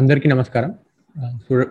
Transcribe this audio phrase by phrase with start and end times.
[0.00, 0.70] అందరికీ నమస్కారం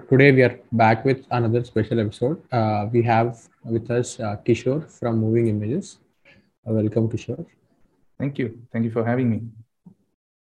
[0.10, 3.30] today we are back with another special episode uh, we have
[3.74, 5.86] with us uh, kishore from moving images
[6.66, 7.44] uh, welcome kishore
[8.20, 8.48] Thank you.
[8.74, 9.38] Thank you for having me.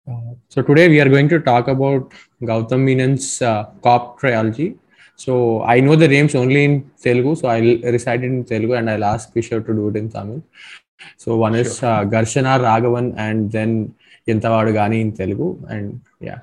[0.07, 2.05] uh, so today we are going to talk about
[2.51, 4.69] gautam menon's uh, cop trilogy
[5.25, 5.35] so
[5.75, 6.75] i know the names only in
[7.07, 10.09] telugu so i'll recite it in telugu and i'll ask kishore to do it in
[10.17, 10.41] tamil
[11.25, 11.89] so one is Sure.
[11.93, 13.73] uh, garshana raghavan and then
[14.33, 15.87] ఎంతవాడు గాని in telugu and
[16.27, 16.41] yeah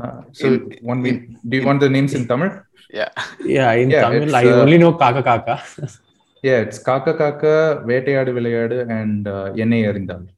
[0.00, 2.50] Uh, so, In- one we, in- do you want the names in Tamil?
[2.98, 3.10] Yeah.
[3.44, 5.56] yeah in Yeah, tamil i uh, only know kaka kaka
[6.42, 10.28] Yeah, it's Kaka Kaka, Vetayadu Vilayadu, and uh, Yenai Arindal.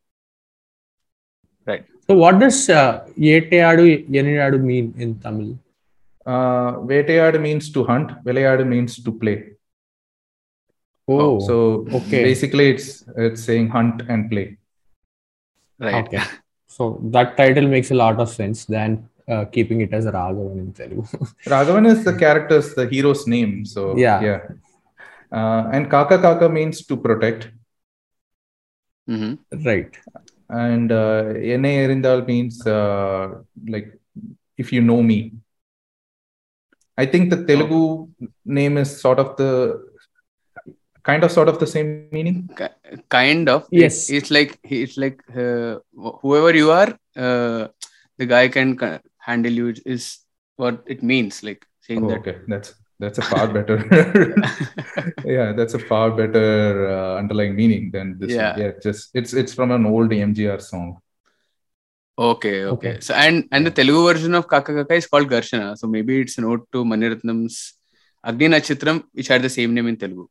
[1.66, 1.84] Right.
[2.06, 5.58] So what does uh, Yeteadu Yeniyadu mean in Tamil?
[6.24, 9.36] Uh, Vetayadu means to hunt, Vilayadu means to play.
[11.06, 12.22] Oh, So, okay.
[12.22, 14.56] basically, it's it's saying hunt and play.
[15.78, 15.94] Right.
[16.06, 16.22] okay.
[16.76, 16.82] So
[17.14, 18.90] that title makes a lot of sense than
[19.32, 21.02] uh, keeping it as Raghavan in Telugu.
[21.54, 23.52] Raghavan is the character's, the hero's name.
[23.74, 24.18] So, Yeah.
[24.28, 24.40] yeah.
[25.38, 27.42] Uh, and Kaka Kaka means to protect.
[29.12, 29.34] hmm
[29.68, 29.92] right.
[30.48, 33.26] And uh, Yenai Arindal means uh,
[33.74, 33.88] like
[34.62, 35.18] if you know me.
[37.02, 37.82] I think the Telugu
[38.58, 39.50] name is sort of the
[41.03, 42.48] kind of sort of the same meaning.
[43.09, 43.67] Kind of.
[43.70, 44.11] Yes.
[44.11, 45.79] It's, it's like it's like uh,
[46.23, 47.69] whoever you are, uh,
[48.19, 48.79] the guy can
[49.19, 50.19] handle you is
[50.56, 51.43] what it means.
[51.43, 52.19] Like saying Oh, that.
[52.19, 53.77] okay, that's that's a far better.
[55.25, 58.33] yeah, that's a far better uh, underlying meaning than this.
[58.33, 58.53] Yeah.
[58.53, 58.61] One.
[58.61, 60.98] Yeah, just it's it's from an old MGR song.
[62.19, 62.91] Okay, okay.
[62.91, 63.01] Okay.
[63.01, 65.78] So and and the Telugu version of Kaka Kaka is called Garshana.
[65.78, 67.75] So maybe it's a note to Maniratnam's
[68.23, 70.27] Agni Natchathiram, which had the same name in Telugu.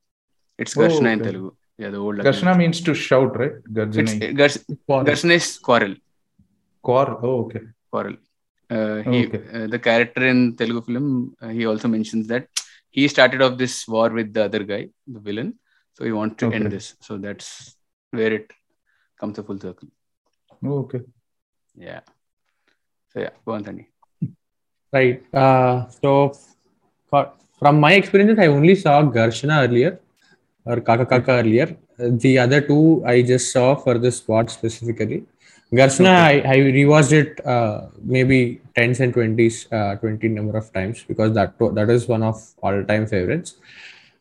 [0.62, 1.28] It's Oh, Garshana in okay.
[1.30, 1.50] Telugu.
[1.82, 2.16] Yeah, the old.
[2.20, 3.56] Agni Garshana means to shout, right?
[3.66, 4.36] It's, Garjana.
[4.40, 5.94] Gars- For- Garshana is quarrel.
[6.88, 7.06] Kor.
[7.28, 7.62] Oh, okay.
[7.94, 8.18] quarrel.
[8.78, 9.42] Uh, he, Okay.
[9.58, 11.08] uh, the character in Telugu film,
[11.44, 12.46] uh, he also mentions that
[12.98, 14.82] he started off this war with the other guy,
[15.16, 15.50] the villain.
[15.96, 16.74] So he wants to end Okay.
[16.76, 16.88] this.
[17.08, 17.48] So that's
[18.18, 18.48] where it
[19.22, 19.90] comes a full circle.
[20.68, 21.02] Oh, okay.
[21.88, 22.02] Yeah.
[23.12, 23.86] So yeah, go on, Tani.
[24.98, 25.20] Right.
[25.42, 26.10] Uh, so
[27.10, 27.24] for,
[27.60, 29.92] from my experiences, I only saw Garshana earlier
[30.66, 31.76] or Kaka Kaka earlier.
[31.98, 35.26] The other two I just saw for this spot specifically.
[35.72, 41.04] Garshana, I, I rewatched it uh, maybe tens and twenties, uh, twenty number of times
[41.08, 43.56] because that that is one of all time favorites.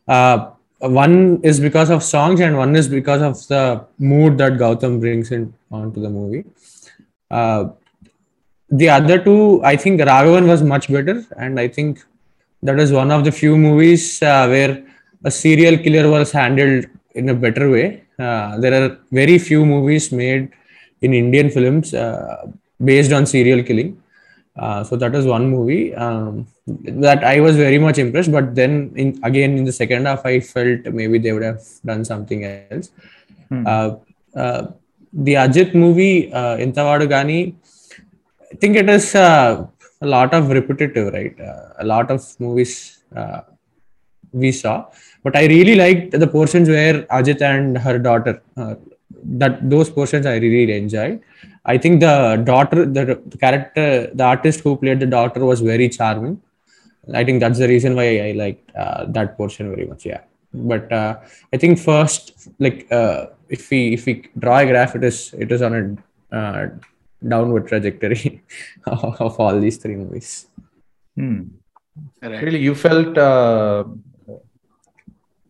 [0.07, 4.99] Uh, one is because of songs and one is because of the mood that Gautam
[4.99, 6.45] brings in onto the movie.
[7.31, 7.69] Uh,
[8.69, 12.03] the other two, I think Raghavan was much better, and I think
[12.61, 14.83] that is one of the few movies uh, where
[15.23, 16.85] a serial killer was handled
[17.15, 18.03] in a better way.
[18.17, 20.51] Uh, there are very few movies made
[21.01, 22.47] in Indian films uh,
[22.83, 24.01] based on serial killing.
[24.57, 28.31] Uh, so that is one movie um, that I was very much impressed.
[28.31, 32.03] But then, in, again, in the second half, I felt maybe they would have done
[32.03, 32.91] something else.
[33.47, 33.65] Hmm.
[33.65, 33.95] Uh,
[34.35, 34.67] uh,
[35.13, 37.55] the Ajit movie, uh, Intavadu Gani,
[38.51, 39.65] I think it is uh,
[40.01, 41.39] a lot of repetitive, right?
[41.39, 43.41] Uh, a lot of movies uh,
[44.31, 44.87] we saw,
[45.23, 48.41] but I really liked the portions where Ajit and her daughter.
[48.55, 48.75] Uh,
[49.23, 51.21] that those portions I really enjoyed.
[51.65, 55.89] I think the daughter, the, the character, the artist who played the daughter was very
[55.89, 56.41] charming.
[57.13, 60.05] I think that's the reason why I liked uh, that portion very much.
[60.05, 60.21] Yeah,
[60.53, 61.19] but uh,
[61.51, 65.51] I think first, like uh, if we if we draw a graph, it is it
[65.51, 65.97] is on
[66.31, 66.69] a uh,
[67.27, 68.43] downward trajectory
[68.85, 70.47] of all these three movies.
[71.15, 71.43] Hmm.
[72.21, 72.43] Right.
[72.43, 73.17] Really, you felt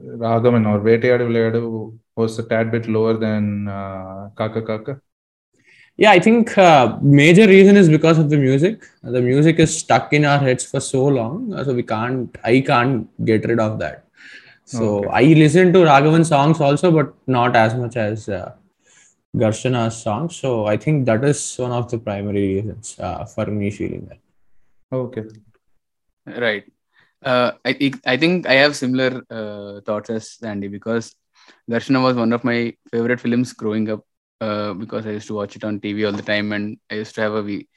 [0.02, 5.02] Raghavan or Vetayadu Vilayadu was a tad bit lower than uh, Kaka Kaka.
[5.98, 8.86] Yeah, I think uh, major reason is because of the music.
[9.04, 12.36] The music is stuck in our heads for so long, uh, so we can't.
[12.44, 14.06] I can't get rid of that.
[14.66, 15.08] So Okay.
[15.10, 18.54] I listen to Raghavan songs also, but not as much as uh,
[19.36, 20.36] Garshana's songs.
[20.38, 24.20] So I think that is one of the primary reasons uh, for me feeling that.
[24.92, 25.24] Okay.
[26.26, 26.66] Right.
[27.24, 31.16] Uh, I I think I have similar uh, thoughts as Sandy because
[31.70, 34.06] Garshana was one of my favorite films growing up
[34.40, 37.16] uh, because I used to watch it on TV all the time and I used
[37.16, 37.68] to have a v-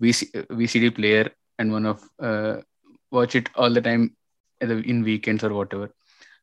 [0.00, 2.56] VC- VCD player and one of uh,
[3.10, 4.16] watch it all the time
[4.60, 5.90] in weekends or whatever.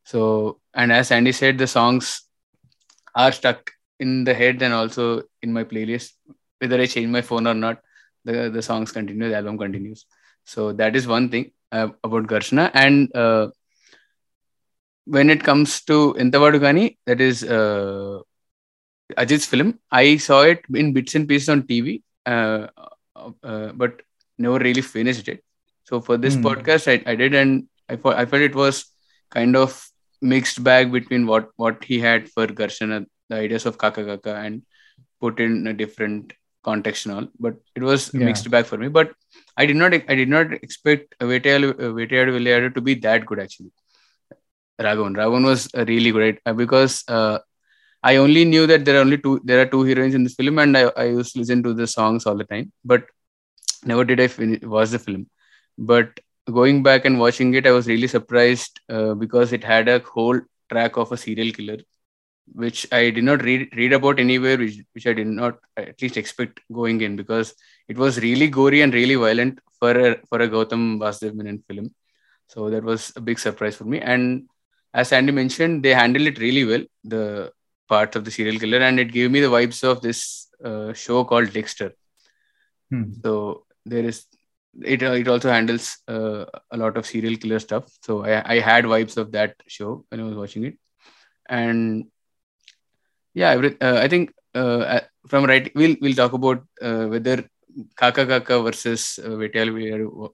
[0.04, 2.24] So and as Sandy said, the songs
[3.16, 6.14] are stuck in the head and also in my playlist.
[6.60, 7.82] Whether I change my phone or not,
[8.26, 10.06] the the songs continue, the album continues.
[10.46, 12.72] So that is one thing uh, about Garshana.
[12.74, 13.48] And uh,
[15.06, 18.20] when it comes to Entavadu Gani, that is uh,
[19.18, 22.68] Ajit's film, I saw it in bits and pieces on TV uh,
[23.44, 24.02] uh, but
[24.38, 25.44] never really finished it.
[25.86, 26.44] So for this Hmm.
[26.44, 28.86] podcast, I, I did, and I thought I felt it was
[29.32, 29.88] kind of
[30.22, 34.64] mixed bag between what what he had for Garshana, the ideas of Kaka Kaka, and
[35.22, 37.28] put in a different context and all.
[37.40, 38.26] But it was Yeah.
[38.26, 38.88] mixed bag for me.
[38.90, 39.12] But
[39.58, 41.74] I did not I did not expect Vetayadu
[42.38, 43.72] Villayadu to be that good actually.
[44.80, 45.16] Raghavan.
[45.16, 47.40] Raghavan was uh, really great uh, because uh,
[48.04, 50.60] I only knew that there are only two there are two heroines in this film,
[50.60, 53.06] and I, I used to listen to the songs all the time, but
[53.86, 55.28] never did I finish watch the film.
[55.78, 56.20] But
[56.52, 60.40] going back and watching it, I was really surprised uh, because it had a whole
[60.72, 61.78] track of a serial killer,
[62.54, 66.18] which I did not read read about anywhere, which which I did not at least
[66.18, 67.54] expect going in because
[67.88, 71.94] it was really gory and really violent for a for a Gautam Vasudev Menon film.
[72.48, 74.00] So that was a big surprise for me.
[74.00, 74.50] And
[74.94, 77.52] as Sandy mentioned, they handled it really well, the
[77.88, 81.24] part of the serial killer, and it gave me the vibes of this uh, show
[81.24, 81.94] called Dexter.
[82.90, 83.14] Hmm.
[83.24, 84.26] So there is
[84.82, 85.04] it.
[85.04, 87.86] Uh, it also handles uh, a lot of serial killer stuff.
[88.02, 90.78] So I, I had vibes of that show when I was watching it,
[91.50, 92.06] and
[93.42, 95.02] yeah, every, uh, I think uh, uh,
[95.32, 97.38] from right we'll we'll talk about uh, whether
[97.96, 99.70] Kaka Kaka versus uh, Vetayal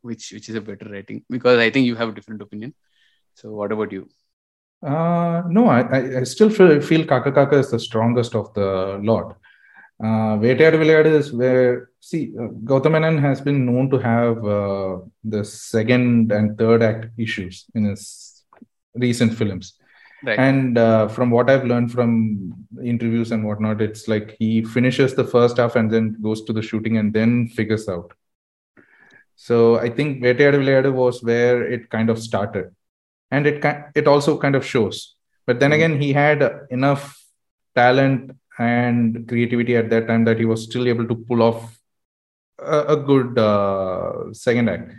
[0.01, 2.73] which which is a better writing because I think you have a different opinion.
[3.35, 4.07] So what about you?
[4.91, 9.37] Uh, no, I, I, still feel, Kaka Kaka is the strongest of the lot.
[10.03, 16.33] Uh, Villayadu is where, see, uh, Menon has been known to have uh, the second
[16.33, 18.43] and third act issues in his
[18.95, 19.79] recent films.
[20.23, 20.39] Right.
[20.39, 25.25] And uh, from what I've learned from interviews and whatnot, it's like he finishes the
[25.25, 28.13] first half and then goes to the shooting and then figures out.
[29.35, 32.71] So I think Villayadu was where it kind of started
[33.31, 33.63] and it
[33.95, 35.15] it also kind of shows.
[35.45, 35.75] But then Mhm.
[35.75, 37.19] again, he had enough
[37.75, 41.77] talent and creativity at that time that he was still able to pull off
[42.59, 44.93] a, a good uh, second act.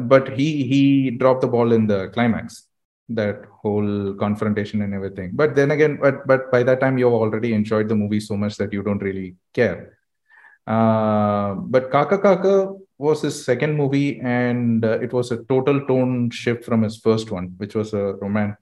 [0.00, 2.66] But he he dropped the ball in the climax,
[3.14, 5.32] that whole confrontation and everything.
[5.34, 8.56] But then again, but but by that time you've already enjoyed the movie so much
[8.56, 9.98] that you don't really care.
[10.66, 16.30] Uh, but Kaka Kaka was his second movie, and uh, it was a total tone
[16.30, 18.56] shift from his first one, which was a romance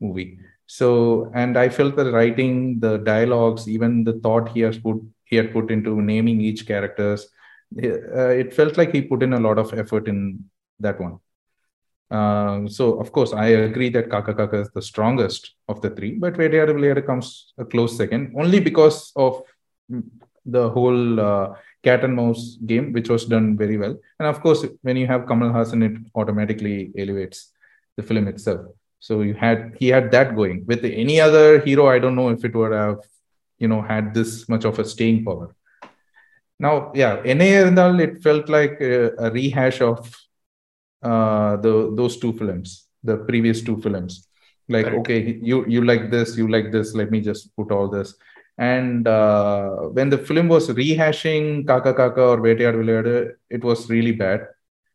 [0.00, 0.38] movie.
[0.66, 5.36] So, and I felt the writing, the dialogues, even the thought he has put he
[5.36, 7.28] had put into naming each characters,
[7.82, 10.44] uh, it felt like he put in a lot of effort in
[10.78, 11.18] that one.
[12.10, 16.12] Uh, so, of course, I agree that Kaka Kaka is the strongest of the three,
[16.12, 19.42] but Vediyadu Villayadu comes a close second, only because of
[20.44, 23.96] the whole uh, cat and mouse game, which was done very well.
[24.18, 27.52] And of course, when you have Kamal Haasan, it automatically elevates
[27.96, 28.66] the film itself.
[29.00, 30.64] So you had he had that going.
[30.66, 33.00] With any other hero, I don't know if it would have,
[33.58, 35.54] you know, had this much of a staying power.
[36.58, 40.10] Now, yeah, Irundal, it felt like a, a rehash of
[41.10, 44.28] uh, the those two films, the previous two films.
[44.68, 45.00] Like, Correct.
[45.00, 46.94] okay, you you like this, you like this.
[47.00, 48.14] Let me just put all this.
[48.58, 54.12] And uh, when the film was rehashing Kaka Kaka or Vetayadu Villayadu, it was really
[54.12, 54.46] bad.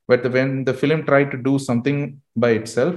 [0.07, 2.95] But the, when the film tried to do something by itself,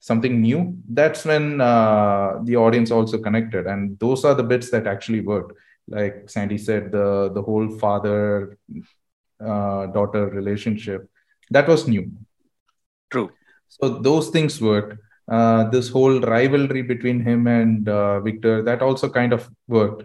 [0.00, 3.66] something new, that's when uh, the audience also connected.
[3.66, 5.52] And those are the bits that actually worked.
[5.86, 8.58] Like Sandy said, the the whole father
[9.40, 11.08] uh, daughter relationship
[11.50, 12.10] that was new.
[13.10, 13.30] True.
[13.68, 14.98] So those things worked.
[15.30, 20.04] Uh, this whole rivalry between him and uh, Victor that also kind of worked.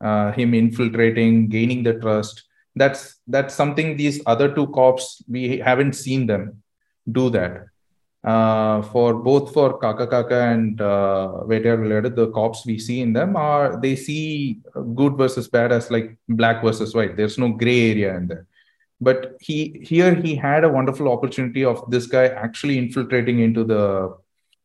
[0.00, 2.44] Uh, him infiltrating, gaining the trust.
[2.76, 6.62] That's that's something these other two cops we haven't seen them
[7.10, 7.66] do that.
[8.22, 13.34] Uh, for both for Kaka Kaka and uh, Villayadu, the cops we see in them
[13.34, 14.60] are they see
[14.94, 17.16] good versus bad as like black versus white.
[17.16, 18.46] There's no gray area in there
[19.00, 24.14] but he here he had a wonderful opportunity of this guy actually infiltrating into the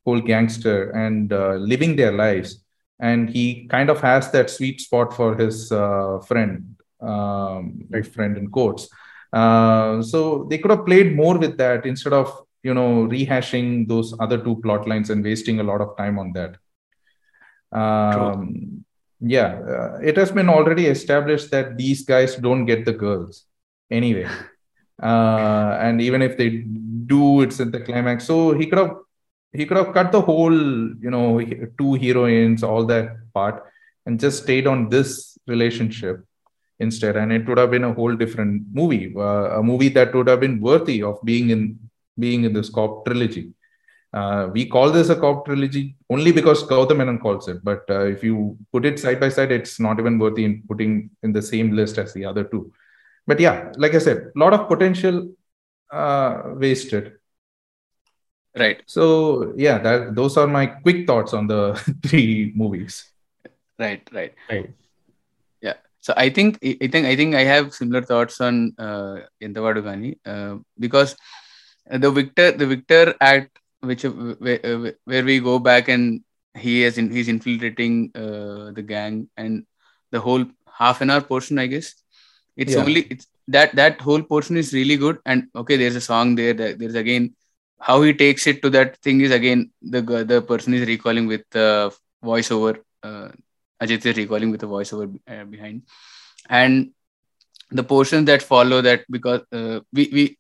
[0.06, 2.64] whole gangster and uh, living their lives.
[3.00, 8.06] And he kind of has that sweet spot for his uh, friend um, Right.
[8.06, 8.88] friend in quotes
[9.34, 12.32] uh, so they could have played more with that instead of
[12.64, 16.32] you know rehashing those other two plot lines and wasting a lot of time on
[16.34, 16.56] that.
[17.72, 18.86] Um,
[19.20, 23.46] yeah uh, it has been already established that these guys don't get the girls
[23.92, 24.28] anyway
[25.02, 26.50] uh, and even if they
[27.14, 28.96] do it's at the climax so he could have
[29.54, 30.54] he could have cut the whole
[31.06, 31.42] you know
[31.78, 33.64] two heroines all that part
[34.06, 36.24] and just stayed on this relationship
[36.80, 40.28] instead and it would have been a whole different movie uh, a movie that would
[40.28, 41.78] have been worthy of being in
[42.20, 43.54] being in this cop trilogy
[44.16, 47.62] uh, we call this a cop trilogy only because Gautam Menon calls it.
[47.64, 51.10] But uh, if you put it side by side, it's not even worthy in putting
[51.22, 52.72] in the same list as the other two.
[53.28, 55.32] But yeah, like I said, a lot of potential
[55.92, 57.14] uh, wasted.
[58.58, 58.82] Right.
[58.86, 63.12] So yeah, that those are my quick thoughts on the three movies.
[63.78, 64.08] Right.
[64.12, 64.34] Right.
[64.50, 64.70] Right.
[65.62, 65.74] Yeah.
[66.00, 70.18] So I think I think I think I have similar thoughts on uh, Entavadu Gani
[70.26, 71.18] uh, because
[71.90, 76.24] the Victor the Victor act which uh, where, uh, where we go back and
[76.56, 79.66] he is in he's infiltrating uh, the gang and
[80.12, 81.94] the whole half an hour portion I guess
[82.56, 82.84] it's Yeah.
[82.84, 85.20] only it's that that whole portion is really good.
[85.26, 87.34] And okay there's a song there that there's again
[87.80, 91.44] how he takes it to that thing is again the the person is recalling with
[91.52, 91.92] the
[92.24, 93.30] voiceover uh,
[93.82, 95.84] Ajit is recalling with the voiceover uh, behind.
[96.50, 96.92] And
[97.72, 100.38] the portions that follow that because uh, we we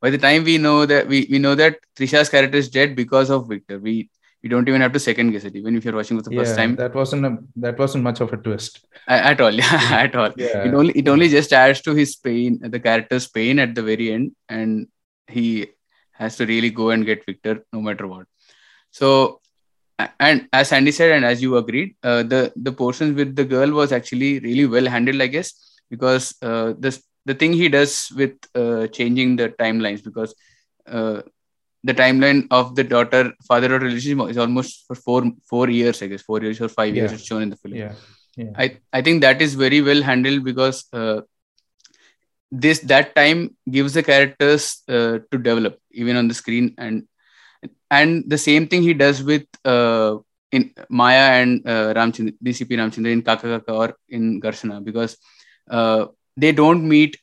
[0.00, 3.30] by the time we know that we, we know that Trisha's character is dead because
[3.30, 3.78] of Victor.
[3.78, 4.10] We
[4.46, 6.40] we don't even have to second guess it even if you're watching for the yeah,
[6.40, 7.32] first time that wasn't a,
[7.64, 8.74] that wasn't much of a twist.
[9.08, 10.60] at all yeah at all Yeah.
[10.66, 14.06] it only it only just adds to his pain the character's pain at the very
[14.16, 14.86] end and
[15.36, 15.46] he
[16.20, 18.26] has to really go and get victor no matter what
[19.00, 19.08] so
[20.28, 23.70] and as sandy said and as you agreed uh, the the portions with the girl
[23.80, 25.48] was actually really well handled i guess
[25.94, 30.32] because uh, this the thing he does with uh, changing the timelines because
[30.96, 31.18] uh,
[31.84, 36.06] the timeline of the daughter father daughter relationship is almost for four four years i
[36.06, 37.16] guess four years or five years Yeah.
[37.18, 37.92] it's shown in the film Yeah,
[38.36, 41.20] yeah, I, I think that is very well handled because uh,
[42.50, 47.06] this that time gives the characters uh, to develop even on the screen and
[47.90, 50.16] and the same thing he does with uh,
[50.52, 55.16] in Maya and uh, Ramchandra, DCP Ramchandra in Kaka Kaka or in Garshana because
[55.70, 56.06] uh,
[56.36, 57.16] they don't meet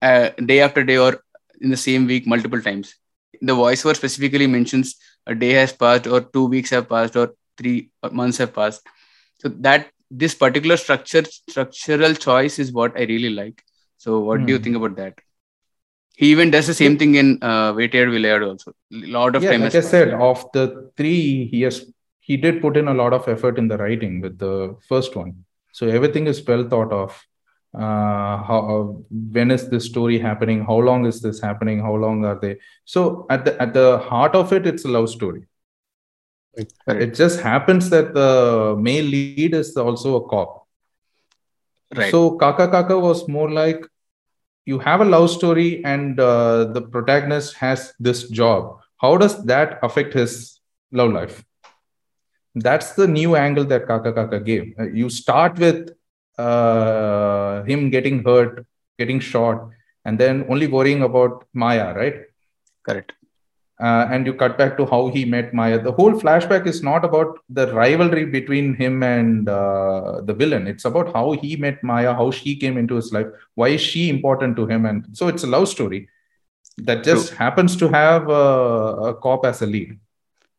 [0.00, 1.22] uh, day after day or
[1.60, 2.94] in the same week multiple times.
[3.40, 4.96] The voiceover specifically mentions
[5.26, 8.82] a day has passed or two weeks have passed or three months have passed.
[9.40, 13.62] So that this particular structure structural choice is what I really like.
[13.98, 14.62] So what do you Hmm.
[14.64, 15.14] think about that?
[16.16, 18.72] He even does the same thing in uh, Vettayadu Vilayadu also.
[18.92, 19.50] A lot of yeah.
[19.52, 21.86] time Like I said, of the three, he has
[22.20, 25.44] he did put in a lot of effort in the writing with the first one.
[25.72, 27.20] So everything is well thought of.
[27.74, 28.82] Uh, how uh,
[29.32, 30.64] when is this story happening?
[30.64, 31.80] How long is this happening?
[31.80, 32.58] How long are they?
[32.84, 35.46] So at the at the heart of it, it's a love story.
[36.86, 37.02] Correct.
[37.02, 40.66] It just happens that the male lead is also a cop.
[41.96, 42.10] right.
[42.10, 43.86] So Kaka Kaka was more like
[44.66, 48.80] you have a love story and uh, the protagonist has this job.
[48.98, 50.60] How does that affect his
[50.92, 51.42] love life?
[52.54, 54.74] That's the new angle that Kaka Kaka gave.
[54.78, 55.90] Uh, you start with
[56.38, 58.66] uh, him getting hurt,
[58.98, 59.70] getting shot,
[60.04, 62.16] and then only worrying about Maya, right?
[62.84, 63.12] Correct.
[63.80, 65.80] uh, and you cut back to how he met Maya.
[65.82, 70.66] The whole flashback is not about the rivalry between him and uh, the villain.
[70.66, 74.08] It's about how he met Maya, how she came into his life, why is she
[74.08, 76.08] important to him, and so it's a love story
[76.78, 79.98] that just happens to have uh, a cop as a lead.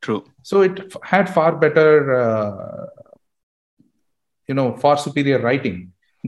[0.02, 0.26] True.
[0.42, 2.86] So it f- had far better, uh,
[4.54, 5.76] you know, far superior writing.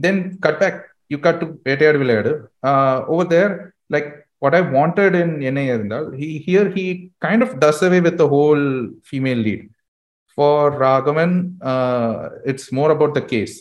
[0.04, 0.76] Then cut back,
[1.08, 2.34] you cut to Vettayadu Vilayadu.
[2.70, 3.52] Uh, over there,
[3.88, 4.08] like
[4.40, 8.28] what I wanted in Yenai Arindal, he here he kind of does away with the
[8.34, 9.70] whole female lead.
[10.34, 13.54] For Raghavan, uh, it's more about the case,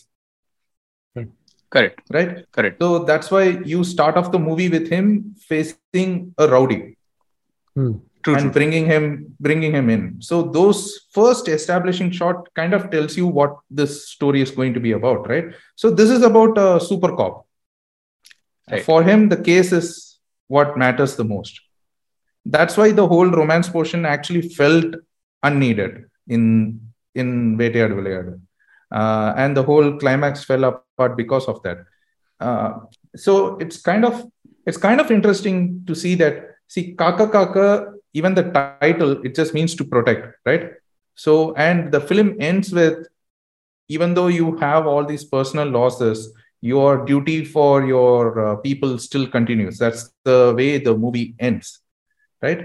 [1.75, 2.01] Correct.
[2.17, 2.31] right?
[2.51, 2.81] Correct.
[2.81, 3.43] So that's why
[3.73, 6.97] you start off the movie with him facing a rowdy
[7.75, 7.93] Hmm.
[8.25, 8.33] True.
[8.35, 8.51] and true.
[8.57, 9.03] bringing him
[9.39, 10.79] bringing him in so those
[11.17, 15.29] first establishing shot kind of tells you what this story is going to be about
[15.29, 17.35] right so this is about a super cop
[18.71, 18.83] Right.
[18.83, 19.87] for him the case is
[20.47, 21.61] what matters the most
[22.45, 24.95] that's why the whole romance portion actually felt
[25.43, 26.79] unneeded in
[27.13, 28.41] in Vettayadu Vilayadu.
[28.91, 31.77] Uh, and the whole climax fell apart because of that
[32.39, 32.71] uh,
[33.15, 34.25] so it's kind of
[34.65, 36.35] it's kind of interesting to see that
[36.67, 38.45] see kaka kaka even the
[38.81, 40.71] title it just means to protect right?
[41.15, 43.07] So and the film ends with
[43.87, 49.27] even though you have all these personal losses your duty for your uh, people still
[49.27, 49.77] continues.
[49.77, 51.81] That's the way the movie ends
[52.41, 52.61] right?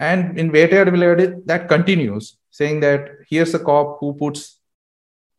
[0.00, 4.58] And in Vilayadu, that continues saying that here's a cop who puts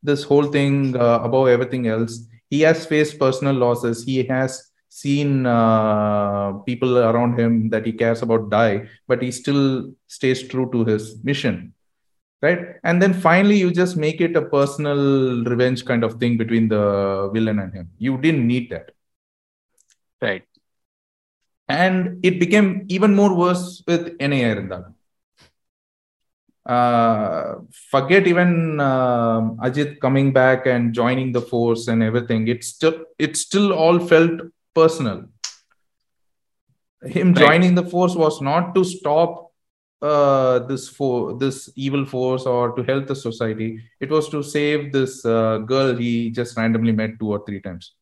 [0.03, 2.27] this whole thing uh, above everything else.
[2.50, 4.03] He has faced personal losses.
[4.03, 4.71] He has
[5.01, 8.75] seen uh, people around him that he cares about die
[9.09, 9.63] but he still
[10.17, 11.55] stays true to his mission
[12.45, 15.01] right and then finally you just make it a personal
[15.53, 16.83] revenge kind of thing between the
[17.35, 18.87] villain and him you didn't need that
[20.21, 20.43] Right.
[21.67, 24.83] and it became even more worse with Yenai Arindal.
[26.75, 27.55] Uh,
[27.91, 32.47] forget even um Ajit coming back and joining the force and everything.
[32.47, 34.41] It still it still all felt
[34.75, 35.25] personal.
[37.15, 37.38] him Right.
[37.44, 39.51] joining the force was not to stop
[40.01, 43.82] uh, this for this evil force or to help the society.
[44.00, 47.94] It was to save this uh, girl he just randomly met two or three times.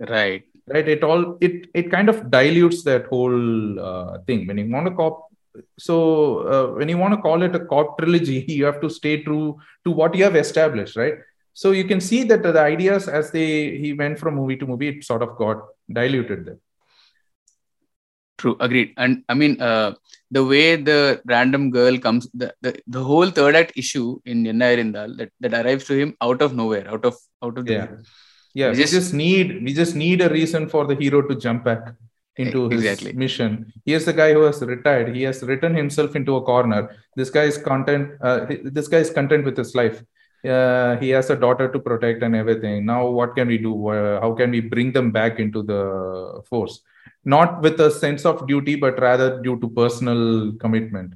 [0.00, 0.88] right Right?
[0.88, 4.46] It all it it kind of dilutes that whole uh, thing.
[4.48, 5.28] When you want to cop,
[5.78, 5.96] so
[6.54, 9.58] uh, when you want to call it a cop trilogy, you have to stay true
[9.84, 11.14] to what you have established, right?
[11.60, 13.48] So you can see that the ideas as they
[13.82, 15.58] he went from movie to movie, it sort of got
[15.98, 16.58] diluted there.
[18.40, 18.90] True, agreed.
[19.04, 19.94] And I mean, uh,
[20.30, 24.66] the way the random girl comes, the, the, the whole third act issue in Yenna
[24.74, 27.86] Irindal that, that arrives to him out of nowhere, out of out of the Yeah.
[28.60, 31.34] Yeah, We we just- just, need we just need a reason for the hero to
[31.46, 31.82] jump back
[32.44, 32.84] into his
[33.22, 33.72] mission.
[33.86, 35.08] He is the guy who has retired.
[35.16, 36.80] He has written himself into a corner.
[37.20, 38.10] This guy is content.
[38.20, 38.38] Uh,
[38.78, 39.98] this guy is content with his life.
[40.46, 42.86] Uh, he has a daughter to protect and everything.
[42.86, 43.88] Now, what can we do?
[43.88, 46.80] Uh, how can we bring them back into the force?
[47.24, 51.14] Not with a sense of duty, but rather due to personal commitment.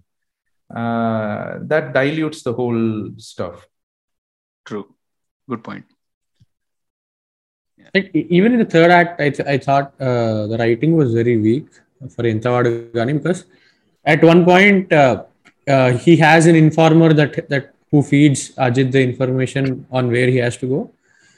[0.74, 3.66] Uh, that dilutes the whole stuff.
[4.64, 4.94] True.
[5.48, 5.84] Good point.
[7.94, 11.12] Like e- even in the third act, I, th- I thought uh, the writing was
[11.12, 11.66] very weak
[12.14, 13.46] for Entavadu Gani because
[14.04, 15.24] at one point uh,
[15.68, 20.36] uh, he has an informer that that who feeds Ajit the information on where he
[20.36, 20.90] has to go.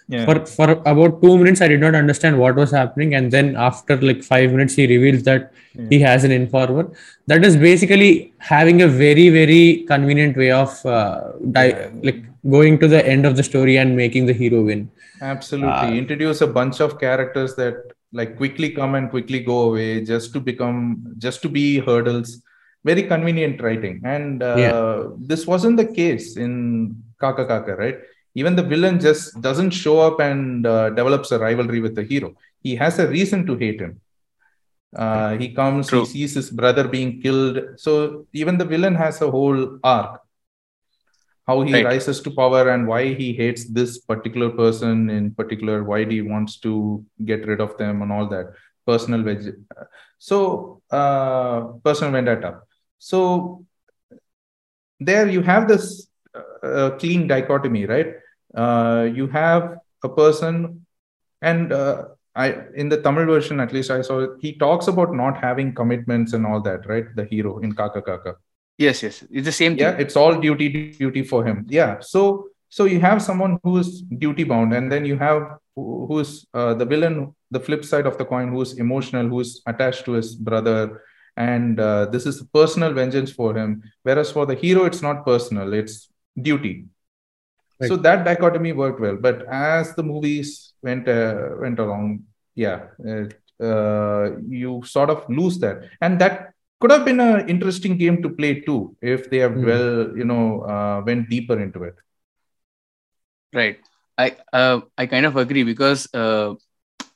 [0.09, 0.25] Yeah.
[0.26, 3.97] For for about two minutes, I did not understand what was happening, and then after
[4.09, 5.52] like five minutes, he reveals that
[5.88, 6.90] he has an informer.
[7.28, 11.88] That is basically having a very very convenient way of uh, di- Yeah.
[12.02, 12.21] like
[12.56, 14.90] going to the end of the story and making the hero win.
[15.23, 15.71] Absolutely.
[15.71, 17.76] Uh, Introduce a bunch of characters that
[18.12, 22.42] like quickly come and quickly go away just to become, just to be hurdles.
[22.84, 24.00] Very convenient writing.
[24.04, 25.08] And uh, Yeah.
[25.18, 27.98] this wasn't the case in Kaka Kaka, right?
[28.35, 32.35] Even the villain just doesn't show up and uh, develops a rivalry with the hero.
[32.62, 34.00] He has a reason to hate him.
[34.96, 36.00] Uh, he comes, True.
[36.00, 37.59] he sees his brother being killed.
[37.76, 40.20] So even the villain has a whole arc
[41.46, 41.85] how he Right.
[41.85, 46.59] rises to power and why he hates this particular person in particular why he wants
[46.61, 48.46] to get rid of them and all that
[48.87, 49.40] personal veg
[50.18, 52.61] so uh, personal vendetta
[53.10, 53.64] so
[55.00, 56.06] there you have this
[56.62, 58.14] uh, clean dichotomy right?
[58.54, 60.86] Uh, you have a person
[61.40, 62.04] and uh,
[62.36, 65.74] I in the Tamil version at least I saw it, he talks about not having
[65.74, 67.04] commitments and all that right?
[67.16, 68.36] The hero in Kaka Kaka.
[68.78, 69.24] Yes, yes.
[69.30, 69.84] It's the same thing.
[69.86, 71.66] yeah it's all duty duty for him.
[71.68, 71.98] Yeah.
[72.00, 75.42] So so you have someone who is duty bound and then you have
[75.74, 79.26] who, who is uh, the villain the flip side of the coin who is emotional
[79.26, 81.02] who is attached to his brother
[81.37, 83.83] and uh, this is personal vengeance for him.
[84.03, 86.09] Whereas for the hero it's not personal it's
[86.40, 86.87] duty.
[87.81, 89.16] So that dichotomy worked well.
[89.16, 93.25] But as the movies went uh, went along yeah uh,
[93.64, 95.83] uh, you sort of lose that.
[96.01, 99.64] And that could have been an interesting game to play too if they have Hmm.
[99.64, 101.95] well you know uh, went deeper into it.
[103.53, 103.79] Right.
[104.18, 106.55] I uh, I kind of agree because uh,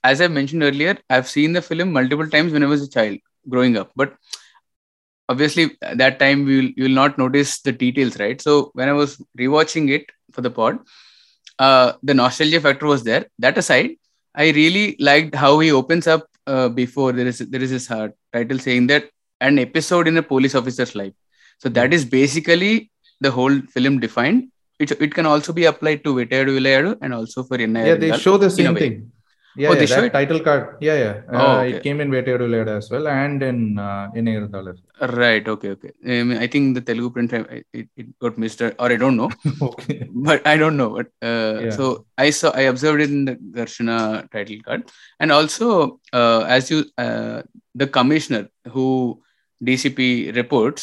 [0.04, 3.18] as I mentioned earlier, I've seen the film multiple times when I was a child
[3.48, 3.90] growing up.
[3.96, 4.14] But
[5.28, 8.40] obviously, at that time we will you will not notice the details, right?
[8.40, 10.78] So when I was rewatching it for the pod,
[11.58, 13.26] uh, the nostalgia factor was there.
[13.38, 13.90] That aside,
[14.34, 18.08] I really liked how he opens up uh, before there is there is his uh,
[18.32, 21.12] title saying that an episode in a police officer's life.
[21.58, 24.50] So that is basically the whole film defined.
[24.78, 28.12] It, it can also be applied to Vetayadu Vilayadu and also for Yenna yeah they
[28.18, 29.10] show the same thing
[29.62, 31.70] yeah, Oh, yeah they that title card yeah yeah uh, Oh, okay.
[31.76, 34.74] it came in Vetayadu Leda as well and in uh, in Iradalar.
[35.22, 35.46] Right.
[35.54, 35.70] Okay.
[35.76, 35.90] Okay.
[36.14, 39.30] I, I think the Telugu print it, it got missed or or I don't know,
[39.68, 40.90] okay but I don't know.
[40.98, 41.74] But uh, Yeah.
[41.78, 41.84] so
[42.26, 43.98] I saw I observed it in the Garshana
[44.34, 44.82] title card,
[45.20, 45.68] and also
[46.20, 47.38] uh, as you uh,
[47.82, 48.86] the commissioner who
[49.68, 50.00] DCP
[50.40, 50.82] reports,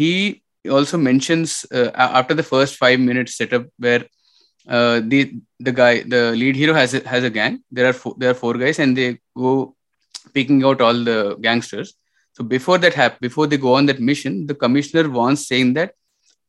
[0.00, 0.12] he
[0.76, 4.04] also mentions uh, after the first five minutes setup where
[4.68, 5.20] uh, the
[5.60, 7.62] the guy the lead hero has a, has a gang.
[7.70, 9.74] There are four, there are four guys, and they go
[10.34, 11.94] picking out all the gangsters.
[12.34, 15.92] So before that happens, before they go on that mission, the commissioner wants saying that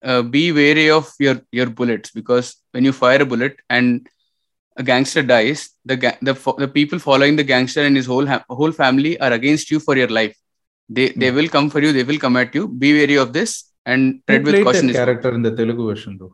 [0.03, 4.07] uh, be wary of your your bullets because when you fire a bullet and
[4.77, 8.25] a gangster dies, the ga- the fo- the people following the gangster and his whole
[8.25, 10.35] ha- whole family are against you for your life.
[10.97, 11.37] They they Hmm.
[11.37, 11.91] will come for you.
[11.97, 12.67] They will come at you.
[12.83, 13.51] Be wary of this
[13.85, 14.91] and tread with caution.
[14.99, 16.33] character in the Telugu version though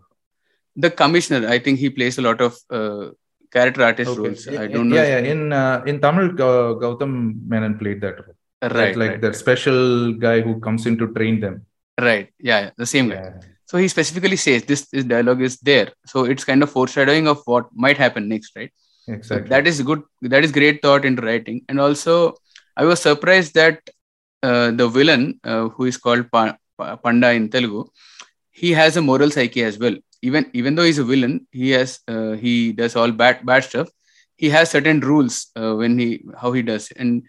[0.75, 3.11] The commissioner, I think he plays a lot of uh,
[3.51, 4.45] character artist okay roles.
[4.47, 4.95] yeah, I don't know.
[4.97, 5.31] yeah, yeah.
[5.33, 7.11] in uh, in Tamil uh, Gautam
[7.47, 9.79] Menon played that role Right, that, like right, that special
[10.13, 11.55] guy who comes in to train them.
[12.09, 12.27] right.
[12.39, 13.21] Yeah, yeah, the same guy.
[13.25, 13.39] Yeah.
[13.71, 15.89] So he specifically says this, this dialogue is there.
[16.05, 18.71] So it's kind of foreshadowing of what might happen next, right?
[19.07, 19.49] So Exactly.
[19.49, 20.01] that is good.
[20.33, 21.57] That is great thought into writing.
[21.69, 22.35] And also,
[22.75, 23.79] I was surprised that
[24.43, 27.85] uh, the villain uh, who is called pa- Pa- Panda in Telugu,
[28.51, 29.95] he has a moral psyche as well.
[30.27, 33.89] Even even though he's a villain, he has uh, he does all bad bad stuff.
[34.43, 36.09] He has certain rules uh, when he
[36.41, 36.85] how he does.
[37.01, 37.23] And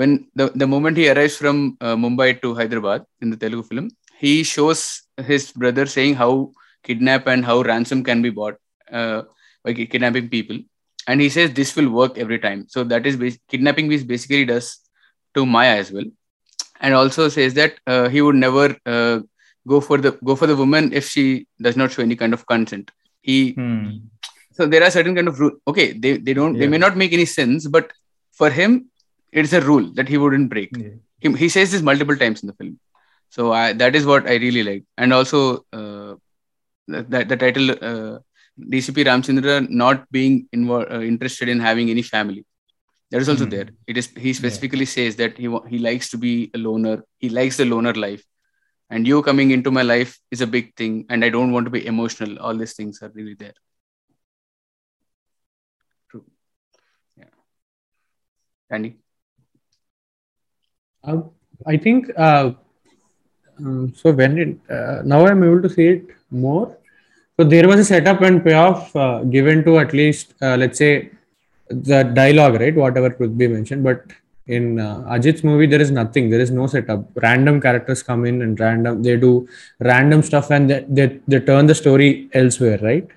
[0.00, 3.86] when the, the moment he arrives from uh, Mumbai to Hyderabad in the Telugu film,
[4.24, 4.80] he shows
[5.30, 6.32] his brother saying how
[6.86, 8.56] kidnap and how ransom can be bought
[8.98, 9.22] uh,
[9.64, 10.58] by kidnapping people.
[11.08, 12.60] And he says this will work every time.
[12.74, 14.68] So that is bas- kidnapping, which basically does
[15.34, 16.08] to Maya as well,
[16.80, 19.20] and also says that uh, he would never uh,
[19.72, 21.24] go for the go for the woman if she
[21.66, 22.90] does not show any kind of consent.
[23.28, 23.86] He Hmm.
[24.56, 25.54] so there are certain kind of rule.
[25.70, 27.86] Okay, they they don't they may not make any sense, but
[28.40, 28.72] for him
[29.32, 30.70] it's a rule that he wouldn't break.
[30.84, 30.94] Yeah.
[31.24, 32.78] He, he says this multiple times in the film,
[33.36, 35.40] so I, that is what I really like, and also
[35.72, 36.14] uh,
[36.88, 38.18] that, the title uh,
[38.74, 42.44] DCP Ramchandra not being invo- uh, interested in having any family.
[43.10, 43.50] That is also Hmm.
[43.56, 43.68] there.
[43.86, 46.96] It is he specifically says that he he likes to be a loner.
[47.18, 48.22] He likes the loner life,
[48.90, 51.70] and you coming into my life is a big thing, and I don't want to
[51.70, 52.38] be emotional.
[52.38, 53.54] All these things are really there.
[56.10, 56.24] True.
[57.16, 57.24] Yeah.
[58.70, 58.96] Andy.
[61.02, 61.22] Uh,
[61.66, 62.52] I think uh,
[63.58, 64.12] um, so.
[64.12, 66.76] When it uh, now I'm able to see it more.
[67.38, 71.10] So there was a setup and payoff uh, given to at least uh, let's say
[71.68, 72.74] the dialogue, right?
[72.74, 74.04] Whatever could be mentioned, but
[74.46, 76.30] in uh, Ajit's movie there is nothing.
[76.30, 77.04] There is no setup.
[77.16, 79.48] Random characters come in and random they do
[79.80, 83.08] random stuff and they they, they turn the story elsewhere, right?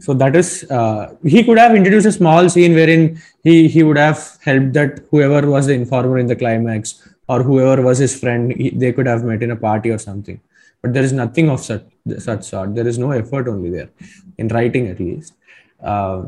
[0.00, 3.96] so that is uh, he could have introduced a small scene wherein he he would
[3.96, 8.52] have helped that whoever was the informer in the climax or whoever was his friend
[8.52, 10.40] he, they could have met in a party or something
[10.82, 11.84] but there is nothing of such
[12.18, 13.90] such sort there is no effort only there
[14.38, 15.34] in writing at least
[15.82, 16.24] uh,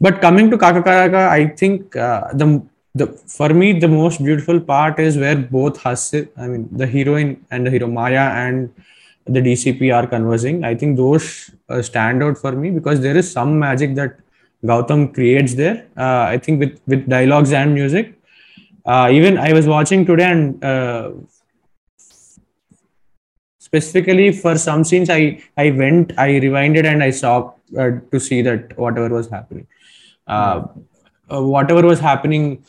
[0.00, 2.60] but coming to kaka kaka i think uh, the
[2.98, 3.06] the
[3.36, 7.66] for me the most beautiful part is where both Hasid, i mean the heroine and
[7.66, 8.70] the hero maya and
[9.26, 10.64] the DCP are conversing.
[10.64, 14.20] I think those uh, stand out for me because there is some magic that
[14.64, 15.86] Gautam creates there.
[15.96, 18.12] Uh, I think with with dialogues and music.
[18.84, 21.10] Uh, even I was watching today and uh,
[23.58, 28.42] specifically for some scenes, I I went, I rewinded and I saw uh, to see
[28.42, 29.66] that whatever was happening,
[30.28, 30.66] uh,
[31.30, 32.64] uh, whatever was happening.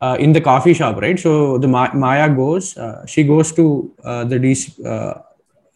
[0.00, 1.18] Uh, in the coffee shop, right?
[1.18, 5.22] So the Ma- Maya goes, uh, she goes to uh, the DC, uh,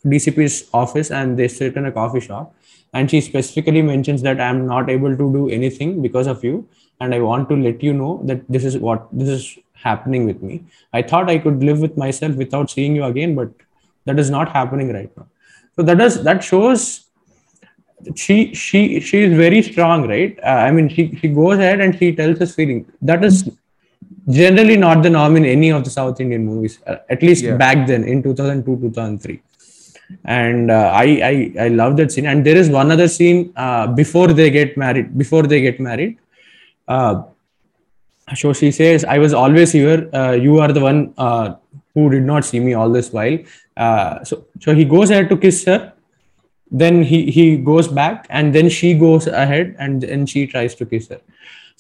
[0.07, 2.55] DCP's office and they sit in a coffee shop.
[2.93, 6.69] And she specifically mentions that I'm not able to do anything because of you.
[7.01, 10.41] And I want to let you know that this is what this is happening with
[10.41, 10.63] me.
[10.93, 13.51] I thought I could live with myself without seeing you again, but
[14.05, 15.27] that is not happening right now.
[15.75, 17.07] So that does that shows
[18.17, 20.39] she she she is very strong, right?
[20.43, 22.87] Uh, I mean, she she goes ahead and she tells us feeling.
[23.01, 23.51] That is
[24.29, 27.57] generally not the norm in any of the South Indian movies, uh, at least Yeah.
[27.57, 29.43] back then in 2002 2003
[30.25, 32.27] and uh, I, I i love that scene.
[32.27, 36.19] And there is one other scene uh, before they get married before they get married.
[36.87, 37.23] Uh,
[38.35, 40.09] so she says i was always here.
[40.13, 41.55] Uh, you are the one uh,
[41.95, 43.39] who did not see me all this while.
[43.77, 45.93] Uh, so so he goes ahead to kiss her.
[46.71, 50.87] Then he he goes back and then she goes ahead and then she tries to
[50.87, 51.21] kiss her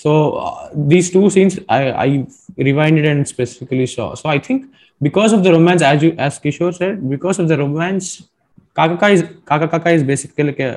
[0.02, 2.08] so uh, these two scenes i i
[2.68, 4.14] rewinded and specifically saw.
[4.14, 4.66] So i think
[5.06, 8.08] because of the romance as you as kishore said because of the romance
[8.78, 10.72] kaka is kaka kaka is basically like a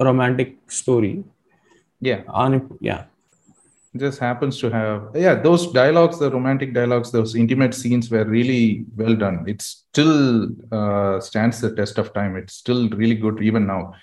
[0.00, 1.24] romantic story.
[2.00, 2.22] Yeah.
[2.28, 3.04] on yeah.
[3.96, 8.84] Just happens to have yeah those dialogues the romantic dialogues those intimate scenes were really
[8.96, 9.44] well done.
[9.52, 12.36] It still uh, stands the test of time.
[12.36, 13.94] It's still really good even now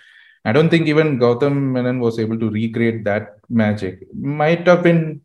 [0.45, 4.07] i don't think even gautam menon was able to recreate that magic
[4.41, 5.21] might have been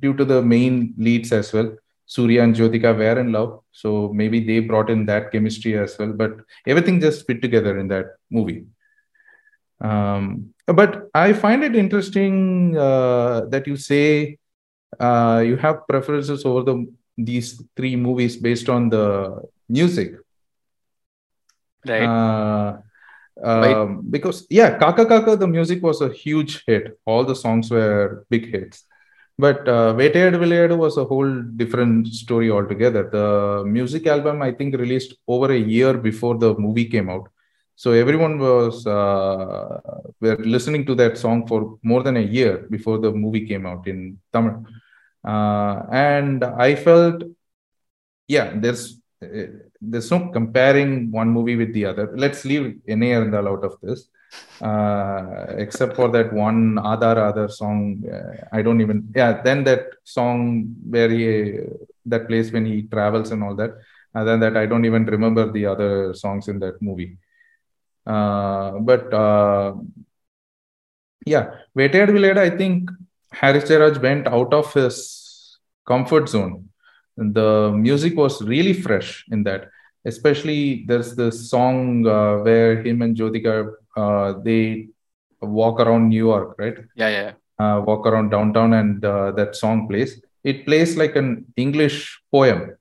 [0.00, 1.70] due to the main leads as well
[2.14, 6.12] surya and jyotika were in love so maybe they brought in that chemistry as well
[6.22, 6.32] but
[6.66, 8.60] everything just fit together in that movie
[9.80, 14.38] um, but I find it interesting uh, that you say
[14.98, 20.14] uh, you have preferences over the these three movies based on the music.
[21.86, 22.02] Right.
[22.02, 22.78] Uh,
[23.42, 26.98] um, because yeah, Kaka Kaka, the music was a huge hit.
[27.04, 28.84] All the songs were big hits.
[29.38, 33.08] But uh, Vetayadu Vilayadu was a whole different story altogether.
[33.10, 37.28] The music album, I think, released over a year before the movie came out.
[37.76, 39.80] So everyone was uh,
[40.20, 43.86] were listening to that song for more than a year before the movie came out
[43.88, 44.66] in Tamil.
[45.24, 47.22] Uh, and I felt,
[48.28, 52.12] yeah, there's uh, there's no comparing one movie with the other.
[52.16, 54.08] Let's leave Ene Arundal out of this,
[54.60, 58.04] uh, except for that one Adar Adar song.
[58.06, 61.60] Uh, I don't even, yeah, then that song where he
[62.06, 63.72] that place when he travels and all that.
[64.14, 67.16] Other than that, I don't even remember the other songs in that movie.
[68.06, 69.74] Uh, but uh,
[71.24, 72.90] yeah, Vettayadu Vilayadu, I think
[73.32, 76.69] Haris Jayaraj went out of his comfort zone.
[77.16, 79.68] The music was really fresh in that.
[80.04, 84.88] Especially there's the song uh, where him and Jyotika uh, they
[85.40, 86.76] walk around New York, right?
[86.94, 87.32] Yeah, yeah.
[87.58, 90.22] Uh, walk around downtown, and uh, that song plays.
[90.42, 92.76] It plays like an English poem.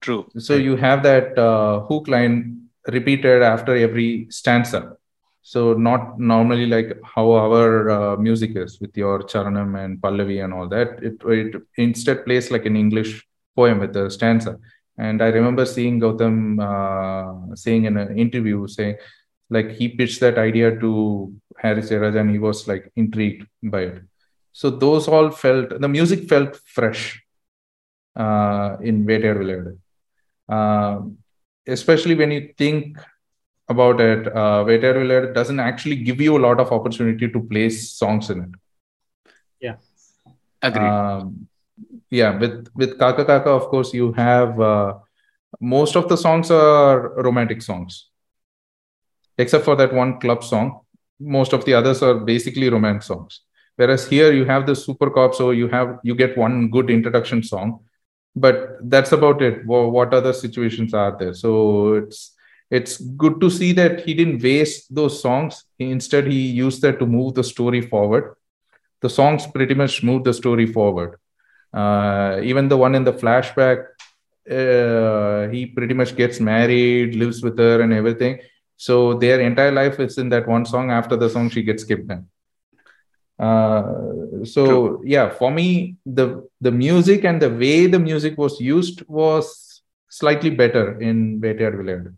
[0.00, 0.28] True.
[0.38, 4.96] So you have that uh, hook line repeated after every stanza.
[5.42, 10.52] So not normally like how our uh, music is with your charanam and pallavi and
[10.52, 11.02] all that.
[11.02, 13.26] It, it instead plays like an English
[13.56, 14.58] poem with a stanza.
[14.98, 18.96] And I remember seeing Gautam uh, saying in an interview saying
[19.48, 24.02] like he pitched that idea to Haris Jayaraj and he was like intrigued by it.
[24.52, 27.22] So those all felt the music felt fresh
[28.14, 29.78] uh, in Vettayadu Vilayadu.
[30.48, 31.00] Uh,
[31.66, 32.98] especially when you think
[33.70, 37.92] about it, uh, Vettayadu Vilayadu doesn't actually give you a lot of opportunity to place
[37.92, 38.50] songs in it.
[39.60, 39.76] Yeah.
[40.62, 40.82] Agreed.
[40.82, 41.48] Um,
[42.10, 44.94] yeah, with with Kaka Kaka, of course, you have uh,
[45.60, 48.08] most of the songs are romantic songs,
[49.38, 50.80] except for that one club song.
[51.18, 53.40] Most of the others are basically romance songs.
[53.76, 57.42] Whereas here you have the super cop, so you have you get one good introduction
[57.42, 57.80] song,
[58.34, 59.64] but that's about it.
[59.66, 61.32] What other situations are there?
[61.34, 62.34] So it's
[62.70, 65.64] it's good to see that he didn't waste those songs.
[65.78, 68.36] Instead, he used that to move the story forward.
[69.02, 71.16] The songs pretty much move the story forward.
[71.72, 73.86] Uh, even the one in the flashback,
[74.48, 78.38] uh, he pretty much gets married, lives with her, and everything.
[78.76, 80.90] So their entire life is in that one song.
[80.90, 82.24] After the song, she gets kidnapped.
[83.38, 89.02] Uh, so yeah, for me, the the music and the way the music was used
[89.08, 92.14] was slightly better in Vettayadu Vilayadu.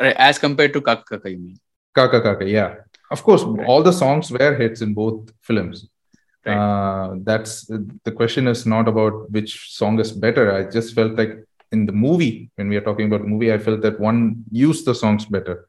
[0.00, 1.56] Right, as compared to Kaka Kaka, you mean?
[1.94, 2.74] Kaka Kaka, yeah.
[3.10, 3.66] Of course, Right.
[3.66, 5.88] all the songs were hits in both films.
[6.46, 6.56] Right.
[6.56, 10.52] Uh, that's the question is not about which song is better.
[10.52, 13.58] I just felt like in the movie, when we are talking about the movie, I
[13.58, 15.66] felt that one used the songs better.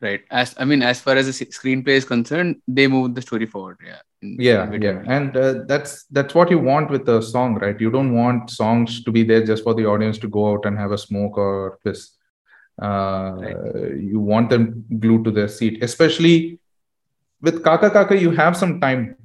[0.00, 0.22] Right.
[0.30, 3.78] As I mean, as far as the screenplay is concerned, they moved the story forward.
[3.84, 4.00] Yeah.
[4.22, 7.78] in- Yeah, in yeah, and uh, that's that's what you want with a song, right?
[7.80, 10.78] You don't want songs to be there just for the audience to go out and
[10.78, 12.00] have a smoke or piss.
[12.80, 13.36] Uh,
[13.96, 16.60] You want them glued to their seat, especially
[17.40, 18.16] with Kaka Kaka.
[18.16, 19.16] You have some time,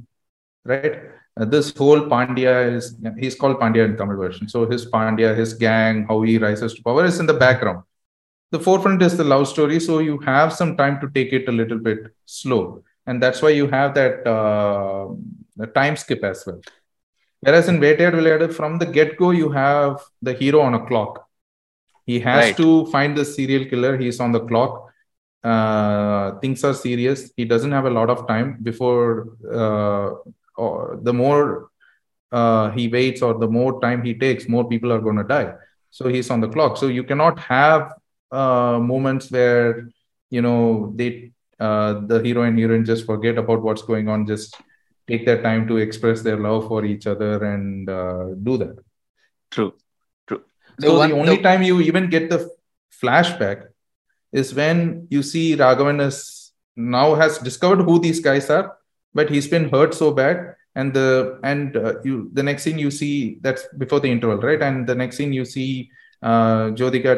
[0.65, 0.95] right?
[1.35, 4.47] Uh, this whole Pandya is he's called Pandya in Tamil version.
[4.47, 7.83] So his Pandya, his gang, how he rises to power is in the background.
[8.51, 11.51] The forefront is the love story, so you have some time to take it a
[11.51, 15.07] little bit slow, and that's why you have that uh,
[15.73, 16.61] time skip as well.
[17.39, 21.22] Whereas in Vettayadu Vilayadu, from the get go, you have the hero on a clock.
[22.05, 22.57] He has Right.
[22.57, 23.97] to find the serial killer.
[23.97, 24.89] He's on the clock.
[25.43, 27.31] Uh, things are serious.
[27.35, 29.29] He doesn't have a lot of time before.
[29.51, 30.09] Uh,
[30.55, 31.69] or the more
[32.31, 35.53] uh, he waits, or the more time he takes, more people are going to die.
[35.91, 36.77] So he's on the clock.
[36.77, 37.93] So you cannot have
[38.31, 39.89] uh, moments where
[40.29, 44.25] you know they uh, the hero and heroine just forget about what's going on.
[44.25, 44.55] Just
[45.07, 48.77] take their time to express their love for each other and uh, do that.
[49.51, 49.73] True.
[50.79, 50.87] True.
[50.87, 52.49] The So one- the only the- time you even get the
[53.01, 53.67] flashback
[54.31, 58.75] is when you see Raghavan is now has discovered who these guys are,
[59.13, 62.89] but he's been hurt so bad, and the and uh, you the next scene you
[62.89, 64.61] see that's before the interval, right?
[64.61, 65.89] And the next scene you see
[66.23, 67.13] uh, Jyotika,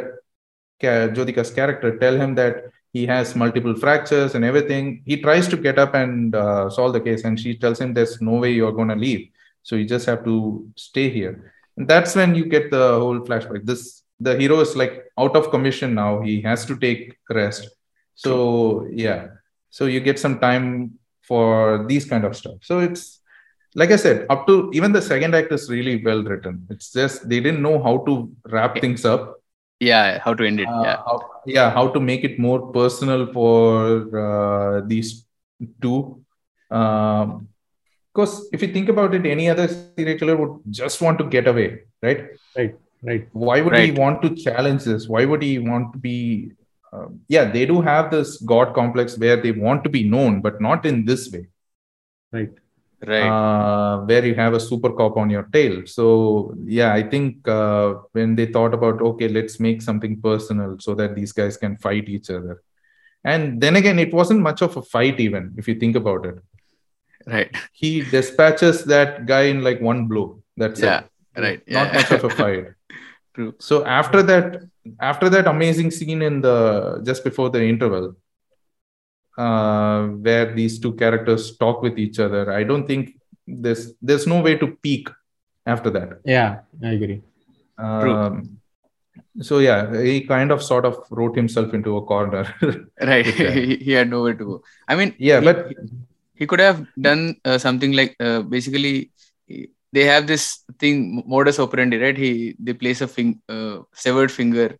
[0.82, 5.04] ca- Jyotika's character tell him that he has multiple fractures and everything.
[5.06, 8.20] He tries to get up and uh, solve the case, and she tells him there's
[8.22, 9.30] no way you're going to leave,
[9.64, 11.54] so you just have to stay here.
[11.78, 13.66] And that's when you get the whole flashback.
[13.66, 16.22] This the hero is like out of commission now.
[16.22, 17.70] He has to take rest.
[18.16, 19.28] So yeah,
[19.70, 22.60] so you get some time for these kind of stuff.
[22.62, 23.20] So it's
[23.76, 26.66] like I said, up to even the second act is really well written.
[26.70, 29.36] It's just they didn't know how to wrap things up.
[29.80, 30.20] yeah.
[30.24, 30.68] How to end it?
[30.68, 30.98] Uh, yeah.
[30.98, 35.26] how, yeah, how to make it more personal for uh, these
[35.82, 36.24] two.
[36.72, 37.50] Um,
[38.16, 41.48] because if you think about it, any other serial killer would just want to get
[41.48, 42.28] away, right?
[42.58, 42.76] Right.
[43.04, 43.28] Right.
[43.34, 46.52] Why would he want to challenge this why would he want to be
[46.92, 50.60] uh, yeah they do have this god complex where they want to be known but
[50.60, 51.46] not in this way
[52.32, 52.52] Right.
[53.06, 53.28] Right.
[53.28, 57.96] uh, where you have a super cop on your tail so yeah i think uh,
[58.14, 62.10] when they thought about okay let's make something personal so that these guys can fight
[62.10, 62.64] each other
[63.24, 66.40] and then again it wasn't much of a fight even if you think about it
[67.26, 67.50] right.
[67.74, 71.04] he dispatches that guy in like one blow That's Yeah,
[71.36, 71.42] it.
[71.42, 71.62] right.
[71.68, 71.94] Not Yeah.
[72.00, 72.66] much of a fight.
[73.36, 73.54] True.
[73.60, 74.62] So after that,
[75.00, 78.16] after that amazing scene in the just before the interval,
[79.38, 84.42] uh, where these two characters talk with each other, I don't think there's there's no
[84.42, 85.10] way to peak
[85.66, 86.20] after that.
[86.24, 87.22] Yeah, I agree.
[87.78, 88.58] Um,
[89.42, 92.46] so yeah, he kind of sort of wrote himself into a corner.
[93.02, 93.54] right with that.
[93.54, 95.68] he, he had nowhere to go i mean yeah, he, but
[96.36, 99.12] he, could have done uh, something like uh, basically
[99.94, 102.18] they have this thing modus operandi right?
[102.18, 104.78] He they place a fing, uh, severed finger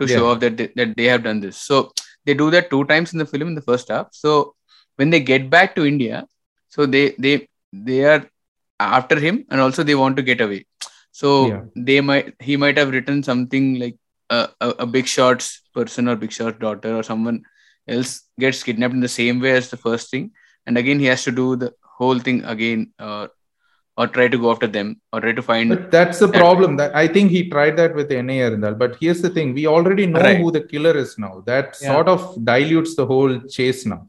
[0.00, 0.30] to show Yeah.
[0.32, 1.56] off that they, that they have done this.
[1.56, 1.92] So
[2.24, 4.08] they do that two times in the film in the first half.
[4.12, 4.54] So
[4.96, 6.26] when they get back to india
[6.68, 8.22] so they they they are
[8.80, 10.66] after him and also they want to get away.
[11.12, 11.62] So Yeah.
[11.76, 13.96] they might he might have written something like
[14.30, 17.42] a, a, a big shots person or big shot's daughter or someone
[17.88, 20.30] else gets kidnapped in the same way as the first thing
[20.66, 23.26] and again he has to do the whole thing again uh,
[23.96, 26.76] or try to go after them or try to find But that's the that- problem.
[26.78, 28.76] That I think he tried that with Yenai Arindal.
[28.78, 30.38] But here's the thing: we already know Right.
[30.40, 31.34] who the killer is now.
[31.50, 31.92] That Yeah.
[31.92, 32.22] sort of
[32.52, 34.00] dilutes the whole chase now.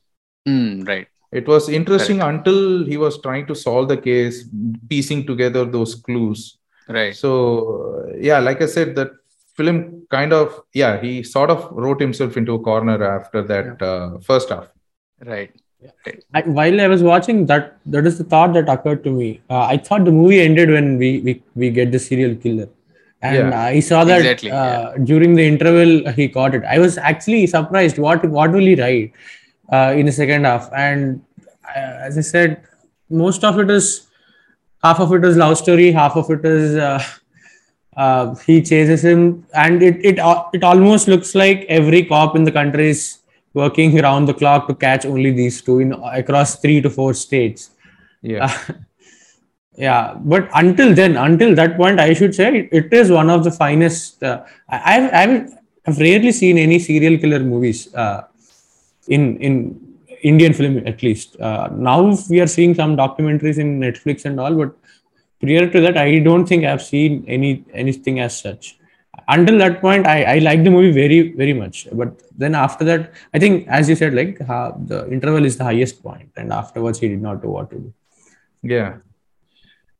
[0.47, 1.07] Mm, right
[1.39, 4.37] It was interesting until he was trying to solve the case,
[4.89, 6.41] piecing together those clues.
[6.97, 7.29] right So
[8.29, 9.11] yeah, like I said, that
[9.59, 9.77] film
[10.15, 10.47] kind of
[10.81, 14.67] yeah, he sort of wrote himself into a corner after that uh, first half.
[15.31, 15.51] right
[16.33, 19.41] I, while I was watching that, that is the thought that occurred to me.
[19.49, 22.69] Uh, I thought the movie ended when we we, we get the serial killer,
[23.21, 23.59] and Yeah.
[23.59, 26.63] I saw that Exactly, uh, during the interval he caught it.
[26.63, 27.97] I was actually surprised.
[27.97, 29.13] What what will he write
[29.71, 30.69] uh, in the second half?
[30.73, 31.21] And
[31.75, 32.61] uh, as I said,
[33.09, 34.07] most of it is
[34.83, 36.75] half of it is love story, half of it is.
[36.77, 37.03] Uh,
[37.97, 40.19] uh, he chases him, and it it
[40.53, 43.19] it almost looks like every cop in the country is
[43.55, 47.71] working around the clock to catch only these two in across three to four states.
[48.21, 48.55] Yeah,
[49.77, 53.43] Yeah, but until then, until that point, I should say it, it is one of
[53.43, 54.23] the finest.
[54.23, 55.53] Uh, I, I've, I've
[55.87, 58.23] I've rarely seen any serial killer movies uh,
[59.07, 59.79] in in
[60.23, 61.39] Indian film at least.
[61.39, 64.77] Uh, now we are seeing some documentaries in Netflix and all, but
[65.41, 68.77] prior to that, I don't think I've seen any anything as such.
[69.27, 71.87] Until that point, I, I like the movie very very much.
[71.91, 75.63] But then after that, I think as you said, like uh, the interval is the
[75.63, 77.93] highest point, and afterwards he did not know what to do.
[78.63, 78.97] yeah.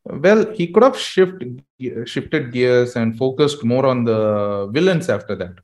[0.06, 1.44] Well, he could have shift,
[2.06, 5.56] shifted gears and focused more on the villains after that.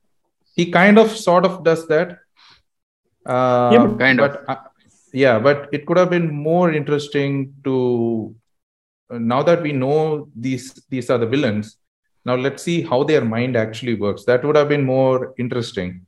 [0.55, 2.19] He kind of sort of does that.
[3.25, 4.37] Uh, Yeah, but kind of.
[4.47, 4.55] uh,
[5.13, 8.35] yeah, but it could have been more interesting to
[9.11, 11.77] uh, now that we know these these are the villains.
[12.25, 14.25] Now let's see how their mind actually works.
[14.25, 16.05] That would have been more interesting.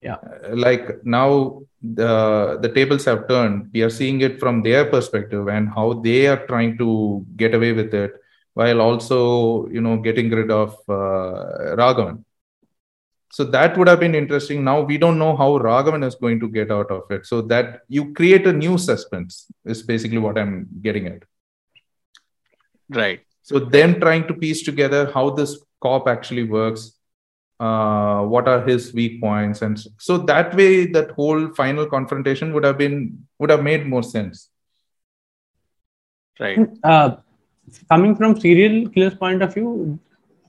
[0.00, 0.16] Yeah.
[0.50, 3.70] Like now the the tables have turned.
[3.72, 7.72] We are seeing it from their perspective and how they are trying to get away
[7.72, 8.12] with it,
[8.54, 12.24] while also you know getting rid of uh, Raghavan.
[13.32, 14.64] So that would have been interesting.
[14.64, 17.26] Now we don't know how Raghavan is going to get out of it.
[17.26, 21.22] So that you create a new suspense is basically what I'm getting at.
[22.90, 26.92] right So them trying to piece together how this cop actually works,
[27.58, 32.64] uh, what are his weak points, and so that way that whole final confrontation would
[32.64, 34.48] have been would have made more sense.
[36.40, 36.58] right
[36.92, 37.08] uh,
[37.90, 39.98] coming from serial killer's point of view,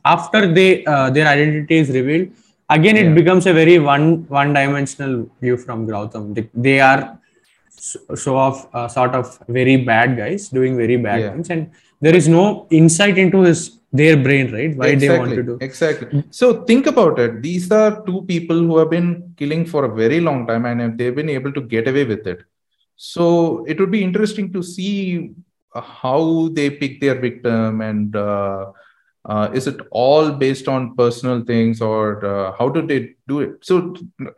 [0.05, 2.29] after they uh, their identity is revealed,
[2.69, 3.13] again it Yeah.
[3.19, 4.07] becomes a very one
[4.39, 6.33] one dimensional view from Gautam.
[6.35, 7.19] They, they are
[7.71, 11.31] so, so of uh, sort of very bad guys doing very bad Yeah.
[11.33, 14.75] things, and there is no insight into his their brain, right?
[14.75, 15.57] Why they want to do.
[15.59, 16.23] Exactly.
[16.31, 17.41] So think about it.
[17.41, 21.13] These are two people who have been killing for a very long time and they've
[21.13, 22.43] been able to get away with it.
[22.95, 25.31] So it would be interesting to see
[25.75, 28.71] uh, how they pick their victim and uh,
[29.25, 33.51] uh, is it all based on personal things or uh, how do they do it?
[33.61, 33.95] So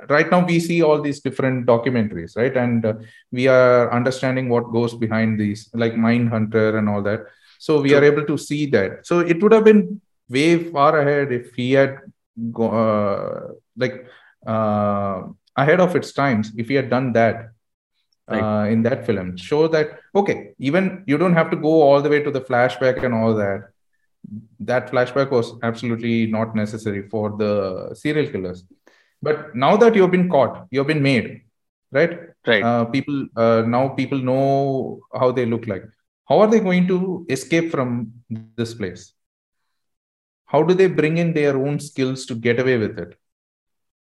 [0.10, 2.56] right now we see all these different documentaries, right?
[2.56, 2.94] And uh,
[3.32, 7.22] we are understanding what goes behind these, like mind hunter and all that.
[7.60, 9.08] So we are able to see that.
[9.08, 12.00] So it would have been way far ahead if he had
[12.52, 14.06] go, uh, like
[14.46, 15.24] uh,
[15.56, 17.52] ahead of its times if he had done that
[18.30, 22.10] uh, in that film show that okay even you don't have to go all the
[22.10, 23.70] way to the flashback and all that
[24.60, 28.64] that flashback was absolutely not necessary for the serial killers.
[29.22, 31.42] But now that you've been caught you've been made
[31.92, 32.20] right?
[32.46, 32.64] Right.
[32.64, 35.84] Uh, people uh, now people know how they look like.
[36.28, 39.14] How are they going to escape from this place?
[40.46, 43.18] How do they bring in their own skills to get away with it?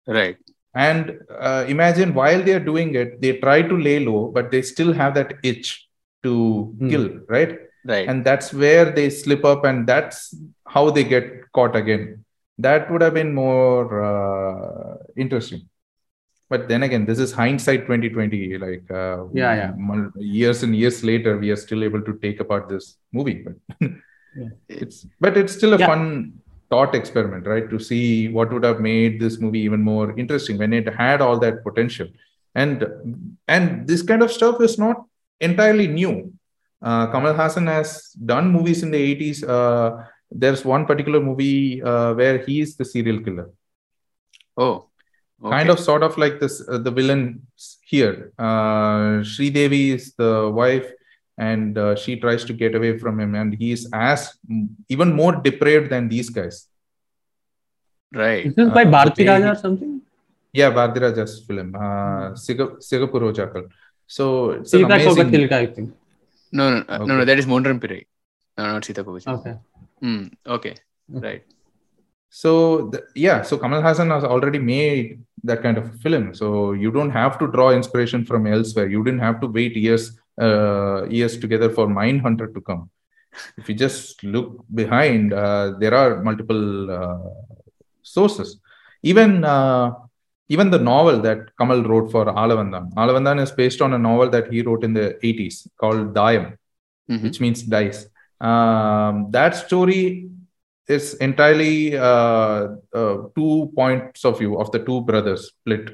[0.07, 0.37] Right.
[0.73, 4.61] And uh, imagine while they are doing it they try to lay low but they
[4.61, 5.87] still have that itch
[6.23, 6.89] to Hmm.
[6.89, 8.07] kill right Right.
[8.09, 10.35] and that's where they slip up and that's
[10.67, 12.23] how they get caught again
[12.57, 15.61] that would have been more uh, interesting
[16.49, 20.07] but then again this is hindsight 2020 like uh, Yeah, yeah.
[20.15, 23.55] years and years later we are still able to take apart this movie but
[24.69, 25.87] it's but it's still a Yeah.
[25.87, 26.33] fun
[26.69, 30.73] thought experiment right to see what would have made this movie even more interesting when
[30.73, 32.07] it had all that potential
[32.55, 32.85] and
[33.47, 34.97] and this kind of stuff is not
[35.39, 36.33] entirely new
[36.81, 39.89] uh, kamal haasan has done movies in the 80s uh,
[40.31, 43.47] there's one particular movie uh, where he is the serial killer
[44.57, 44.75] oh.
[45.39, 45.51] Okay.
[45.55, 47.23] kind of sort of like this uh, the villain
[47.91, 50.87] here uh Sri Devi is the wife
[51.37, 54.21] and uh, she tries to get away from him and he is as
[54.89, 56.57] even more depraved than these guys
[58.21, 58.45] Right.
[58.47, 60.01] Is this by Uh, Bharati the Raja or something?
[60.59, 63.63] yeah Bharathiraja's film uh Siga- Sigappu Rojakkal.
[64.17, 64.25] so
[64.57, 65.89] it's an Sita amazing Kovatilka, I think.
[66.51, 67.15] No, no, uh, no, no.
[67.15, 67.25] Okay.
[67.25, 68.05] That is Moondram Pirai.
[68.57, 69.27] No, not Sita Kovach.
[69.27, 69.55] Okay.
[70.01, 70.27] Hmm.
[70.45, 70.75] Okay.
[71.09, 71.43] Right.
[72.29, 76.91] so the, yeah so kamal haasan has already made that kind of film so you
[76.91, 81.37] don't have to draw inspiration from elsewhere you didn't have to wait years uh, years
[81.43, 82.89] together for mindhunter to come
[83.57, 84.49] if you just look
[84.81, 87.29] behind uh, there are multiple uh,
[88.01, 88.59] sources
[89.03, 89.91] even uh,
[90.55, 94.45] even the novel that kamal wrote for alavandan alavandan is based on a novel that
[94.53, 96.45] he wrote in the 80s called dayam
[97.13, 97.23] Mhm.
[97.25, 97.99] which means dice.
[98.49, 100.01] Um, that story
[100.95, 101.75] is entirely
[102.09, 102.59] uh,
[102.99, 105.85] uh, two points of view of the two brothers split.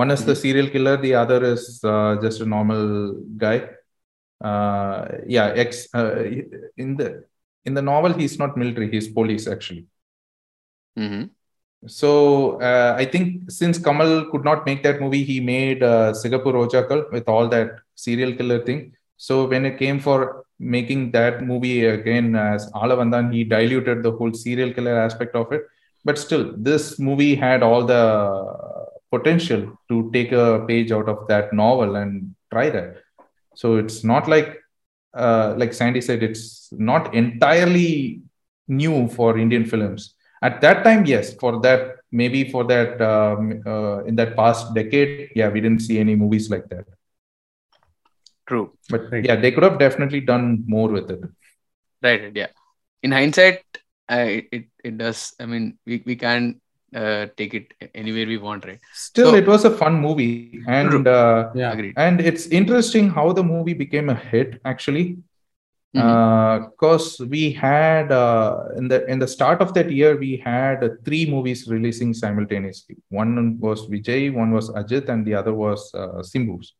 [0.00, 1.62] One is the serial killer, the other is
[1.92, 2.84] uh, just a normal
[3.44, 3.58] guy.
[4.50, 5.00] Uh,
[5.36, 6.14] yeah, ex uh,
[6.84, 7.08] in the
[7.68, 9.84] in the novel he's not military, he's police actually.
[10.98, 11.22] Mhm.
[11.86, 16.52] So uh, I think since Kamal could not make that movie, he made uh, Sigappu
[16.52, 18.94] Rojakkal with all that serial killer thing.
[19.16, 24.32] So when it came for making that movie again as Alavandan, he diluted the whole
[24.32, 25.62] serial killer aspect of it.
[26.04, 31.52] But still, this movie had all the potential to take a page out of that
[31.52, 32.96] novel and try that.
[33.54, 34.58] So it's not like,
[35.14, 38.22] uh, like Sandy said, it's not entirely
[38.68, 40.14] new for Indian films
[40.48, 41.82] at that time yes for that
[42.20, 46.50] maybe for that um, uh, in that past decade yeah we didn't see any movies
[46.54, 46.86] like that
[48.46, 48.72] True.
[48.90, 49.24] but Right.
[49.24, 51.20] yeah they could have definitely done more with it
[52.02, 52.20] Right.
[52.22, 52.48] right, Yeah.
[53.04, 53.60] In hindsight,
[54.08, 55.34] I, it it does.
[55.40, 56.60] I mean, we we can
[57.00, 58.80] uh, take it anywhere we want, right?
[58.92, 61.72] still So- it was a fun movie and uh, Yeah.
[61.72, 61.94] Agreed.
[61.96, 65.06] and it's interesting how the movie became a hit actually
[65.92, 70.88] Because we had uh, in the in the start of that year we had uh,
[71.04, 72.96] three movies releasing simultaneously.
[73.10, 76.72] One was vijay one was ajit and the other was uh, simbu's.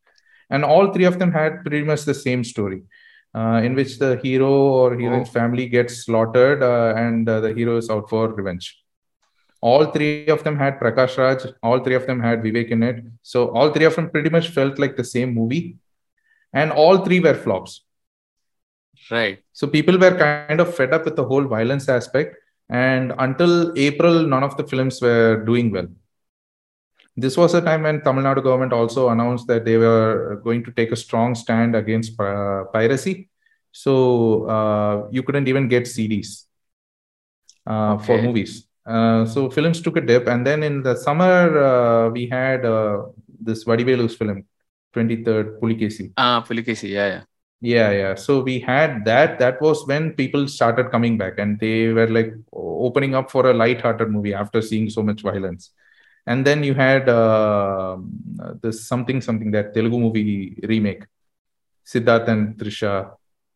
[0.49, 2.81] And all three of them had pretty much the same story
[3.35, 5.31] uh, in which the hero or heroine's Oh.
[5.39, 8.79] family gets slaughtered uh, and uh, the hero is out for revenge.
[9.61, 12.97] All three of them had prakash raj all three of them had vivek in it.
[13.21, 15.77] So all three of them pretty much felt like the same movie.
[16.51, 17.81] And all three were flops
[19.11, 19.39] Right.
[19.51, 22.35] so people were kind of fed up with the whole violence aspect.
[22.69, 25.87] And until April, none of the films were doing well.
[27.15, 30.71] This was a time when Tamil Nadu government also announced that they were going to
[30.71, 33.29] take a strong stand against uh, piracy.
[33.71, 36.45] So uh, you couldn't even get CDs
[37.67, 38.67] uh, for movies.
[38.85, 40.27] Uh, so films took a dip.
[40.27, 43.03] And then in the summer, uh, we had uh,
[43.39, 44.45] this Vadivelu's film,
[44.95, 46.13] 23rd Pulikesi.
[46.17, 46.89] Ah, Pulikesi.
[46.89, 47.23] Yeah, yeah.
[47.63, 48.15] Yeah, yeah.
[48.15, 49.39] So we had that.
[49.39, 53.53] That was when people started coming back and they were like opening up for a
[53.53, 55.71] light-hearted movie after seeing so much violence.
[56.27, 57.95] And then you had uh,
[58.61, 61.03] this something something that Telugu movie remake,
[61.91, 62.93] Siddharth and Trisha.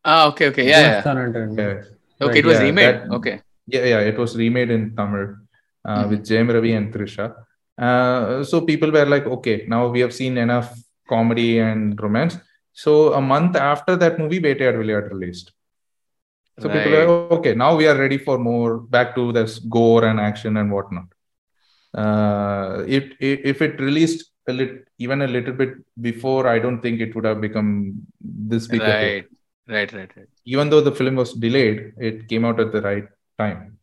[0.04, 0.64] Ah, okay, okay.
[0.72, 1.02] Yeah, yeah.
[1.02, 1.70] Son and Daughter.
[2.18, 2.96] Yeah, Okay, it was yeah, remade.
[3.04, 3.36] that- Okay.
[3.74, 4.00] yeah, yeah.
[4.10, 5.24] It was remade in Tamil
[5.84, 6.08] uh, Mhm.
[6.10, 7.26] with Jayam Ravi and Trisha.
[7.86, 10.68] Uh, so people were like, okay, now we have seen enough
[11.14, 12.36] comedy and romance.
[12.82, 15.52] So a month after that movie, Vettayadu Vilayadu released.
[16.60, 17.06] So people Right.
[17.06, 17.54] were okay.
[17.54, 21.08] Now we are ready for more back to this gore and action and whatnot.
[21.94, 26.80] Uh, it, it if it released a lit, even a little bit before, I don't
[26.80, 28.80] think it would have become this big.
[28.80, 29.26] Right.
[29.68, 30.28] Right, right, right.
[30.46, 33.04] Even though the film was delayed, it came out at the right
[33.38, 33.78] time.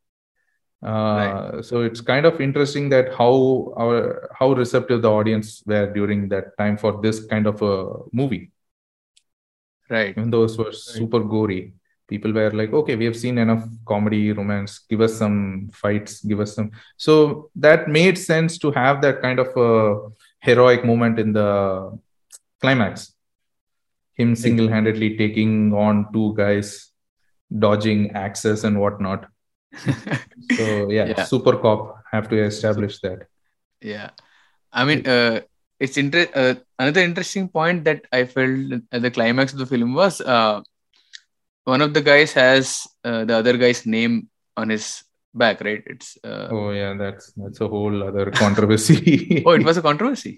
[0.84, 6.30] Uh, So it's kind of interesting that how our how receptive the audience were during
[6.30, 7.74] that time for this kind of a
[8.12, 8.52] movie
[9.90, 10.10] Right.
[10.18, 11.74] even though it was super gory
[12.08, 16.40] people were like okay we have seen enough comedy romance give us some fights give
[16.40, 19.72] us some so that made sense to have that kind of a
[20.40, 21.50] heroic moment in the
[22.62, 23.14] climax
[24.14, 26.92] him single-handedly taking on two guys
[27.60, 29.28] dodging axes and whatnot.
[30.58, 31.24] So yeah, Yeah.
[31.26, 33.28] super cop have to establish that.
[33.82, 34.10] yeah
[34.72, 35.42] i mean uh,
[35.86, 39.92] it's inter- uh, another interesting point that i felt at the climax of the film
[40.02, 40.58] was uh,
[41.74, 42.66] one of the guys has
[43.10, 44.16] uh, the other guy's name
[44.62, 44.86] on his
[45.44, 49.44] back right it's uh, Oh yeah, that's that's a whole other controversy.
[49.48, 50.34] oh it was a controversy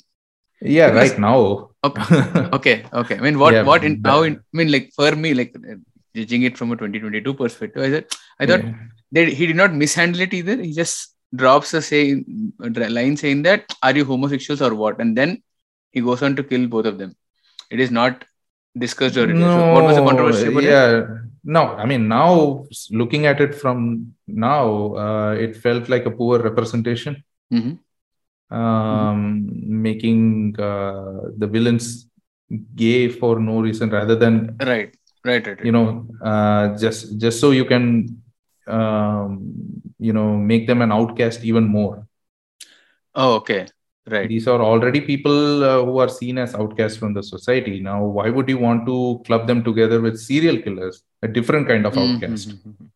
[0.78, 1.40] yeah, right now.
[1.88, 2.06] okay
[2.58, 5.32] okay okay i mean what Yeah, what in how in, i mean like for me
[5.40, 5.52] like
[6.18, 8.06] judging it from a 2022 perspective i said
[8.42, 8.74] i thought Yeah.
[9.16, 10.98] they, he did not mishandle it either he just
[11.36, 12.24] drops a say
[12.98, 15.42] line saying that are you homosexuals or what and then
[15.92, 17.14] he goes on to kill both of them
[17.70, 18.24] it is not
[18.78, 20.70] discussed or no, so what was the controversy about it?
[20.70, 21.08] yeah,
[21.44, 21.64] no.
[21.76, 27.24] I mean, now looking at it from now, uh, it felt like a poor representation,
[27.52, 27.80] Mhm.
[28.52, 29.50] um,
[29.88, 32.08] making uh, the villains
[32.76, 34.94] gay for no reason, rather than right
[35.26, 35.66] right right, right.
[35.66, 38.22] you know, uh, just just so you can,
[38.68, 39.54] um,
[40.00, 42.08] you know, make them an outcast even more.
[43.16, 43.66] oh okay
[44.14, 47.80] right These are already people uh, who are seen as outcasts from the society.
[47.82, 51.86] Now, why would you want to club them together with serial killers, a different kind
[51.86, 52.50] of outcast?
[52.50, 52.88] Mhm, mhm, mhm.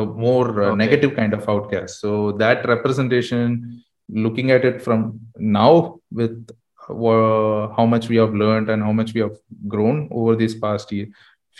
[0.00, 0.76] a more uh, Okay.
[0.84, 2.00] negative kind of outcast.
[2.00, 3.82] So that representation,
[4.26, 6.36] looking at it from now with
[6.88, 9.36] uh, how much we have learned and how much we have
[9.74, 11.08] grown over these past year,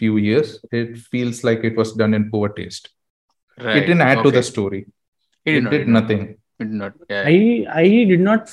[0.03, 2.91] few years, it feels like it was done in poor taste.
[3.65, 4.87] Right it didn't add to the story.
[5.45, 6.03] It did not, did he did not.
[6.03, 6.23] nothing.
[6.59, 7.37] He did not yeah I
[7.83, 8.51] I did not.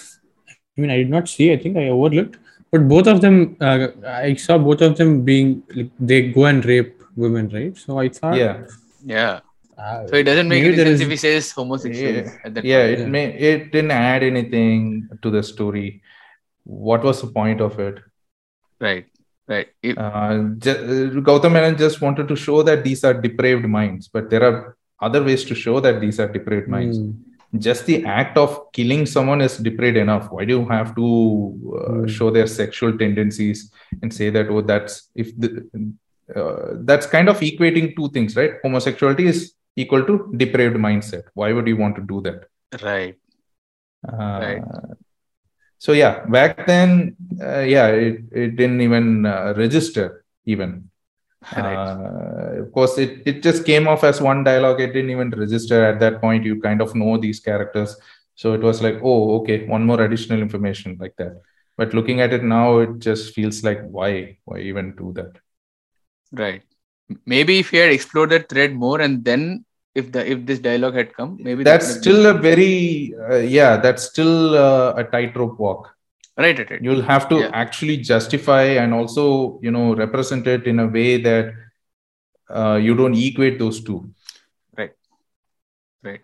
[0.77, 1.51] I mean, I did not see.
[1.53, 2.37] I think I overlooked.
[2.71, 6.63] But both of them, uh, I saw both of them being like, they go and
[6.65, 7.75] rape women, right?
[7.77, 8.65] So I thought, Yeah,
[9.03, 9.39] yeah
[9.77, 12.45] uh, so it doesn't make Maybe any sense is- if he says homosexuals Yeah.
[12.45, 12.83] at that yeah.
[12.93, 13.05] It Yeah.
[13.15, 16.01] may it didn't add anything to the story.
[16.65, 17.99] What was the point of it?
[18.79, 19.05] right
[19.47, 23.65] right If- Uh, ju- uh, Gautam Menon just wanted to show that these are depraved
[23.65, 26.99] minds, but there are other ways to show that these are depraved minds.
[26.99, 30.29] hmm, Just the act of killing someone is depraved enough.
[30.31, 31.07] Why do you have to
[31.79, 32.07] uh, Hmm.
[32.07, 33.71] show their sexual tendencies
[34.01, 35.49] and say that oh that's if the
[36.35, 38.53] uh, that's kind of equating two things, right?
[38.63, 41.23] Homosexuality is equal to depraved mindset.
[41.33, 42.45] Why would you want to do that?
[42.83, 43.15] right
[44.07, 44.63] Uh, Right.
[45.79, 50.89] So yeah, back then, uh, yeah, it, it didn't even uh, register even.
[51.55, 54.81] Right Uh, of course, it, it just came off as one dialogue.
[54.81, 56.43] It didn't even register at that point.
[56.45, 57.95] You kind of know these characters.
[58.35, 61.41] So it was like, oh, okay, one more additional information like that.
[61.77, 64.37] But looking at it now, it just feels like, why?
[64.45, 65.37] Why even do that?
[66.31, 66.63] Right.
[67.25, 69.65] Maybe if he had explored that thread more, and then
[69.95, 73.77] if the if this dialogue had come, maybe That's have still a very, uh, yeah,
[73.77, 75.95] that's still uh, a tightrope walk.
[76.37, 76.81] Been- right, right, right.
[76.81, 77.49] You'll have to Yeah.
[77.53, 81.53] actually justify and also, you know, represent it in a way that
[82.49, 84.09] uh, you don't equate those two.
[84.77, 84.91] right.
[86.03, 86.21] Right.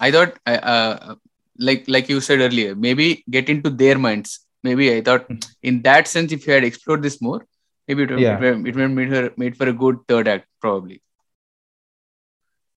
[0.00, 1.14] I thought, uh,
[1.58, 4.40] like like you said earlier, maybe get into their minds.
[4.64, 5.26] Maybe I thought,
[5.62, 7.46] in that sense, if you had explored this more,
[7.86, 8.36] maybe it would Yeah.
[8.38, 11.02] it would it would have made her made for a good third act, probably.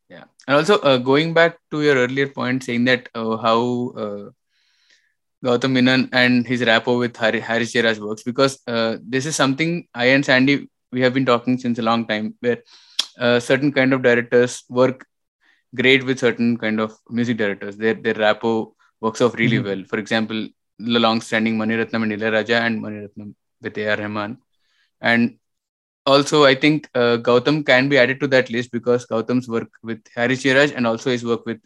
[0.09, 3.59] Yeah, and also uh, going back to your earlier point, saying that uh, how
[4.05, 4.29] uh,
[5.43, 10.05] Gautam Menon and his rapport with Harris Jayaraj works, because uh, this is something I
[10.05, 12.59] and Sandy we have been talking since a long time, where
[13.19, 15.05] uh, certain kind of directors work
[15.75, 17.77] great with certain kind of music directors.
[17.77, 18.71] Their their rapport
[19.01, 19.65] works off really Mhm.
[19.69, 19.83] well.
[19.91, 20.47] For example,
[20.79, 23.97] the long-standing Mani Ratnam and Raja and Mani Ratnam with A.R.
[23.97, 24.37] Rahman.
[25.01, 25.37] And
[26.05, 30.01] also, I think uh, Gautam can be added to that list because Gautam's work with
[30.15, 31.59] Harris Jayaraj and also his work with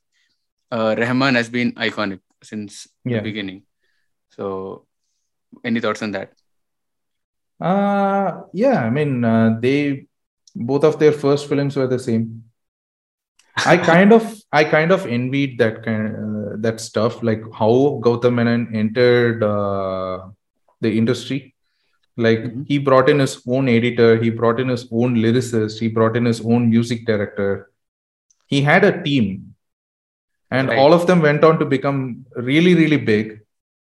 [0.72, 3.18] uh, Rahman has been iconic since Yeah.
[3.18, 3.64] the beginning.
[4.38, 4.86] So,
[5.64, 6.34] any thoughts on that?
[7.60, 10.08] Uh, yeah, I mean, uh, they
[10.56, 12.44] both of their first films were the same.
[13.66, 18.36] I kind of, I kind of envied that kind, uh, that stuff, like how Gautam
[18.36, 20.28] Menon entered uh,
[20.82, 21.56] the industry.
[22.18, 22.66] Like Mhm.
[22.68, 26.26] he brought in his own editor, he brought in his own lyricist, he brought in
[26.26, 27.72] his own music director.
[28.48, 29.56] He had a team,
[30.52, 30.78] and Right.
[30.80, 33.42] all of them went on to become really, really big,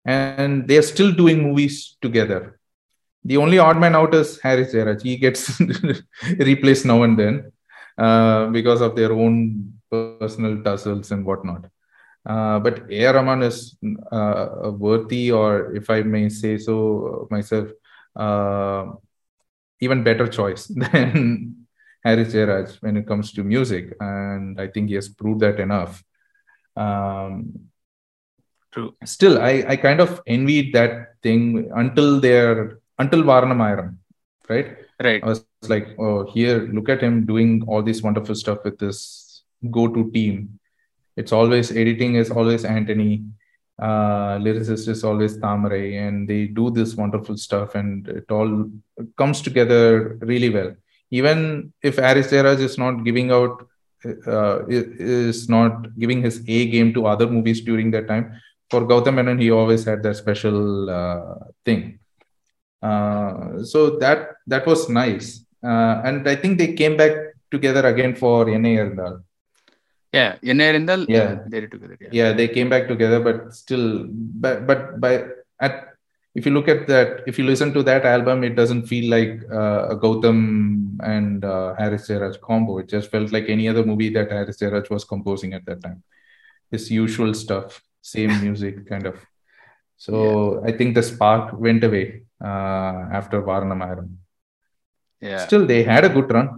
[0.06, 2.60] and they're still doing movies together.
[3.24, 5.02] The only odd man out is Harris Jayaraj.
[5.02, 5.60] He gets
[6.40, 7.52] replaced now and then
[7.98, 11.66] uh, because of their own personal tussles and whatnot.
[12.26, 13.14] Uh, but A.R.
[13.14, 13.78] Rahman is
[14.12, 17.70] uh, a worthy, or if I may say so myself,
[18.16, 18.94] uh,
[19.80, 21.68] even better choice than
[22.04, 23.96] Harris Jayaraj when it comes to music.
[24.00, 26.04] And I think he has proved that enough.
[26.76, 27.70] Um,
[28.76, 28.94] True.
[29.06, 33.96] Still, I, I kind of envied that thing until their until Vaaranam Aayiram,
[34.50, 34.76] right?
[35.02, 35.24] Right.
[35.24, 39.44] I was like, oh, here, look at him doing all this wonderful stuff with this
[39.72, 40.60] go-to team.
[41.16, 43.24] It's always editing is always Anthony,
[43.82, 48.70] uh, lyricist is always Thamarai, and they do this wonderful stuff, and it all
[49.18, 50.76] comes together really well.
[51.12, 53.66] Even if Jayaraj is not giving out,
[54.28, 59.16] uh, is not giving his A game to other movies during that time, for Gautam
[59.16, 62.00] Menon, he always had that special uh, thing.
[62.82, 67.14] Uh, so that that was nice, uh, and I think they came back
[67.50, 69.24] together again for Yenai Arindal.
[70.14, 71.06] Yeah, Arindal.
[71.10, 71.40] Yeah.
[71.48, 71.98] they did together.
[72.00, 72.10] Yeah.
[72.12, 75.26] Yeah, they came back together, but still, but but by
[75.60, 75.96] at
[76.36, 79.42] if you look at that, if you listen to that album, it doesn't feel like
[79.52, 82.78] uh, a Gautam and uh, Harris Jayaraj combo.
[82.80, 86.04] It just felt like any other movie that Harris Jayaraj was composing at that time.
[86.72, 87.82] His usual stuff,
[88.14, 89.16] same music, kind of.
[90.06, 90.16] So
[90.70, 92.06] I think the spark went away
[92.50, 94.10] uh, after Vaaranam Aayiram.
[95.22, 96.50] Yeah, Still, they had a good run.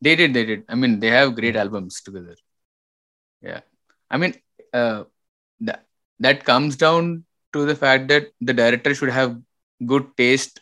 [0.00, 0.34] they did.
[0.34, 0.64] They did.
[0.68, 2.36] I mean, they have great albums together.
[3.42, 3.60] Yeah,
[4.10, 4.34] I mean,
[4.72, 5.04] uh,
[5.60, 5.84] that
[6.20, 9.36] that comes down to the fact that the director should have
[9.92, 10.60] good taste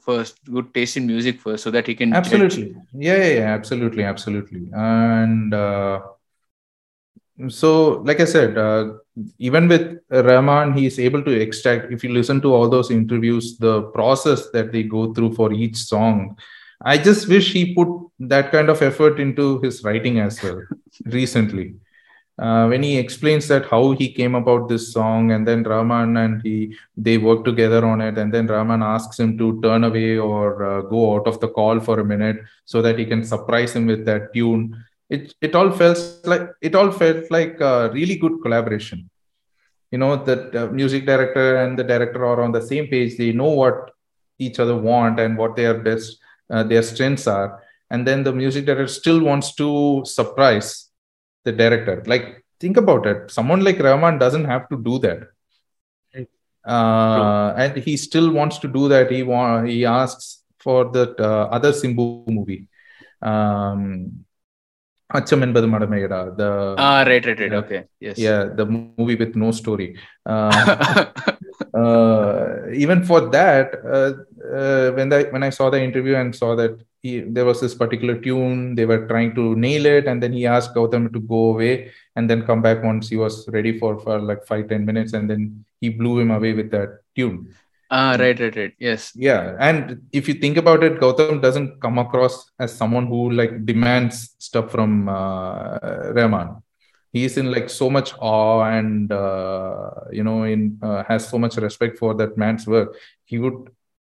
[0.00, 4.04] first, good taste in music first, so that he can absolutely yeah, yeah, yeah absolutely
[4.04, 6.00] absolutely and uh,
[7.48, 8.92] so like i said uh,
[9.38, 13.56] even with rahman he is able to extract if you listen to all those interviews
[13.58, 16.36] the process that they go through for each song
[16.82, 17.88] i just wish he put
[18.20, 20.62] that kind of effort into his writing as well
[21.06, 21.74] recently.
[22.38, 26.40] Uh, when he explains that how he came about this song and then rahman and
[26.40, 30.64] he they work together on it and then rahman asks him to turn away or
[30.64, 33.84] uh, go out of the call for a minute so that he can surprise him
[33.84, 34.74] with that tune
[35.10, 39.10] it it all felt like it all felt like a really good collaboration.
[39.90, 43.18] You know that uh, music director and the director are on the same page.
[43.18, 43.90] They know what
[44.38, 47.60] each other want and what their best uh, their strengths are.
[47.90, 50.90] And then the music director still wants to surprise
[51.44, 52.04] the director.
[52.06, 53.32] Like think about it.
[53.32, 55.20] Someone like rahman doesn't have to do that.
[56.64, 59.10] Uh, and he still wants to do that.
[59.10, 62.68] He want he asks for that uh, other simbu movie.
[63.20, 64.24] Um
[65.12, 67.52] Achcham Yenbadhu Madamaiyada, the ah right right right.
[67.52, 67.84] Okay.
[67.98, 68.18] Yes.
[68.18, 69.96] Yeah the movie with no story.
[70.24, 71.06] Uh,
[71.74, 74.12] uh even for that, uh,
[74.56, 77.74] uh when the, when I saw the interview and saw that he, there was this
[77.74, 81.50] particular tune they were trying to nail it, and then he asked Gautam to go
[81.54, 85.12] away and then come back once he was ready for for like five ten minutes,
[85.12, 87.52] and then he blew him away with that tune
[87.90, 88.74] ah, right, right, right.
[88.78, 89.12] Yes.
[89.16, 93.64] yeah and if you think about it Gautam doesn't come across as someone who like
[93.66, 95.78] demands stuff from uh,
[96.18, 96.62] Rahman
[97.12, 101.56] he's in like so much awe and uh, you know in uh, has so much
[101.56, 103.58] respect for that man's work he would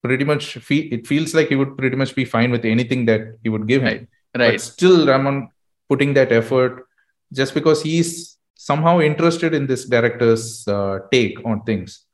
[0.02, 3.22] pretty much feel it feels like he would pretty much be fine with anything that
[3.42, 4.60] he would give him but Right.
[4.60, 5.48] still Rahman
[5.88, 6.86] putting that effort
[7.32, 12.04] just because he's somehow interested in this director's uh, take on things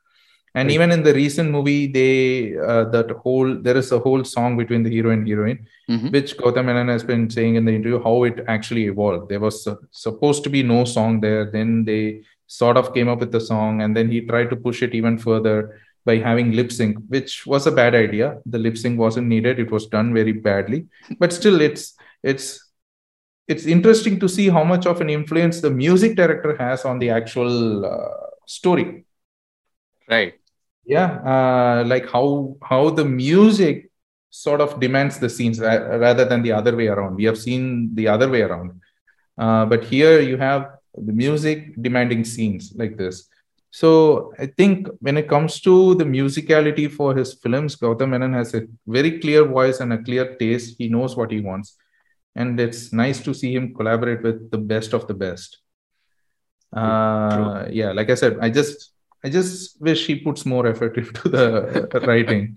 [0.55, 0.75] and Right.
[0.75, 4.83] even in the recent movie they uh, that whole there is a whole song between
[4.87, 6.13] the hero and heroine Mhm.
[6.13, 9.29] which Gautam Menon has been saying in the interview how it actually evolved.
[9.31, 11.45] There was uh, supposed to be no song there.
[11.57, 14.83] Then they sort of came up with the song, and then he tried to push
[14.83, 15.57] it even further
[16.05, 18.39] by having lip sync, which was a bad idea.
[18.47, 20.87] The lip sync wasn't needed; it was done very badly.
[21.21, 22.47] But still, it's it's
[23.47, 27.11] it's interesting to see how much of an influence the music director has on the
[27.11, 29.05] actual uh, story
[30.09, 30.35] Right.
[30.85, 33.91] Yeah uh, like how how the music
[34.31, 37.17] sort of demands the scenes ra- rather than the other way around.
[37.17, 38.81] We have seen the other way around.
[39.37, 43.29] Uh, but here you have the music demanding scenes like this.
[43.73, 48.53] So i think when it comes to the musicality for his films gautam menon has
[48.55, 50.77] a very clear voice and a clear taste.
[50.79, 51.77] He knows what he wants.
[52.35, 55.59] And it's nice to see him collaborate with the best of the best.
[56.73, 58.93] Uh, yeah like i said i just
[59.25, 61.45] I just wish he puts more effort into the
[62.07, 62.57] writing.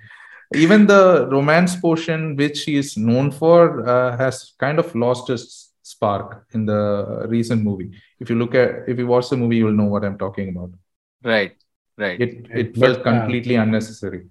[0.55, 5.71] Even the romance portion, which he is known for, uh, has kind of lost its
[5.81, 7.91] spark in the recent movie.
[8.19, 10.71] If you look at, if you watch the movie, you'll know what I'm talking about.
[11.23, 11.53] Right.
[11.97, 12.19] Right.
[12.21, 14.27] It it But, felt uh, completely unnecessary.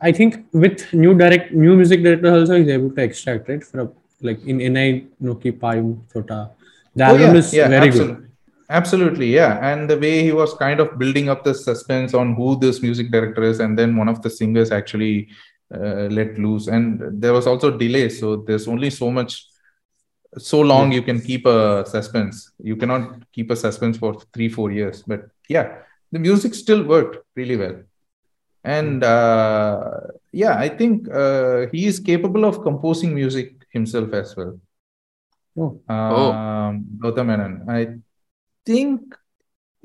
[0.00, 3.92] I think with new direct new music director also is able to extract right from
[4.20, 6.50] like in Enai Noki Paayum Thota.
[6.96, 8.14] The Oh, album yeah, is yeah, very absolutely.
[8.16, 8.27] good.
[8.70, 9.58] Absolutely, yeah.
[9.62, 13.10] And the way he was kind of building up the suspense on who this music
[13.10, 15.28] director is, and then one of the singers actually
[15.74, 16.66] uh, let loose.
[16.68, 19.46] And there was also delay, so there's only so much,
[20.36, 22.52] so long you can keep a suspense.
[22.62, 25.02] You cannot keep a suspense for three, four years.
[25.06, 25.78] But yeah,
[26.12, 27.76] the music still worked really well.
[28.78, 29.90] and uh,
[30.42, 34.50] yeah i think uh, he is capable of composing music himself as well
[35.64, 35.70] Oh.
[35.94, 37.52] um, Gautam Menon.
[37.76, 37.80] i
[38.68, 39.16] think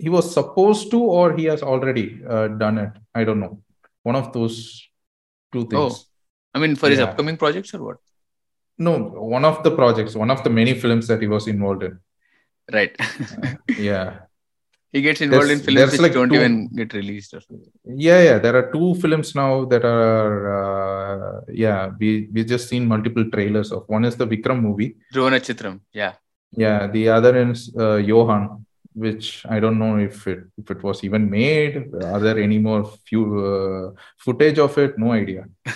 [0.05, 2.05] he was supposed to or he has already
[2.35, 3.53] uh, done it i don't know
[4.09, 4.55] one of those
[5.53, 5.93] two things Oh,
[6.55, 7.05] I mean, for his Yeah.
[7.09, 7.97] upcoming projects or what?
[8.87, 8.93] no
[9.37, 11.93] one of the projects one of the many films that he was involved in
[12.77, 12.93] Right.
[13.89, 14.07] yeah
[14.95, 17.31] he gets involved There's- in films which like don't two- even get released.
[17.37, 17.71] Or something.
[18.07, 22.83] yeah yeah there are two films now that are uh, yeah we we just seen
[22.93, 25.75] multiple trailers of one is the vikram movie Dhruva Natchathiram.
[26.01, 26.13] Yeah.
[26.65, 28.43] yeah the other is uh, yohan
[28.95, 31.93] which i don't know if it if it was even made.
[32.03, 34.97] Are there any more few uh, footage of it?
[34.97, 35.45] No idea.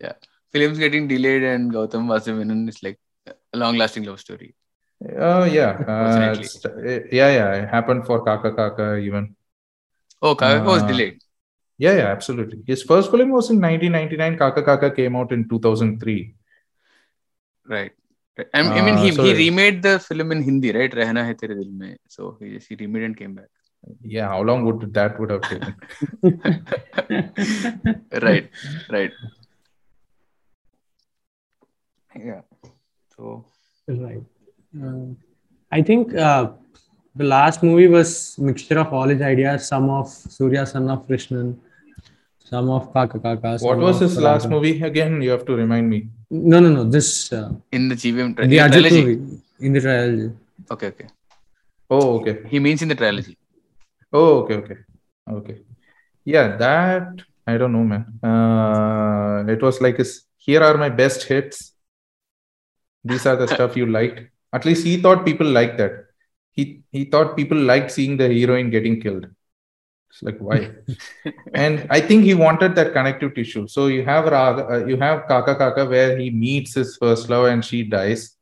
[0.00, 0.14] Yeah,
[0.52, 4.54] Films getting delayed and Gautam Vasumenon is like a long lasting love story.
[5.18, 6.34] oh yeah uh,
[7.10, 9.34] yeah yeah it happened for kaka kaka even.
[10.22, 11.18] Oh, Kaka was Uh, delayed.
[11.78, 12.58] yeah yeah absolutely.
[12.66, 16.34] His first film was in 1999 kaka kaka came out in 2003
[17.66, 17.92] Right.
[18.38, 18.48] Right.
[18.54, 20.92] I, I mean, Uh, he, so- he remade the film in Hindi, right?
[21.00, 21.96] Rehna Hai Tere Dil Mein.
[22.08, 23.50] So he, he remade and came back.
[24.14, 25.74] yeah how long would that would have taken
[28.26, 28.46] right.
[28.96, 29.12] Right.
[32.30, 32.42] Yeah.
[33.16, 33.44] So
[33.88, 34.22] Right.
[34.80, 35.06] Uh,
[35.72, 36.50] I think uh,
[37.16, 39.66] the last movie was mixture of all his ideas.
[39.66, 41.56] Some of Surya, son of Krishnan,
[42.50, 43.50] some of Kaka Kaka.
[43.68, 44.54] what was of his last Radha.
[44.54, 46.00] movie again you have to remind me
[46.52, 46.82] No, no, no.
[46.96, 49.00] This uh, in the GVM tri- the in Ajit trilogy.
[49.06, 50.28] movie in the trilogy.
[50.74, 51.08] Okay, okay.
[51.96, 53.34] oh okay He means in the trilogy.
[54.18, 54.78] Oh, okay, okay,
[55.38, 55.56] okay.
[56.34, 57.22] Yeah, that
[57.52, 58.04] I don't know, man.
[58.30, 60.10] Uh, it was like, his,
[60.46, 61.58] here are my best hits.
[63.10, 64.20] These are the stuff you liked.
[64.52, 65.94] At least he thought people liked that.
[66.58, 66.64] He
[66.96, 69.26] he thought people liked seeing the heroine getting killed.
[70.10, 70.70] It's like why?
[71.54, 73.66] and I think he wanted that connective tissue.
[73.68, 77.46] So you have Raga, uh, you have Kaka Kaka where he meets his first love
[77.46, 78.36] and she dies,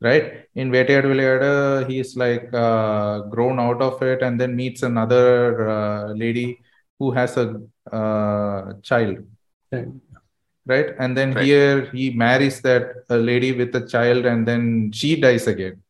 [0.00, 0.44] right?
[0.54, 6.12] In Vettayadu Vilayadu, he's like uh, grown out of it and then meets another uh,
[6.12, 6.60] lady
[6.98, 7.60] who has a
[7.92, 9.18] uh, child,
[9.72, 9.88] Right.
[10.66, 10.86] right?
[10.98, 11.44] And then Right.
[11.44, 15.82] here he marries that uh, lady with a child and then she dies again.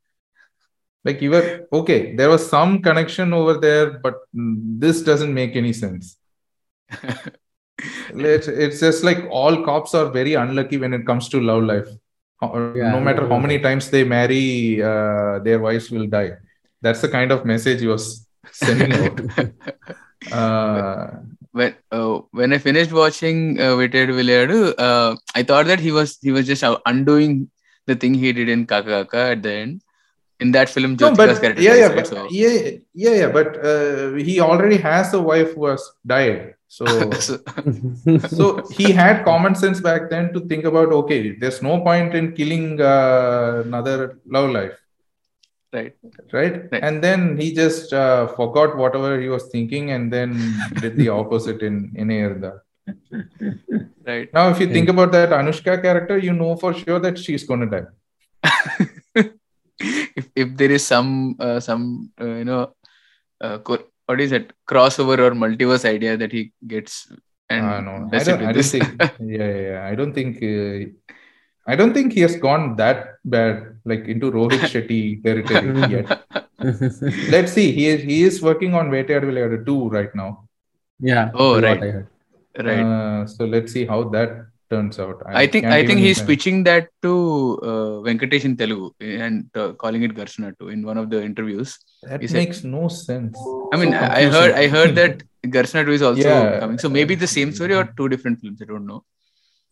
[1.05, 5.73] Like you were okay, there was some connection over there, but this doesn't make any
[5.73, 6.17] sense.
[8.15, 11.89] It's, it's just like all cops are very unlucky when it comes to love life.
[12.43, 16.33] Yeah, no matter how many times they marry, uh, their wives will die.
[16.81, 19.21] That's the kind of message he was sending out.
[20.31, 21.17] Uh,
[21.53, 26.31] when uh, when I finished watching uh, Vilayadu, uh, I thought that he was he
[26.31, 27.51] was just undoing
[27.87, 29.83] the thing he did in Kaka Kaka at the end.
[30.41, 31.97] In that film, no, Jyotika's but character yeah, yeah, right?
[31.97, 36.55] but, So- yeah, yeah, yeah, but uh, he already has a wife who has died.
[36.69, 36.87] So,
[37.27, 37.39] so,
[38.29, 42.33] so he had common sense back then to think about okay, there's no point in
[42.33, 44.77] killing uh, another love life.
[45.73, 45.95] right.
[46.33, 46.71] right?
[46.73, 46.83] Right.
[46.83, 50.31] And then he just uh, forgot whatever he was thinking and then
[50.81, 52.63] did the opposite in in Erda.
[54.07, 54.33] Right.
[54.33, 57.67] Now, if you think about that Anushka character, you know for sure that she's gonna
[57.67, 57.87] die.
[60.17, 62.75] if if there is some uh, some uh, you know
[63.41, 67.11] uh, co- what is it crossover or multiverse idea that he gets
[67.49, 69.03] and Ah, no, I don't, I don't think.
[69.21, 69.87] Yeah, yeah, yeah.
[69.91, 70.43] I don't think.
[70.43, 70.91] Uh,
[71.67, 76.07] I don't think he has gone that bad, like into Rohit Shetty territory yet.
[77.31, 77.73] Let's see.
[77.73, 80.49] He is he is working on Vettayadu Vilayadu 2 right now.
[81.01, 81.31] yeah.
[81.35, 81.81] Oh, right.
[82.59, 82.85] Right.
[82.85, 85.23] Uh, so let's see how that turns out.
[85.27, 86.27] I, I think I think he's imagine.
[86.27, 87.13] pitching that to
[87.63, 91.79] uh, Venkatesh in Telugu and uh, calling it Garshana too in one of the interviews.
[92.03, 93.37] That he makes said, no sense.
[93.73, 95.23] I mean, so I heard I heard that
[95.57, 96.61] Garshana too is also yeah.
[96.61, 96.79] coming.
[96.79, 98.63] So maybe the same story or two different films.
[98.63, 99.05] I don't know.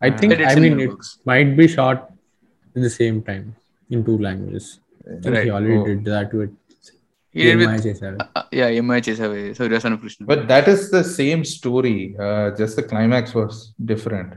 [0.00, 0.92] I think I mean it
[1.24, 2.12] might be shot
[2.74, 3.56] in the same time
[3.90, 4.80] in two languages.
[5.22, 5.44] So right.
[5.44, 5.86] He already oh.
[5.86, 6.54] did that with
[7.30, 9.56] he with, uh, uh, yeah, MI Chesave.
[9.56, 10.26] So Rasan Krishna.
[10.26, 12.16] But that is the same story.
[12.18, 14.34] Uh, just the climax was different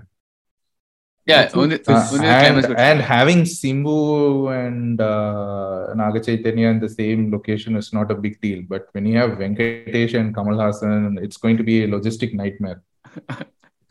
[1.32, 1.80] yeah, only.
[1.88, 7.92] Uh, only and, and having Simbu and uh, Naga Chaitanya in the same location is
[7.94, 8.64] not a big deal.
[8.68, 12.82] But when you have Venkatesh and Kamal Haasan, it's going to be a logistic nightmare.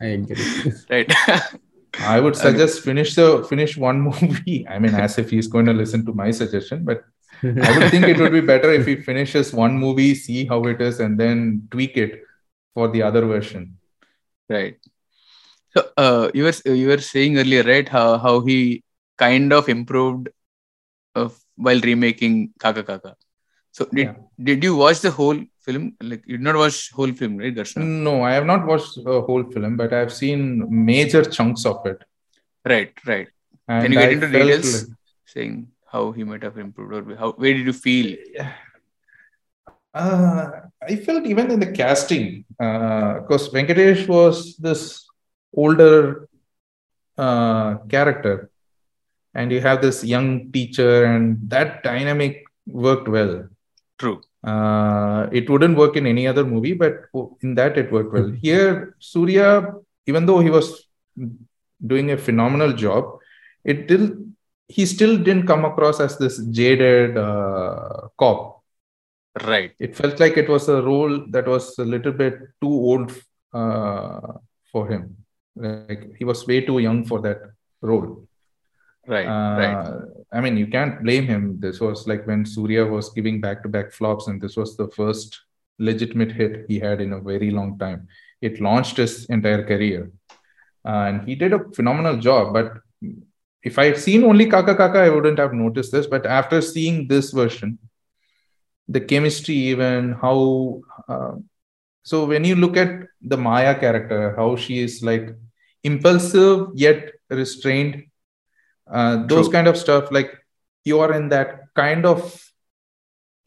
[0.01, 0.73] I agree.
[0.89, 1.11] right.
[1.99, 4.65] I would suggest finish the finish one movie.
[4.67, 7.03] I mean, as if he's going to listen to my suggestion, but
[7.43, 10.81] I would think it would be better if he finishes one movie, see how it
[10.81, 12.23] is, and then tweak it
[12.73, 13.77] for the other version.
[14.49, 14.77] Right.
[15.75, 17.87] So uh, you were you were saying earlier, right?
[17.87, 18.83] How how he
[19.17, 20.29] kind of improved
[21.15, 23.15] uh, while remaking Kaka Kaka.
[23.71, 24.15] So did Yeah.
[24.49, 25.95] did you watch the whole film?
[26.01, 27.85] Like you did not watch whole film, right, Darshana?
[28.07, 32.03] No, I have not watched a whole film, but I've seen major chunks of it.
[32.65, 33.27] Right, right.
[33.67, 34.73] And Can you get I into details?
[34.81, 34.97] like-
[35.33, 38.17] Saying how he might have improved or how where did you feel?
[39.93, 40.49] Uh,
[40.89, 45.05] I felt even in the casting, because Venkatesh was this
[45.53, 46.27] older
[47.17, 48.49] uh, character,
[49.33, 53.47] and you have this young teacher, and that dynamic worked well.
[53.97, 54.21] True.
[54.43, 57.05] Uh, it wouldn't work in any other movie, but
[57.41, 58.29] in that it worked well.
[58.41, 59.73] Here, Surya,
[60.07, 60.87] even though he was
[61.85, 63.19] doing a phenomenal job,
[63.63, 64.31] it did
[64.67, 68.63] he still didn't come across as this jaded uh, cop.
[69.43, 69.73] Right.
[69.79, 73.11] It felt like it was a role that was a little bit too old
[73.53, 74.33] uh,
[74.71, 75.17] for him.
[75.55, 77.41] Like he was way too young for that
[77.81, 78.27] role.
[79.07, 79.25] Right.
[79.25, 80.01] Uh, right.
[80.31, 81.59] I mean, you can't blame him.
[81.59, 84.87] This was like when Surya was giving back to back flops, and this was the
[84.89, 85.41] first
[85.79, 88.07] legitimate hit he had in a very long time.
[88.41, 90.11] It launched his entire career.
[90.85, 92.53] Uh, and he did a phenomenal job.
[92.53, 92.77] But
[93.63, 96.07] if I had seen only Kaka Kaka, I wouldn't have noticed this.
[96.07, 97.77] But after seeing this version,
[98.87, 100.81] the chemistry, even how.
[101.07, 101.33] Uh,
[102.03, 105.35] so when you look at the Maya character, how she is like
[105.83, 108.03] impulsive yet restrained
[108.91, 109.53] uh, those True.
[109.53, 110.37] kind of stuff like
[110.83, 112.43] you are in that kind of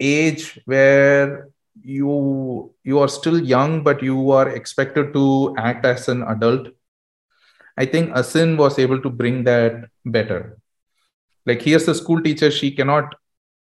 [0.00, 1.48] age where
[1.82, 6.68] you you are still young but you are expected to act as an adult
[7.76, 10.58] i think asin was able to bring that better
[11.46, 13.14] like here's the school teacher she cannot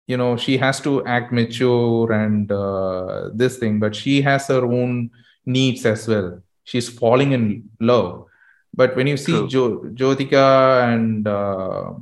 [0.09, 4.65] you know she has to act mature and uh, this thing but she has her
[4.65, 5.11] own
[5.47, 8.29] needs as well she's falling in love
[8.75, 9.49] but when you see True.
[9.49, 11.95] jo- Jyotika and uh,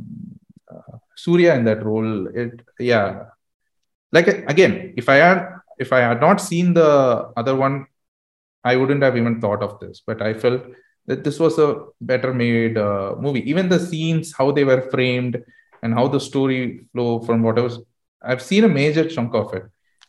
[0.70, 3.32] uh, Surya in that role, it yeah,
[4.12, 5.48] like again, if I had
[5.78, 7.86] if I had not seen the other one,
[8.64, 10.02] I wouldn't have even thought of this.
[10.06, 10.62] But I felt
[11.06, 13.48] that this was a better made uh, movie.
[13.48, 15.42] Even the scenes, how they were framed,
[15.82, 17.80] and how the story flow from what I was,
[18.22, 19.64] I've seen a major chunk of it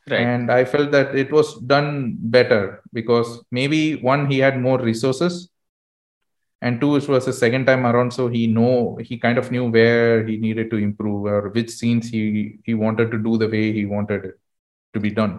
[0.10, 0.22] Right.
[0.22, 5.50] and i felt that it was done better because maybe one he had more resources
[6.62, 9.66] and two it was the second time around so he know he kind of knew
[9.70, 13.72] where he needed to improve or which scenes he he wanted to do the way
[13.72, 14.36] he wanted it
[14.94, 15.36] to be done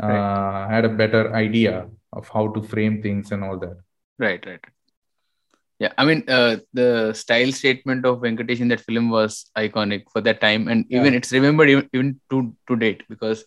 [0.00, 3.76] uh, had a better idea of how to frame things and all that
[4.18, 4.64] Right, right.
[5.82, 10.20] Yeah, I mean, uh, the style statement of Venkatesh in that film was iconic for
[10.22, 10.98] that time, and Yeah.
[11.00, 13.44] even it's remembered even, even to to date because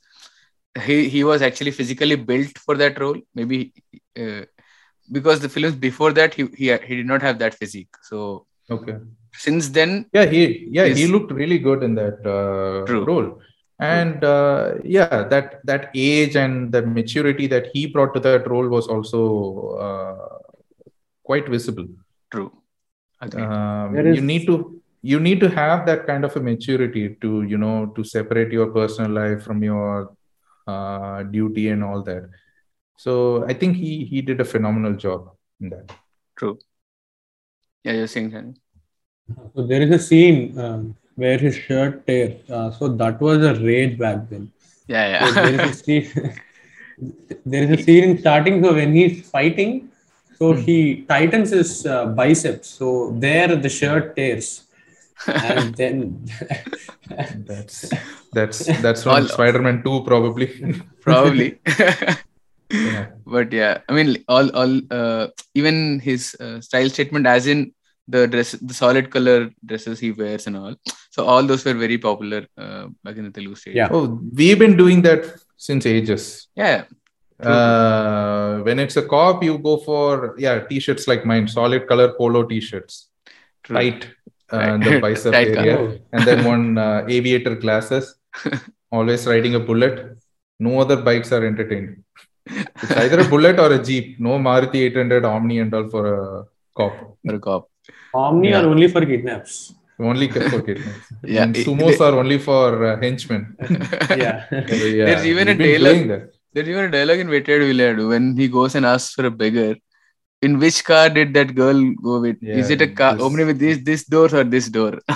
[0.87, 3.19] he he was actually physically built for that role.
[3.41, 3.59] Maybe
[4.23, 4.43] uh,
[5.11, 8.01] because the films before that he he he did not have that physique.
[8.11, 8.45] So
[8.77, 8.95] okay
[9.45, 13.05] since then, yeah he yeah he looked really good in that uh, True.
[13.11, 13.29] role
[13.79, 18.67] and uh, yeah that that age and the maturity that he brought to that role
[18.77, 19.21] was also
[19.87, 20.39] uh,
[21.23, 21.87] quite visible
[22.35, 22.51] true.
[23.25, 23.43] Agreed.
[23.45, 24.55] um, There you is- need to
[25.13, 28.67] you need to have that kind of a maturity to you know to separate your
[28.77, 29.89] personal life from your
[30.73, 32.23] uh, duty and all that
[33.03, 33.13] so
[33.51, 35.29] i think he he did a phenomenal job
[35.61, 35.93] in that
[36.41, 36.55] true.
[37.85, 38.57] Yeah, you're saying something.
[39.55, 42.33] So there is a scene um, where his shirt tears.
[42.49, 44.51] Uh, so that was a rage back then.
[44.93, 45.69] Yeah, So there yeah.
[45.69, 46.33] a scene.
[47.53, 48.63] there is a scene in starting.
[48.63, 49.91] So when he's fighting,
[50.39, 50.61] so Hmm.
[50.67, 50.77] he
[51.11, 52.67] tightens his uh, biceps.
[52.79, 52.87] So
[53.25, 54.47] there the shirt tears,
[55.49, 55.95] and then
[57.49, 57.77] that's
[58.37, 60.47] that's that's from All- spider-man 2 probably
[61.07, 61.49] Probably.
[61.79, 63.05] yeah.
[63.33, 65.23] but yeah i mean all all uh,
[65.59, 65.75] even
[66.07, 67.59] his uh, style statement as in
[68.13, 69.37] the dress the solid color
[69.69, 70.73] dresses he wears and all
[71.15, 73.89] so all those were very popular uh, back in the telugu stage Yeah.
[73.97, 74.03] oh
[74.39, 75.21] we've been doing that
[75.67, 76.25] since ages
[76.63, 76.75] yeah
[77.41, 82.43] uh, when it's a cop you go for yeah t-shirts like mine solid color polo
[82.43, 83.09] t-shirts
[83.63, 83.75] true.
[83.77, 84.01] tight
[84.53, 84.83] uh, Right.
[84.85, 88.15] the bicep area and then one uh, aviator glasses
[88.91, 89.95] always riding a bullet
[90.59, 92.03] no other bikes are entertained
[92.83, 96.45] it's either a bullet or a jeep no maruti 800 omni and all for a
[96.79, 96.93] cop
[97.25, 97.63] for a cop
[98.13, 98.61] Omni Yeah.
[98.61, 99.73] are only for kidnaps.
[99.99, 101.07] only for kidnaps.
[101.23, 103.41] Yeah, and sumos they- are only for uh, henchmen
[104.23, 104.45] Yeah.
[104.49, 106.23] So, yeah, There's even a we've been tailor- doing that.
[106.55, 109.75] There's even a dialogue in Vettayadu Vilayadu when he goes and asks for a beggar.
[110.41, 112.37] In which car did that girl go with?
[112.41, 113.15] Is it a car?
[113.15, 114.93] this- omni with this this door or this door?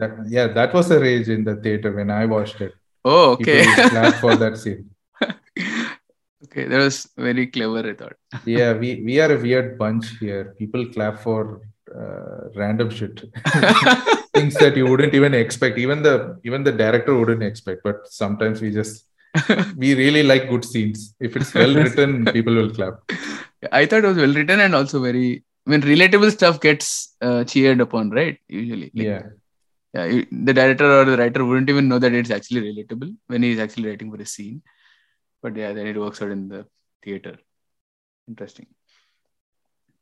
[0.00, 2.72] That yeah that was a rage in the theater when i watched it.
[3.04, 3.58] Oh okay.
[3.90, 4.80] clapped for that scene.
[6.46, 8.16] Okay that was very clever i thought.
[8.56, 10.42] Yeah we we are a weird bunch here.
[10.62, 11.40] People clap for
[12.00, 13.22] uh, random shit,
[14.36, 15.78] things that you wouldn't even expect.
[15.86, 16.16] Even the
[16.48, 17.82] even the director wouldn't expect.
[17.88, 19.04] But sometimes we just
[19.76, 21.14] we really like good scenes.
[21.20, 22.94] If it's well written, people will clap.
[23.72, 25.44] I thought it was well written and also very.
[25.66, 28.38] I mean, relatable stuff gets uh, cheered upon, right?
[28.48, 29.22] Usually, Like, Yeah,
[29.94, 33.42] yeah, you- the director or the writer wouldn't even know that it's actually relatable when
[33.42, 34.62] he's actually writing for a scene.
[35.42, 36.66] But yeah, then it works out in the
[37.02, 37.38] theater.
[38.28, 38.66] Interesting.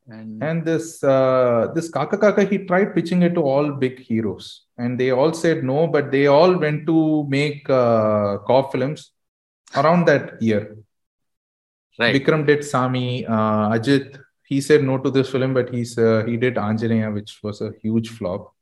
[0.08, 4.62] And, and this uh, this Kaka Kaka, he tried pitching it to all big heroes,
[4.76, 5.86] and they all said no.
[5.86, 9.12] But they all went to make uh, cop films
[9.76, 10.76] around that year.
[11.98, 12.14] right.
[12.14, 13.26] Vikram did Sami.
[13.26, 17.40] Uh, Ajit, he said no to this film, but he's uh, he did Anjaneya, which
[17.42, 18.54] was a huge flop.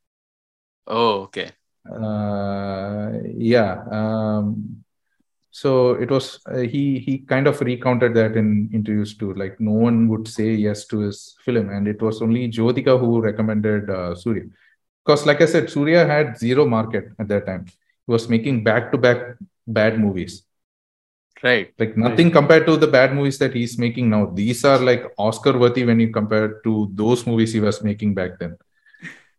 [0.86, 1.50] Oh, okay.
[1.90, 3.82] Uh, yeah.
[3.90, 4.84] Um,
[5.50, 9.34] so it was uh, he he kind of recounted that in interviews too.
[9.34, 13.20] Like no one would say yes to his film, and it was only Jyotika who
[13.20, 14.44] recommended uh, Surya.
[15.04, 17.64] Because, like I said, Surya had zero market at that time.
[17.66, 19.36] He was making back to back
[19.66, 20.44] bad movies
[21.42, 21.72] Right.
[21.78, 25.56] like nothing compared to the bad movies that he's making now these are like oscar
[25.58, 28.58] worthy when you compare to those movies he was making back then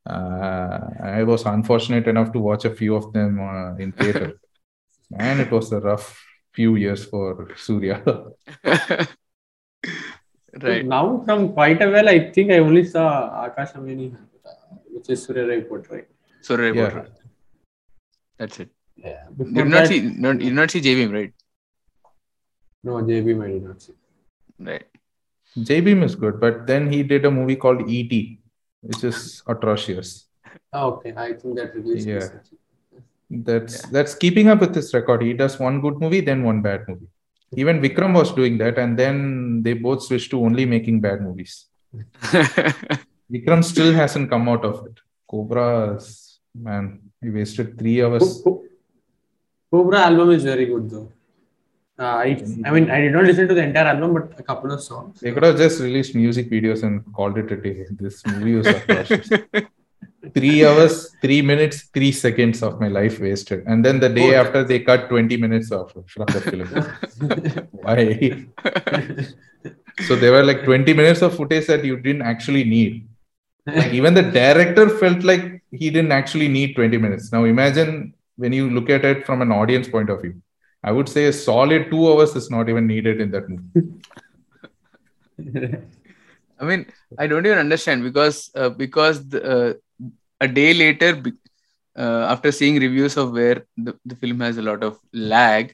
[0.09, 0.79] uh,
[1.19, 4.33] i was unfortunate enough to watch a few of them uh, in theater
[5.27, 6.07] and it was a rough
[6.53, 8.01] few years for surya
[10.61, 10.85] right.
[10.85, 13.05] Now, from quite a while, I think I only saw
[13.47, 14.15] Akash Amini,
[14.89, 16.05] which is Soorarai Pottru.
[16.41, 16.87] Sorry, Yeah.
[16.87, 17.09] about.
[18.37, 18.69] That's it.
[18.95, 19.23] Yeah.
[19.29, 21.33] You Before did not that, see, not, you did not see Jai Bhim, right?
[22.83, 23.93] No, JB I did not see.
[24.59, 24.85] Right.
[25.67, 28.11] Jai Bhim is good but then he did a movie called et
[28.81, 30.27] which is atrocious
[30.73, 32.07] Oh, okay, I think that released.
[32.07, 32.15] Yeah.
[32.15, 32.57] recently.
[33.47, 36.81] that's that's keeping up with his record he does one good movie then one bad
[36.87, 37.09] movie
[37.63, 39.17] even vikram was doing that and then
[39.65, 41.53] they both switched to only making bad movies
[43.33, 44.97] Vikram still hasn't come out of it.
[45.29, 48.23] Cobra, is- man, he wasted three hours.
[48.23, 48.63] Co- Co-
[49.71, 51.09] Cobra album is very good though.
[52.01, 52.29] Uh, I,
[52.65, 55.19] I mean, I did not listen to the entire album, but a couple of songs.
[55.19, 57.85] They could have just released music videos and called it a day.
[57.91, 58.67] This movie was
[60.33, 63.63] three hours, three minutes, three seconds of my life wasted.
[63.67, 64.41] And then the day Oh.
[64.41, 67.67] after, they cut 20 minutes off from the film.
[67.85, 68.45] Why?
[70.07, 73.07] so there were like 20 minutes of footage that you didn't actually need.
[73.67, 77.31] Like even the director felt like he didn't actually need 20 minutes.
[77.31, 80.41] Now imagine when you look at it from an audience point of view.
[80.83, 83.89] I would say a solid two hours is not even needed in that movie.
[86.59, 86.85] I mean,
[87.17, 89.73] I don't even understand because uh, because the, uh,
[90.39, 91.21] a day later,
[91.97, 95.73] uh, after seeing reviews of where the, the film has a lot of lag,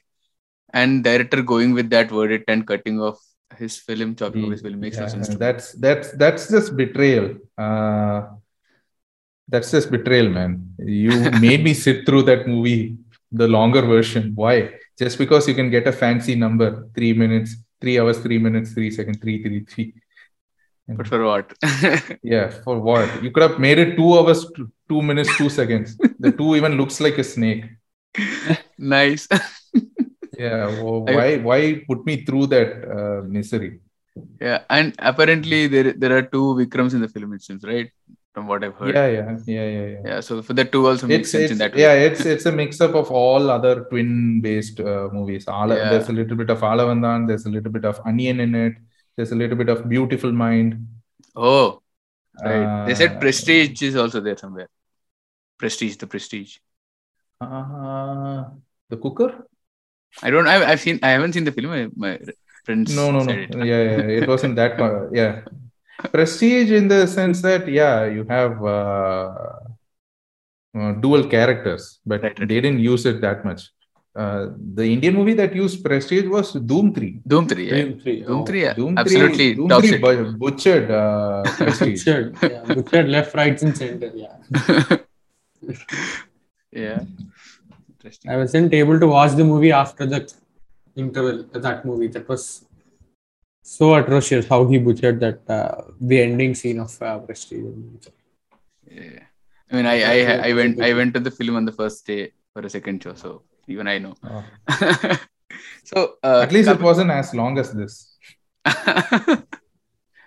[0.72, 3.18] and director going with that verdict and cutting off
[3.56, 5.28] his film, chopping off his film makes no sense.
[5.36, 7.36] That's that's that's just betrayal.
[7.56, 8.28] Uh,
[9.48, 10.74] that's just betrayal, man.
[10.78, 12.96] You made me sit through that movie,
[13.32, 14.32] the longer version.
[14.34, 14.74] Why?
[14.98, 18.90] Just because you can get a fancy number, three minutes, three hours, three minutes, three
[18.90, 19.94] seconds, three, three, three.
[20.88, 21.52] But for what?
[22.22, 23.22] Yeah, for what?
[23.22, 24.44] You could have made it two hours,
[24.88, 25.96] two, minutes, two seconds.
[26.18, 27.64] The two even looks like a snake.
[28.78, 29.28] nice.
[30.38, 30.66] Yeah,
[31.06, 31.38] I- why?
[31.38, 33.80] Why put me through that uh, misery?
[34.40, 37.90] yeah, and apparently there there are two Vikrams in the film, it seems, right?
[38.38, 38.94] From what I've heard.
[38.94, 40.00] Yeah, yeah, yeah, yeah, yeah.
[40.10, 41.80] Yeah, so for the two also makes it's, sense it's in that way.
[41.84, 45.88] yeah it's it's a mix up of all other twin based uh, movies Ala, Yeah.
[45.90, 48.74] there's a little bit of Aalavandhan there's a little bit of Anniyan in it
[49.16, 50.76] there's a little bit of beautiful mind
[51.34, 51.82] Oh,
[52.44, 52.86] right.
[52.86, 54.68] they said Uh, Prestige is also there somewhere.
[55.58, 56.58] Prestige, the Prestige.
[57.40, 58.44] uh,
[58.90, 59.30] the cooker
[60.22, 60.48] I don't.
[60.48, 60.98] I've, I've seen.
[61.02, 61.70] I haven't seen the film.
[61.70, 62.12] My, my
[62.64, 62.94] friends.
[62.98, 63.54] no no no yeah, it.
[63.66, 65.42] yeah it wasn't that uh, yeah
[66.12, 69.32] prestige in the sense that yeah you have uh,
[70.78, 72.48] uh, dual characters but Right, right.
[72.48, 73.62] they didn't use it that much
[74.16, 74.46] uh,
[74.78, 77.66] the indian movie that used prestige was Dhoom 3 Dhoom three.
[77.66, 77.74] Yeah.
[77.82, 78.22] Dream three.
[78.22, 78.44] Dhoom oh.
[78.46, 78.62] three.
[78.62, 78.74] Yeah.
[78.74, 79.54] Dhoom Absolutely.
[79.54, 80.00] 3, Dhoom 3 shit.
[80.02, 82.04] bu- butchered uh, Prestige.
[82.04, 84.10] Butchered, yeah, butchered left, right, and center.
[84.14, 84.36] Yeah,
[86.72, 87.00] yeah.
[87.94, 88.30] Interesting.
[88.30, 90.32] I wasn't able to watch the movie after the
[90.96, 91.44] interval.
[91.52, 92.64] That movie that was
[93.76, 94.46] so atrocious.
[94.52, 97.64] How he butchered that uh, the ending scene of uh, Prestige.
[98.90, 99.24] Yeah.
[99.70, 102.32] I mean, I, I I went I went to the film on the first day
[102.52, 104.14] for a second show, so even I know.
[104.24, 104.44] Oh.
[105.90, 107.94] so uh, At least it wasn't as long as this.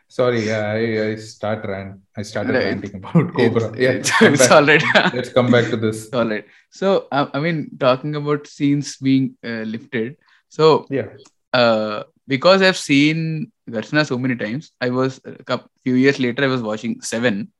[0.07, 2.01] Sorry, yeah, I, I start rant.
[2.17, 2.65] I started Right.
[2.65, 3.69] ranting about Cobra.
[3.71, 4.83] It's, yeah, it's, it's all right.
[5.13, 6.09] Let's come back to this.
[6.11, 6.45] all right.
[6.69, 10.17] So I, I mean, talking about scenes being uh, lifted.
[10.49, 11.07] So Yeah,
[11.53, 16.51] uh, because I've seen Garshana so many times, I was a few years later I
[16.55, 17.51] was watching Seven,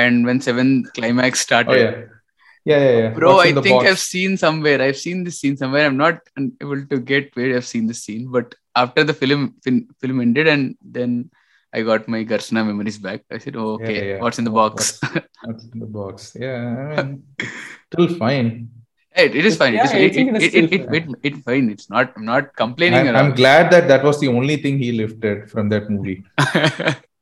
[0.00, 1.80] and when seven climax Oh started.
[1.82, 3.10] yeah, yeah, yeah, yeah.
[3.18, 3.90] Bro, I think box?
[3.90, 4.80] I've seen somewhere.
[4.86, 5.84] I've seen this scene somewhere.
[5.86, 6.20] I'm not
[6.64, 10.48] able to get where I've seen this scene, but after the film fin- film ended,
[10.54, 11.30] and then
[11.74, 13.24] I got my Garshana memories back.
[13.30, 14.20] I said, oh, okay, yeah.
[14.22, 15.00] what's in the box?
[15.44, 16.36] What's in the box?
[16.44, 17.24] Yeah, I mean,
[17.92, 18.70] still fine.
[19.16, 19.74] It, it is fine.
[19.74, 21.70] Yeah, it I is, it, it is it, it, it, it, fine.
[21.70, 22.12] It's not.
[22.16, 25.68] I'm not complaining I'm, I'm glad that that was the only thing he lifted from
[25.70, 26.24] that movie.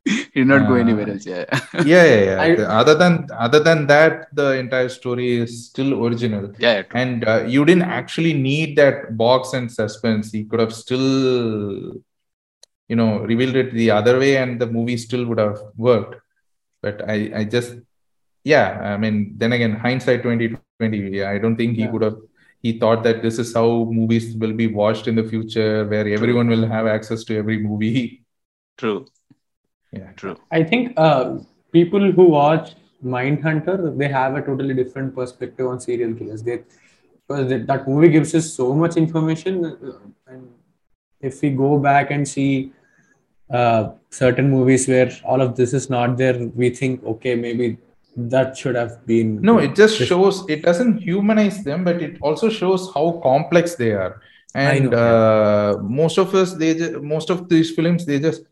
[0.04, 1.26] he did not go Uh, anywhere else.
[1.26, 1.44] Yeah.
[1.84, 2.36] Yeah, yeah, yeah.
[2.68, 6.44] I- other than other than that, the entire story is still original.
[6.58, 6.76] yeah.
[6.76, 7.00] yeah, true.
[7.00, 11.94] and uh, you didn't actually need that box and suspense he could have still
[12.88, 16.14] you know revealed it the other way and the movie still would have worked
[16.82, 17.74] but i i just
[18.44, 21.88] yeah i mean then again hindsight 2020 yeah, i don't think he Yeah.
[21.88, 22.16] would have
[22.62, 26.48] he thought that this is how movies will be watched in the future where everyone
[26.48, 28.22] will have access to every movie
[28.76, 29.06] True.
[29.92, 30.36] yeah True.
[30.50, 31.38] I think uh,
[31.72, 32.74] people who watch
[33.04, 36.42] Mindhunter they have a totally different perspective on serial killers.
[36.42, 36.62] They
[37.28, 39.92] because that, that movie gives us so much information, uh,
[40.28, 40.48] and
[41.20, 42.72] if we go back and see
[43.52, 47.78] uh, certain movies where all of this is not there, we think okay maybe
[48.16, 52.48] that should have been no it just shows it doesn't humanize them but it also
[52.48, 54.20] shows how complex they are.
[54.54, 58.42] And know, uh, most of us they ju- most of these films they just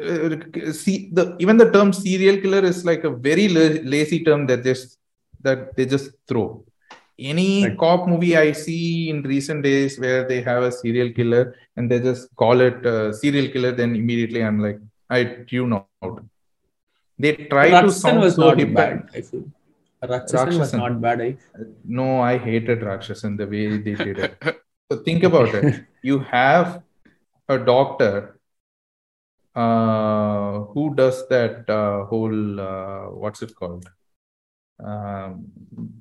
[0.00, 0.30] uh,
[0.72, 4.62] see the even the term serial killer is like a very la- lazy term that
[4.62, 4.98] just
[5.42, 6.62] that they just throw.
[7.18, 7.78] Any Right.
[7.78, 11.98] cop movie i see in recent days where they have a serial killer and they
[12.00, 14.78] just call it uh, serial killer then immediately i'm like
[15.10, 15.96] i tune out
[17.18, 19.08] they try to Rakshasa sound was so not hip bad.
[19.14, 19.44] I feel
[20.02, 21.20] Rakshasa was not bad.
[21.20, 21.36] I
[21.84, 24.42] no, I hated Rakshasan the way they did it.
[24.90, 25.84] so think about it.
[26.02, 26.82] You have
[27.48, 28.38] a doctor
[29.54, 33.88] uh, who does that uh, whole uh, what's it called?
[34.84, 35.46] Um,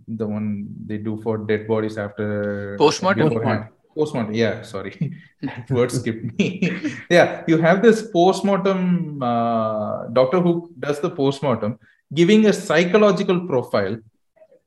[0.07, 3.29] the one they do for dead bodies after Postmortem?
[3.29, 3.69] beforehand.
[3.95, 4.93] Postmortem, yeah, sorry,
[5.41, 6.71] that word skipped me.
[7.09, 11.79] yeah, you have this postmortem uh, doctor who does the postmortem,
[12.13, 13.97] giving a psychological profile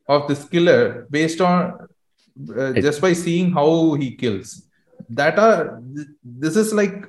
[0.08, 1.88] of this killer based on
[2.56, 4.62] uh, just by seeing how he kills.
[5.10, 7.04] That are th- this is like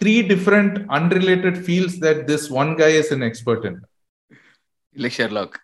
[0.00, 3.80] three different unrelated fields that this one guy is an expert in.
[4.96, 5.60] Like Sherlock.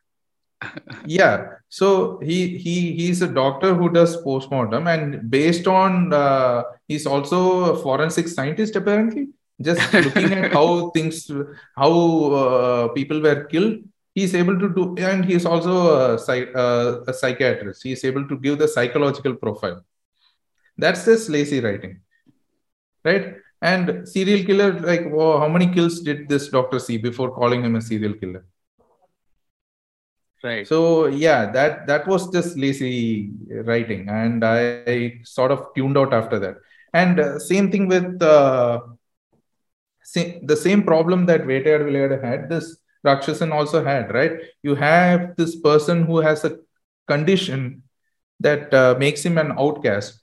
[1.06, 7.06] Yeah, so he he he's a doctor who does postmortem, and based on uh, he's
[7.06, 9.28] also a forensic scientist apparently.
[9.60, 11.30] Just looking at how things,
[11.76, 11.92] how
[12.32, 13.78] uh, people were killed,
[14.14, 17.82] he's able to do, and he's also a, psych, uh, a psychiatrist.
[17.82, 19.82] He's able to give the psychological profile.
[20.76, 22.00] That's just lazy writing,
[23.04, 23.36] right?
[23.62, 27.76] And serial killer, like, oh, how many kills did this doctor see before calling him
[27.76, 28.44] a serial killer?
[30.46, 30.66] Right.
[30.68, 33.30] So yeah, that that was just lazy
[33.70, 36.56] writing, and I, I sort of tuned out after that.
[36.92, 38.80] And uh, same thing with uh,
[40.04, 42.48] sa- the same problem that Vettayadu Vilayadu had.
[42.48, 44.34] This Rakshasan also had, right?
[44.62, 46.58] You have this person who has a
[47.08, 47.82] condition
[48.38, 50.20] that uh, makes him an outcast.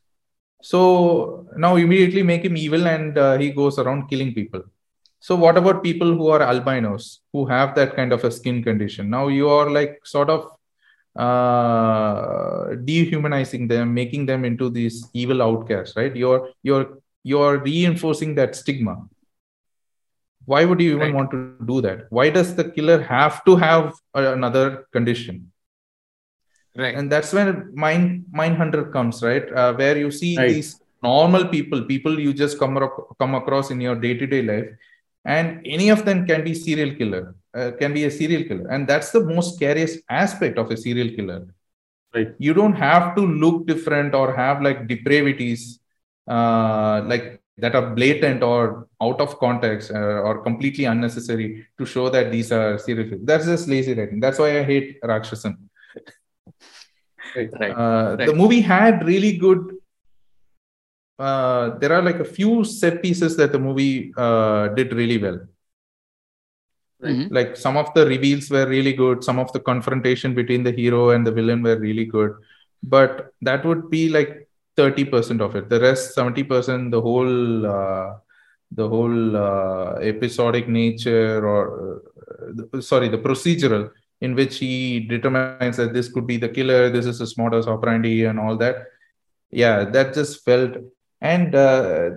[0.61, 4.63] So now immediately make him evil, and uh, he goes around killing people.
[5.23, 9.09] So what about people who are albinos who have that kind of a skin condition?
[9.09, 10.41] Now you are like sort of
[11.15, 16.13] uh, dehumanizing them, making them into these evil outcasts, right?
[16.13, 16.87] You're you're
[17.23, 18.95] you're reinforcing that stigma.
[20.45, 21.15] Why would you even Right.
[21.15, 21.39] want to
[21.71, 22.07] do that?
[22.09, 25.51] Why does the killer have to have another condition?
[26.75, 26.95] Right.
[26.99, 27.49] and that's when
[27.81, 30.47] mind mindhunter comes right uh, where you see Right.
[30.53, 30.69] these
[31.07, 34.69] normal people people you just come, aro- come across in your day-to-day life
[35.25, 38.87] and any of them can be serial killer uh, can be a serial killer and
[38.87, 41.45] that's the most scariest aspect of a serial killer
[42.15, 42.29] Right.
[42.37, 45.79] you don't have to look different or have like depravities
[46.29, 52.09] uh, like that are blatant or out of context uh, or completely unnecessary to show
[52.09, 53.25] that these are serial killers.
[53.25, 54.19] That's just lazy writing.
[54.19, 55.57] That's why I hate Rakshasan.
[57.35, 57.49] Right.
[57.71, 58.27] Uh, Right.
[58.27, 59.72] The movie had really good.
[61.27, 63.95] Uh, there are like a few set pieces that the movie
[64.25, 65.39] uh, did really well.
[67.11, 67.27] Mhm.
[67.37, 69.23] Like some of the reveals were really good.
[69.27, 72.31] Some of the confrontation between the hero and the villain were really good.
[72.95, 73.11] But
[73.47, 74.31] that would be like
[74.79, 75.65] thirty percent of it.
[75.73, 78.07] The rest, seventy percent, the whole, uh,
[78.79, 83.83] the whole uh, episodic nature, or uh, the, sorry, the procedural
[84.21, 84.73] in which he
[85.13, 88.77] determines that this could be the killer, this is a modus operandi, and all that.
[89.51, 90.77] Yeah, that just felt
[91.23, 92.11] and uh,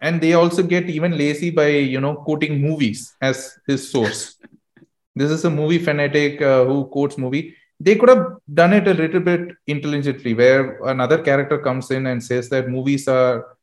[0.00, 4.22] and they also get even lazy by you know quoting movies as his source.
[5.20, 7.54] this is a movie fanatic uh, who quotes movie.
[7.80, 8.24] They could have
[8.60, 13.08] done it a little bit intelligently, where another character comes in and says that movies
[13.08, 13.56] are,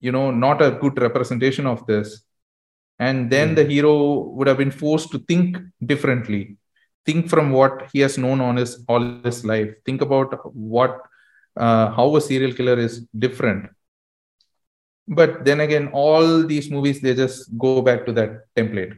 [0.00, 2.22] you know, not a good representation of this,
[2.98, 3.56] and then Mm.
[3.60, 3.94] the hero
[4.36, 5.58] would have been forced to think
[5.92, 6.42] differently,
[7.06, 11.00] think from what he has known on his all his life, think about what,
[11.56, 12.94] uh, how a serial killer is
[13.26, 13.70] different
[15.08, 18.94] but then again all these movies they just go back to that template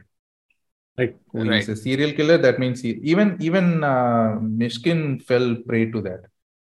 [0.97, 1.65] Like, Right.
[1.65, 6.21] he's a serial killer that means he even even uh, Mysskin fell prey to that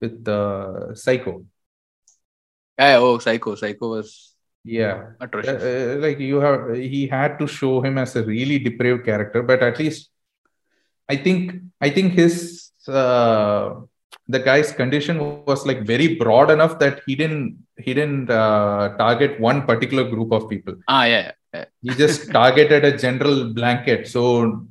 [0.02, 1.46] with uh, psycho
[2.80, 3.56] Yeah, oh, Psycho.
[3.56, 5.64] Psycho was yeah Uh, atrocious.
[5.64, 9.62] uh, like you have he had to show him as a really depraved character but
[9.64, 10.12] at least
[11.10, 12.36] i think i think his
[12.88, 13.82] uh,
[14.28, 19.40] the guy's condition was like very broad enough that he didn't he didn't uh, target
[19.40, 20.76] one particular group of people.
[20.88, 21.66] Ah, yeah, yeah.
[21.82, 24.08] he just targeted a general blanket.
[24.08, 24.68] So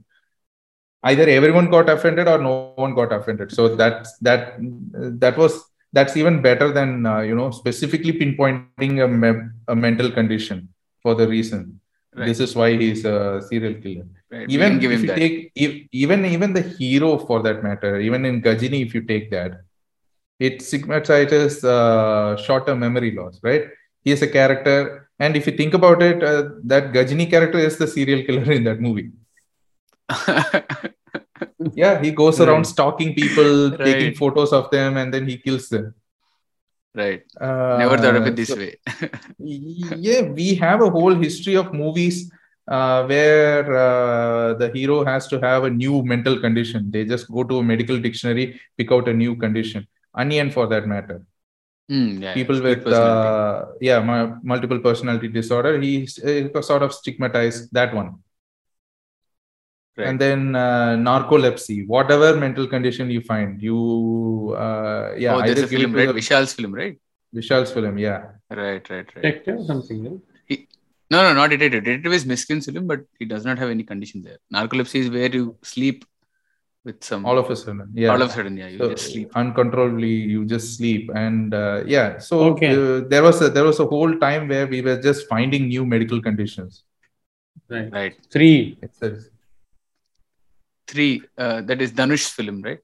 [1.03, 3.53] either everyone got offended or no one got offended.
[3.53, 4.57] So that's that
[5.25, 5.63] that was
[5.93, 10.69] that's even better than uh, you know specifically pinpointing a, me- a mental condition
[11.03, 11.81] for the reason.
[12.13, 12.27] Right.
[12.27, 14.49] this is why he's a serial killer Right.
[14.49, 15.17] even give if him you that.
[15.23, 19.27] take e- even even the hero for that matter even in Ghajini if you take
[19.33, 19.53] that
[20.39, 23.65] it stigmatizes uh, short-term memory loss right
[24.05, 27.77] he is a character and if you think about it uh, that Ghajini character is
[27.77, 29.11] the serial killer in that movie
[31.75, 32.49] yeah he goes Right.
[32.49, 35.95] around stalking people taking photos of them and then he kills them
[36.95, 37.23] right.
[37.41, 38.77] uh, Never thought of it this so- way.
[39.39, 42.31] yeah we have a whole history of movies
[42.77, 47.43] uh, where uh, the hero has to have a new mental condition they just go
[47.51, 48.47] to a medical dictionary
[48.79, 49.87] pick out a new condition
[50.17, 51.19] Anniyan for that matter
[51.93, 53.29] Hmm, yeah, people with personality.
[53.29, 55.93] uh, yeah mu- multiple personality disorder he
[56.33, 58.11] uh, sort of stigmatized that one
[59.97, 60.07] Right.
[60.09, 65.67] and then uh, narcolepsy whatever mental condition you find you uh, yeah oh, there's either
[65.67, 66.07] a film, right?
[66.07, 66.97] the- Vishal's film, right?
[67.35, 68.21] vishal's film yeah
[68.61, 69.23] Right, right, right.
[69.23, 69.99] detective or something.
[70.05, 70.13] No?
[71.11, 71.85] No, no, not detective.
[71.85, 74.39] Detective is Mysskin's film, but it does not have any condition there.
[74.55, 76.05] Narcolepsy is where you sleep
[76.85, 77.27] with some.
[77.27, 79.31] all of a sudden yeah all of a sudden, yeah, you so just sleep.
[79.41, 82.71] uncontrollably you just sleep and uh, yeah so Okay.
[82.75, 85.85] uh, there was a there was a whole time where we were just finding new
[85.95, 86.85] medical conditions
[87.69, 87.93] Right.
[87.99, 88.15] Right.
[88.33, 88.79] Three.
[88.81, 89.11] it's a,
[90.87, 91.23] Three.
[91.37, 92.81] Uh, that is Dhanush's film, right?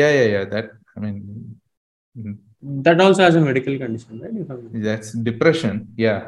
[0.00, 0.66] yeah yeah yeah that
[0.96, 1.16] i mean
[2.18, 2.36] mm,
[2.86, 4.82] That also has a medical condition, right?
[4.88, 6.20] That's depression yeah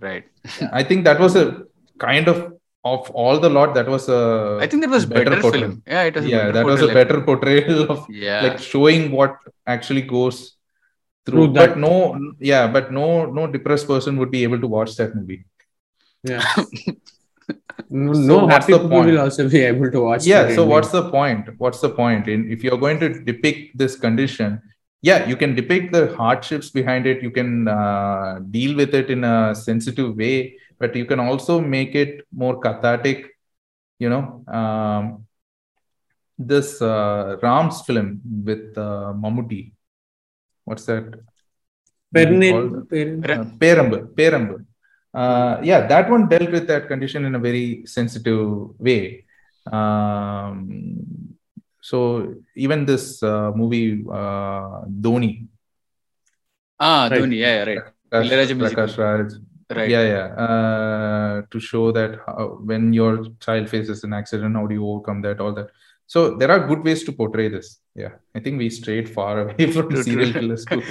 [0.00, 0.24] Right.
[0.72, 1.62] i think that was a
[1.98, 2.52] kind of
[2.84, 5.68] of all the lot that was a I think that was better better, portrayal.
[5.70, 5.82] film.
[5.86, 6.26] Yeah, it was.
[6.26, 8.00] yeah that was a better portrayal of.
[8.10, 8.42] Yeah.
[8.42, 10.56] like showing what actually goes
[11.24, 11.78] through, Through but that.
[11.78, 11.92] no
[12.40, 15.46] yeah but no no depressed person would be able to watch that movie
[16.24, 16.44] Yeah.
[17.90, 19.10] no, So no what's happy the people point?
[19.10, 20.26] will also be able to watch.
[20.26, 20.68] yeah so ending.
[20.68, 24.60] what's the point what's the point in if you're going to depict this condition
[25.08, 29.22] yeah you can depict the hardships behind it you can uh, deal with it in
[29.24, 30.34] a sensitive way
[30.78, 32.12] but you can also make it
[32.42, 33.18] more cathartic
[33.98, 34.24] you know
[34.58, 35.04] um,
[36.38, 38.08] this uh, ram's film
[38.48, 39.62] with uh, mammootty
[40.64, 41.30] what's that movie
[42.14, 42.74] Pernin, called?
[42.92, 44.64] Uh, Peranbu, Peranbu.
[45.12, 49.24] Uh, yeah, that one dealt with that condition in a very sensitive way.
[49.70, 51.23] Um,
[51.90, 51.98] so
[52.56, 55.32] even this uh, movie, uh, Dhoni,
[56.80, 57.20] ah, Right.
[57.20, 57.36] Dhoni.
[57.44, 57.82] Yeah, yeah, right.
[58.10, 59.32] Prakash, Raj,
[59.76, 59.90] Right.
[59.90, 64.74] yeah, yeah, uh, to show that how, when your child faces an accident, how do
[64.74, 65.70] you overcome that, all that.
[66.06, 67.80] So there are good ways to portray this.
[67.94, 70.82] Yeah, I think we strayed far away from serial killers too.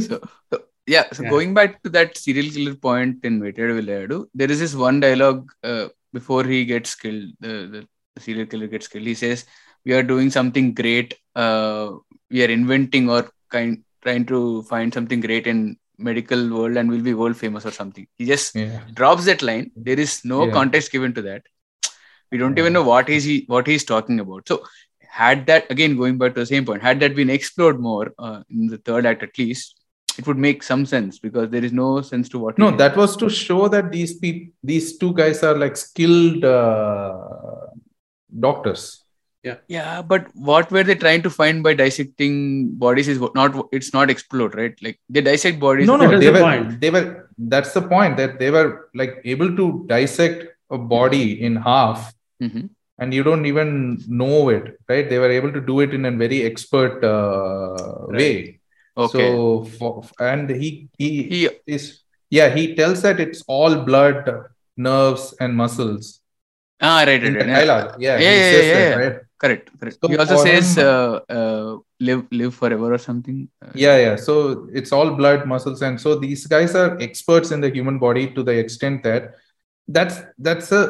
[0.00, 0.20] so,
[0.52, 1.30] so yeah so Yeah.
[1.30, 5.52] going back to that serial killer point in Vettayadu Vilayadu, there is this one dialogue
[5.62, 9.44] uh, before he gets killed the, the serial killer gets killed he says
[9.84, 11.90] we are doing something great uh,
[12.30, 17.02] we are inventing or kind trying to find something great in medical world and we'll
[17.02, 18.06] be world famous or something.
[18.16, 19.70] He just Yeah, drops that line.
[19.76, 20.52] There is no Yeah.
[20.52, 21.42] context given to that.
[22.30, 22.62] We don't Yeah.
[22.62, 24.48] even know what is he what he's talking about.
[24.48, 24.62] So
[25.10, 28.42] had that again going back to the same point had that been explored more uh,
[28.48, 29.74] in the third act at least
[30.18, 33.16] it would make some sense because there is no sense to what no that was
[33.16, 37.12] to show that these people these two guys are like skilled uh,
[38.38, 39.04] doctors
[39.42, 42.34] yeah yeah but what were they trying to find by dissecting
[42.84, 46.20] bodies is not it's not explored right like they dissect bodies no no That is
[46.20, 46.80] they the were point.
[46.80, 47.04] they were
[47.54, 52.12] that's the point that they were like able to dissect a body in half
[52.42, 52.68] Mhm.
[52.98, 53.70] and you don't even
[54.20, 58.60] know it right they were able to do it in a very expert uh, way
[59.06, 59.90] okay so for,
[60.32, 60.70] and he
[61.02, 61.40] he he
[61.78, 61.84] is
[62.38, 64.30] yeah he tells that it's all blood
[64.88, 66.16] nerves and muscles
[66.88, 67.48] Ah, right, right, right.
[67.48, 67.64] Yeah.
[67.98, 68.96] Yeah, Yeah, yeah, yeah, that, yeah.
[69.00, 69.16] right?
[69.42, 69.96] Correct, correct.
[70.02, 71.70] So he also says, uh, uh,
[72.08, 73.38] "Live, live forever" or something.
[73.64, 74.16] Uh, Yeah, yeah.
[74.26, 74.34] So
[74.80, 78.42] it's all blood, muscles, and so these guys are experts in the human body to
[78.50, 79.22] the extent that
[79.96, 80.16] that's
[80.48, 80.82] that's a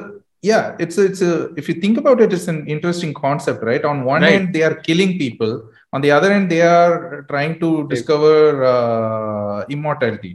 [0.51, 0.65] yeah.
[0.85, 3.85] It's a, it's a if you think about it, it's an interesting concept, right?
[3.93, 4.35] On one Right.
[4.39, 5.53] end, they are killing people.
[5.93, 8.37] On the other end, they are trying to discover
[8.77, 10.33] uh, immortality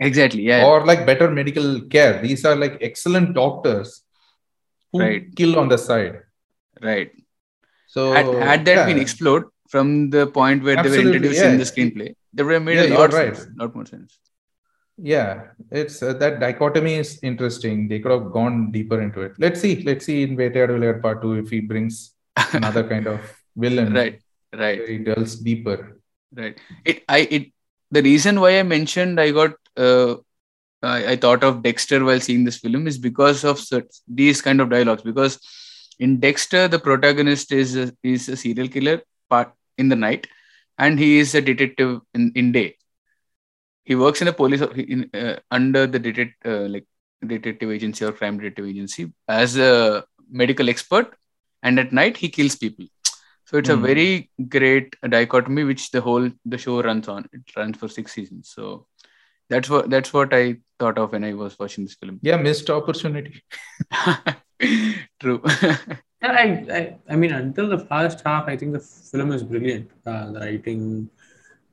[0.00, 0.42] Exactly.
[0.50, 0.64] Yeah.
[0.68, 2.14] or like better medical care.
[2.26, 4.02] These are like excellent doctors
[4.92, 5.24] who Right.
[5.40, 6.16] kill on the side.
[6.90, 7.10] right.
[7.94, 8.86] So had, had that yeah.
[8.90, 9.44] been explored
[9.74, 11.52] from the point where they were Absolutely, introduced yeah.
[11.52, 13.36] in the screenplay, they would have made Yeah, a lot right.
[13.36, 14.12] sense, lot more sense.
[15.10, 15.30] yeah
[15.80, 19.74] it's uh, that dichotomy is interesting they could have gone deeper into it let's see
[19.88, 21.98] let's see in Vettayadu part 2 if he brings
[22.60, 23.20] another kind of
[23.64, 24.16] villain right.
[24.62, 24.80] Right.
[24.88, 25.76] he delves deeper
[26.40, 26.56] right
[26.92, 27.44] it i it
[27.96, 29.54] the reason why i mentioned i got
[29.86, 30.16] uh,
[30.82, 33.86] I, I thought of dexter while seeing this film is because of such,
[34.22, 35.38] these kind of dialogues because
[35.98, 39.00] in dexter the protagonist is a, is a serial killer
[39.30, 40.26] part in the night
[40.78, 42.76] and he is a detective in, in day
[43.84, 46.86] he works in a police in, uh, under the detect, uh, like
[47.26, 51.14] detective agency or crime detective agency as a medical expert
[51.62, 52.86] and at night he kills people
[53.44, 53.82] so it's a Hmm.
[53.82, 57.26] very great dichotomy which the whole the show runs on.
[57.32, 58.50] It runs for six seasons.
[58.54, 58.86] So
[59.48, 62.18] that's what that's what I thought of when I was watching this film.
[62.22, 63.42] yeah missed opportunity
[65.20, 65.42] True.
[66.20, 69.88] Yeah, I, I, I mean, until the first half, I think the film is brilliant.
[70.04, 71.08] Uh, the writing,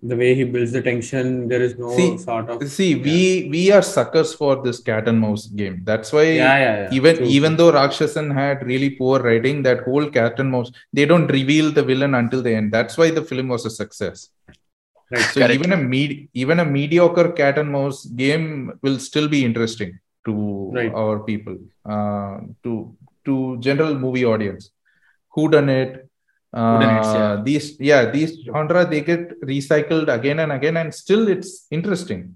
[0.04, 2.62] the way he builds the tension, there is no See- sort of.
[2.70, 6.76] see we we are suckers for this cat and mouse game that's why Yeah, yeah,
[6.84, 6.90] yeah.
[6.98, 11.06] even True, even though Rakshasan had really poor writing, that whole cat and mouse, they
[11.06, 12.72] don't reveal the villain until the end.
[12.72, 14.30] That's why the film was a success.
[15.10, 15.22] Right.
[15.34, 15.54] So Correct.
[15.56, 20.72] even a med- even a mediocre cat and mouse game will still be interesting to
[20.74, 20.94] Right.
[20.94, 22.96] our people, uh, to
[23.26, 24.72] to general movie audience.
[25.36, 26.08] Who done it?
[26.54, 27.42] Uh, yeah.
[27.44, 32.36] These yeah these genre they get recycled again and again, and still it's interesting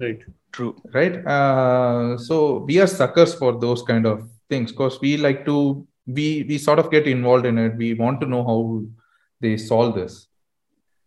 [0.00, 0.20] Right.
[0.52, 0.74] True.
[0.92, 5.86] right uh, so we are suckers for those kind of things because we like to
[6.06, 8.58] we we sort of get involved in it we want to know how
[9.40, 10.26] they solve this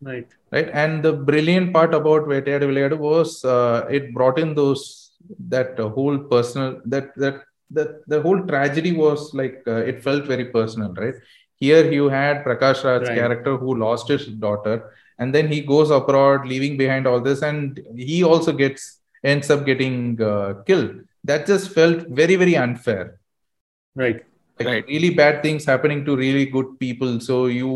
[0.02, 0.28] Right.
[0.52, 5.07] right and the brilliant part about Vettayadu Vilayadu was uh, it brought in those
[5.50, 7.42] that uh, whole personal that that
[7.72, 11.16] that the whole tragedy was like uh, it felt very personal right
[11.56, 13.18] here you had prakash raj's Right.
[13.20, 14.76] character who lost his daughter
[15.20, 19.66] and then he goes abroad leaving behind all this and he also gets ends up
[19.66, 20.92] getting uh, killed
[21.24, 23.20] that just felt very very unfair
[23.96, 24.24] Right.
[24.60, 24.86] like Right.
[24.88, 27.72] really bad things happening to really good people so you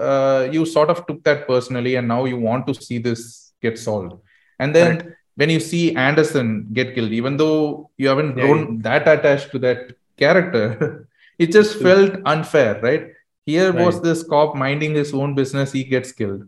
[0.00, 3.78] uh, you sort of took that personally and now you want to see this get
[3.78, 4.14] solved
[4.58, 9.06] and then when you see anderson get killed even though you haven't Yeah, grown that
[9.08, 11.08] attached to that character
[11.38, 11.82] it just True.
[11.82, 13.06] felt unfair right
[13.46, 16.42] here was this cop minding his own business he gets killed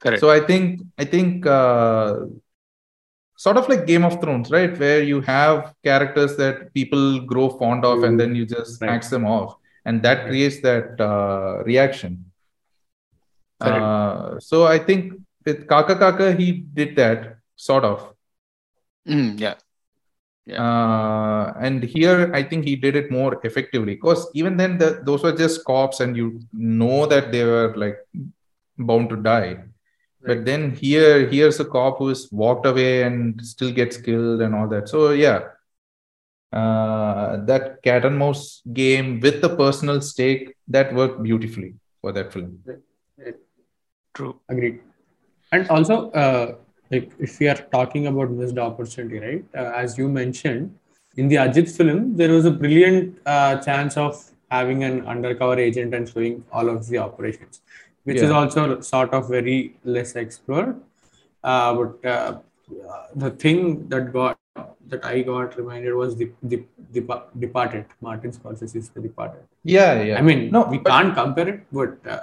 [0.00, 0.20] Correct.
[0.20, 2.16] so i think i think uh,
[3.36, 7.84] sort of like game of thrones right where you have characters that people grow fond
[7.84, 8.90] of and then you just Right.
[8.94, 10.28] axe them off and that Right.
[10.28, 12.24] creates that uh, reaction
[13.60, 13.94] Correct.
[13.94, 15.14] uh, so i think
[15.44, 18.14] with kaka kaka he did that sort of.
[19.06, 19.54] Mm, yeah.
[20.46, 20.62] Yeah.
[20.62, 23.94] uh, and here i think he did it more effectively.
[23.96, 27.98] Because even then the, those were just cops and you know that they were like
[28.78, 29.58] bound to die.
[30.24, 34.68] But then here here's a cop who's walked away and still gets killed and all
[34.68, 34.88] that.
[34.88, 35.40] So yeah.
[36.50, 42.32] Uh, that cat and mouse game with the personal stake that worked beautifully for that
[42.32, 42.58] film.
[44.14, 44.40] True.
[44.48, 44.80] Agreed.
[45.52, 46.54] And also, uh,
[46.90, 49.44] like if we are talking about missed opportunity, right?
[49.54, 50.74] Uh, as you mentioned,
[51.16, 55.94] in the Ajit film, there was a brilliant uh, chance of having an undercover agent
[55.94, 57.60] and showing all of the operations,
[58.04, 60.80] which is also sort of very less explored.
[61.44, 62.38] Uh, but uh,
[63.16, 64.38] the thing that got
[64.88, 67.02] that I got reminded was the the, the
[67.38, 67.84] Departed.
[68.00, 69.42] Martin Scorsese's The Departed.
[69.64, 72.20] yeah yeah I mean, no we but- can't compare it, but uh,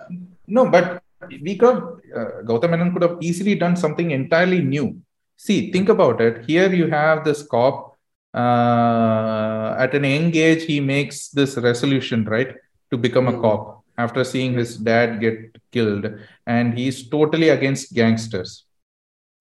[0.47, 1.01] no but
[1.41, 1.77] we could
[2.15, 5.01] uh, Gautam Menon could have easily done something entirely new.
[5.37, 6.45] See, think about it.
[6.45, 7.97] Here you have this cop.
[8.33, 12.55] Uh, at an young age, he makes this resolution, right,
[12.91, 13.41] to become a Hmm.
[13.41, 15.37] cop after seeing his dad get
[15.71, 16.05] killed,
[16.45, 18.65] and he's totally against gangsters,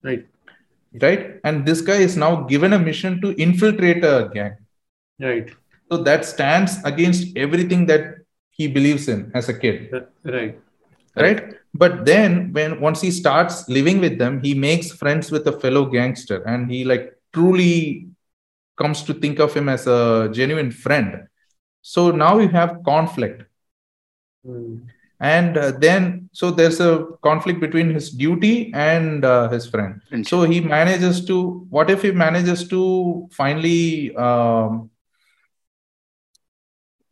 [0.03, 0.25] right,
[1.01, 1.39] right?
[1.43, 4.55] And this guy is now given a mission to infiltrate a gang.
[5.19, 5.49] right,
[5.91, 8.15] So that stands against everything that
[8.49, 9.91] he believes in as a kid
[10.23, 10.57] right.
[11.15, 15.59] Right but then when once he starts living with them he makes friends with a
[15.59, 18.07] fellow gangster and he like truly
[18.77, 21.27] comes to think of him as a genuine friend
[21.81, 23.43] So now you have conflict.
[24.45, 24.77] Hmm.
[25.19, 30.01] And uh, then, so there's a conflict between his duty and uh, his friend.
[30.23, 34.89] So he manages to, what if he manages to finally um,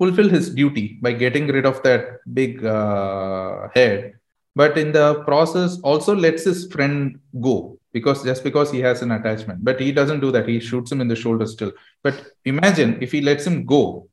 [0.06, 4.16] fulfill his duty by getting rid of that big uh, head?
[4.56, 9.12] But in the process, also lets his friend go because just because he has an
[9.12, 9.64] attachment.
[9.64, 10.48] But he doesn't do that.
[10.48, 11.72] He shoots him in the shoulder still.
[12.04, 12.16] But
[12.46, 14.10] imagine if he lets him go,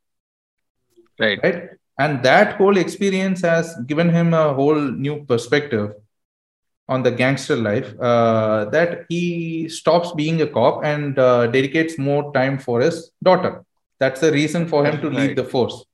[1.18, 1.38] right.
[1.42, 1.70] right?
[1.98, 5.92] And that whole experience has given him a whole new perspective
[6.88, 12.32] on the gangster life uh, that he stops being a cop and uh, dedicates more
[12.32, 13.64] time for his daughter.
[14.01, 15.85] That's the reason for him to leave the force.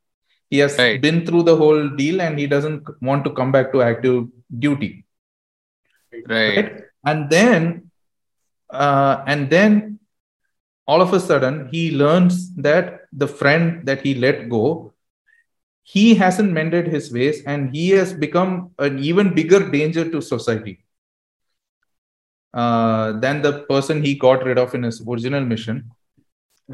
[0.49, 1.01] He has Right.
[1.01, 4.29] been through the whole deal and he doesn't want to come back to active
[4.67, 5.05] duty.
[6.13, 6.57] Right.
[6.57, 6.85] Right?
[7.05, 7.91] And then,
[8.71, 9.99] uh, and then
[10.87, 14.95] all of a sudden, he learns that the friend that he let go
[15.89, 20.85] he hasn't mended his ways and he has become an even bigger danger to society
[22.53, 25.89] uh, than the person he got rid of in his original mission.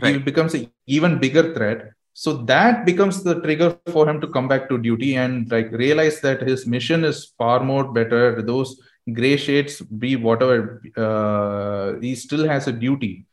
[0.00, 1.92] He becomes an even bigger threat.
[2.14, 6.20] So that becomes the trigger for him to come back to duty and like realize
[6.20, 8.42] that his mission is far more better.
[8.42, 8.80] Those
[9.12, 13.26] gray shades, be whatever, uh, he still has a duty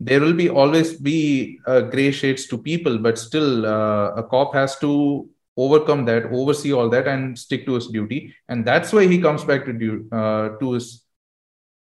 [0.00, 4.52] there will be always be uh, gray shades to people but still uh, a cop
[4.54, 9.06] has to overcome that oversee all that and stick to his duty and that's why
[9.06, 11.03] he comes back to du- uh, to his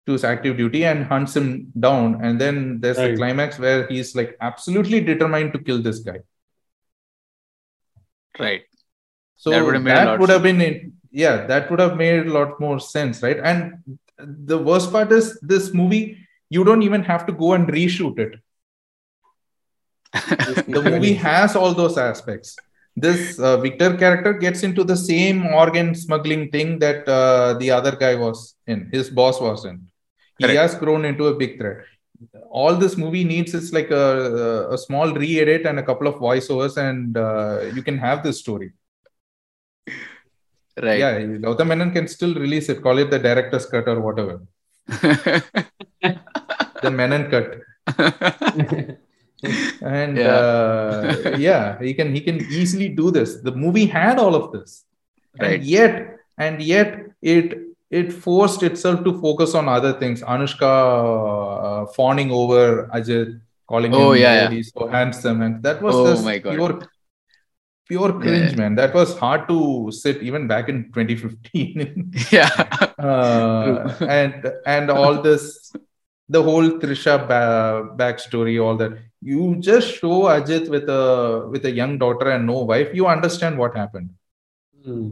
[0.09, 2.25] to his active duty and hunts him down.
[2.25, 6.21] And then there's the climax where he's like absolutely determined to kill this guy.
[8.39, 8.63] Right.
[9.37, 10.85] so That would have that would have been it.
[11.11, 13.39] Yeah that would have made a lot more sense right?
[13.39, 16.17] And the worst part is this movie
[16.49, 18.41] you don't even have to go and reshoot it.
[20.77, 22.57] The movie has all those aspects.
[22.97, 27.95] This uh, victor character gets into the same organ smuggling thing that uh, the other
[27.95, 29.89] guy was in his boss was in
[30.39, 30.61] he Correct.
[30.61, 31.79] has grown into a big threat
[32.51, 36.77] all this movie needs is like a, a small re-edit and a couple of voiceovers
[36.89, 38.71] and uh, you can have this story
[40.87, 40.99] Right.
[41.01, 44.37] yeah Gautam Menon can still release it call it the director's cut or whatever
[46.83, 47.49] the Menon cut
[49.99, 50.37] and Yeah.
[50.37, 54.85] uh, yeah he can he can easily do this the movie had all of this
[55.41, 55.55] Right.
[55.61, 55.95] and yet
[56.47, 56.91] and yet
[57.23, 57.47] it
[57.91, 60.71] it forced itself to focus on other things anushka
[61.69, 64.51] uh, fawning over ajit calling Oh, him yeah, yeah.
[64.51, 66.55] he's so handsome and that was Oh, my God.
[66.55, 66.75] pure
[67.91, 68.59] pure cringe Yeah.
[68.61, 69.59] man that was hard to
[70.03, 72.51] sit even back in 2015 yeah.
[72.99, 75.73] uh, and and all this
[76.37, 78.93] the whole trisha ba- backstory all that
[79.31, 81.05] you just show ajit with a
[81.53, 84.11] with a young daughter and no wife you understand what happened
[84.85, 85.09] Hmm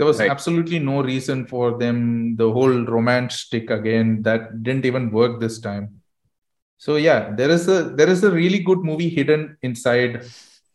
[0.00, 0.30] there was right.
[0.30, 5.60] absolutely no reason for them the whole romance stick again that didn't even work this
[5.60, 6.00] time.
[6.78, 10.24] So yeah there is a there is a really good movie hidden inside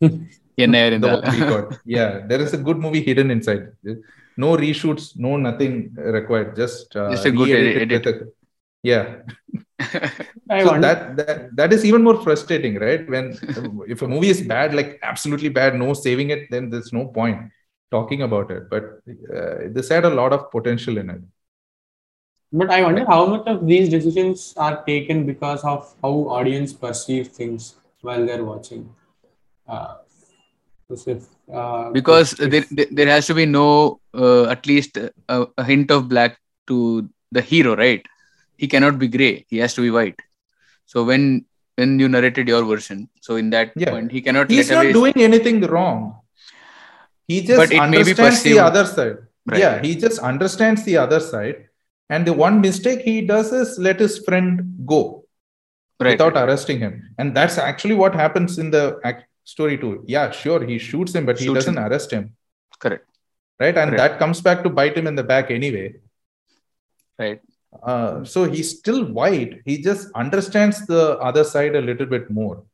[1.00, 3.64] the yeah there is a good movie hidden inside.
[4.36, 8.14] No reshoots no nothing required just uh, a good edit, a,
[8.84, 9.16] yeah.
[10.48, 13.02] So that, that that is even more frustrating right?
[13.10, 13.36] When
[13.88, 17.50] if a movie is bad like absolutely bad no saving it then there's no point
[17.90, 18.84] talking about it but
[19.36, 21.20] uh, this had a lot of potential in it.
[22.52, 27.28] But I wonder how much of these decisions are taken because of how audience perceive
[27.28, 28.88] things while they're watching.
[29.68, 29.96] Uh,
[30.88, 35.46] if, uh, because if- there, there there has to be no uh, at least a,
[35.58, 36.38] a hint of black
[36.68, 38.04] to the hero right?
[38.56, 39.44] He cannot be gray.
[39.48, 40.18] He has to be white.
[40.86, 41.44] So when
[41.76, 43.90] when you narrated your version so in that Yeah.
[43.90, 46.14] point he cannot he's let not away doing anything wrong
[47.28, 49.16] he just But it may be understands the other side.
[49.48, 49.60] Right.
[49.60, 51.68] yeah he just understands the other side.
[52.08, 55.24] And the one mistake he does is let his friend go
[56.00, 56.12] right.
[56.12, 57.14] without arresting him.
[57.18, 59.00] And that's actually what happens in the
[59.44, 60.04] story too.
[60.06, 61.84] Yeah sure he shoots him but he Shoots doesn't him.
[61.84, 62.36] arrest him.
[62.78, 63.06] Correct.
[63.58, 63.76] Right?
[63.76, 63.98] And Correct.
[63.98, 65.96] that comes back to bite him in the back anyway.
[67.18, 67.40] Right.
[67.82, 69.62] Uh, so he's still white.
[69.64, 72.64] He just understands the other side a little bit more.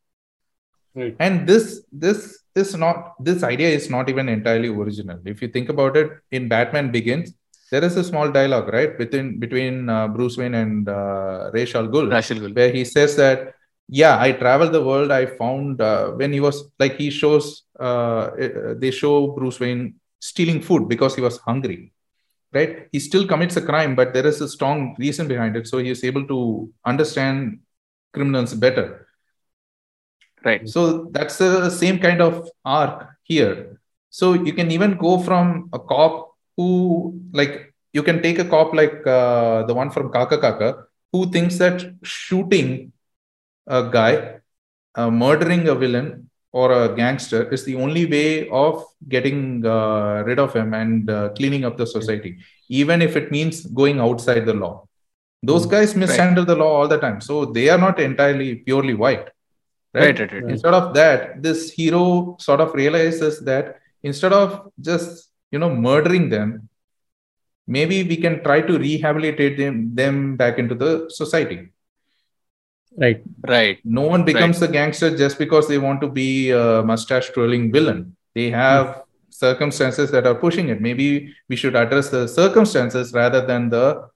[0.95, 1.15] Right.
[1.19, 5.19] and this this is not this idea is not even entirely original.
[5.25, 7.33] If you think about it in batman begins
[7.73, 11.87] there is a small dialogue right between between uh, bruce wayne and uh, Ra's al
[11.87, 12.55] Ghul.
[12.57, 13.53] where he says that
[13.87, 18.23] yeah i traveled the world i found uh, when he was like he shows uh,
[18.45, 21.91] uh, they show bruce wayne stealing food because he was hungry
[22.53, 22.87] right?
[22.91, 25.89] He still commits a crime but there is a strong reason behind it so he
[25.89, 27.59] is able to understand
[28.13, 29.07] criminals better
[30.43, 30.67] Right.
[30.67, 33.79] So that's the same kind of arc here.
[34.09, 38.73] So you can even go from a cop who, like, you can take a cop
[38.73, 42.91] like uh, the one from Kaka Kaka, who thinks that shooting
[43.67, 44.39] a guy,
[44.95, 50.39] uh, murdering a villain or a gangster is the only way of getting uh, rid
[50.39, 52.37] of him and uh, cleaning up the society,
[52.69, 54.87] even if it means going outside the law.
[55.41, 57.19] Those guys mishandle the law all the time.
[57.19, 59.29] So they are not entirely purely white.
[59.93, 60.43] Right, right, right.
[60.49, 66.29] Instead of that, this hero sort of realizes that instead of just you know murdering
[66.29, 66.67] them,
[67.67, 71.69] maybe we can try to rehabilitate them, them back into the society.
[72.97, 73.23] Right.
[73.47, 73.79] Right.
[73.83, 78.15] No one becomes a gangster just because they want to be a mustache twirling villain.
[78.35, 80.79] They have circumstances that are pushing it.
[80.79, 84.09] Maybe we should address the circumstances rather than the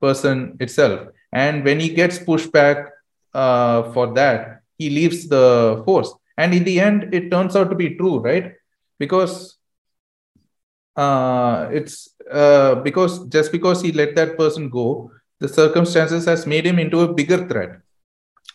[0.00, 1.08] person itself.
[1.32, 2.88] And when he gets pushed back
[3.34, 6.10] uh, for that, he leaves the force.
[6.36, 8.46] And in the end, it turns out to be true, right?
[8.98, 9.34] Because
[10.96, 11.96] uh, it's
[12.30, 15.10] uh, because just because he let that person go,
[15.40, 17.80] the circumstances has made him into a bigger threat.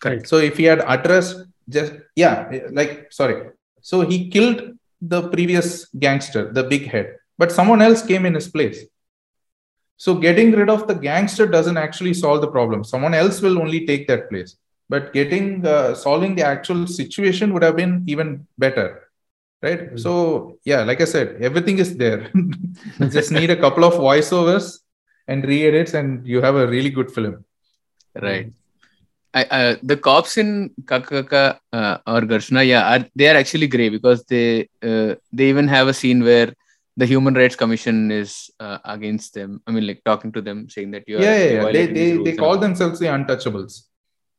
[0.01, 0.27] Correct.
[0.27, 1.37] So if he had addressed
[1.69, 2.35] just yeah,
[2.71, 3.51] like sorry,
[3.81, 4.59] so he killed
[5.01, 8.79] the previous gangster, the big head, but someone else came in his place.
[9.97, 12.83] So getting rid of the gangster doesn't actually solve the problem.
[12.83, 14.55] Someone else will only take that place.
[14.89, 19.09] But getting uh, solving the actual situation would have been even better,
[19.61, 19.93] right?
[19.93, 19.99] Mm.
[19.99, 22.31] So yeah, like I said, everything is there.
[23.09, 24.79] Just need a couple of voiceovers
[25.27, 27.43] and re-edits, and you have a really good film.
[28.15, 28.53] Right.
[29.33, 33.67] I, uh, the cops in Kaka Kaka uh, or Garshana, yeah, are, they are actually
[33.67, 36.53] grey because they uh, they even have a scene where
[36.95, 39.61] the Human Rights Commission is uh, against them.
[39.67, 41.71] I mean, like talking to them, saying that you are Yeah, yeah, yeah.
[41.71, 42.57] They they, they call all.
[42.57, 43.83] themselves the untouchables.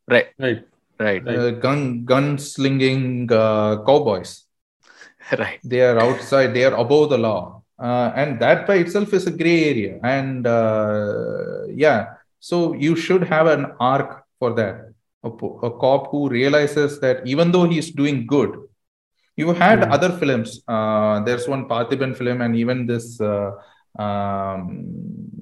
[0.09, 0.67] Right, Right.
[0.99, 1.45] right, Right.
[1.45, 4.45] Uh, gun gunslinging uh, cowboys.
[5.39, 9.27] right, they are outside they are above the law uh, and that by itself is
[9.27, 14.93] a gray area and uh, yeah so you should have an arc for that
[15.25, 18.51] a, a cop who realizes that even though he's doing good
[19.37, 19.91] you had Hmm.
[19.91, 23.53] other films uh, there's one Parthiban film and even this uh,
[23.99, 24.85] um,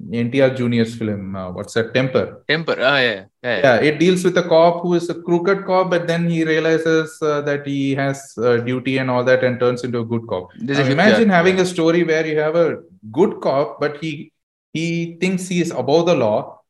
[0.09, 2.75] NTR Junior's film uh, what's that temper temper.
[2.79, 3.75] Ah, yeah, yeah, yeah.
[3.81, 7.41] it deals with a cop who is a crooked cop but then he realizes uh,
[7.41, 10.63] that he has uh, duty and all that and turns into a good cop a
[10.63, 11.63] now imagine having yeah.
[11.63, 12.77] a story where you have a
[13.11, 14.31] good cop but he
[14.73, 16.61] he thinks he is above the law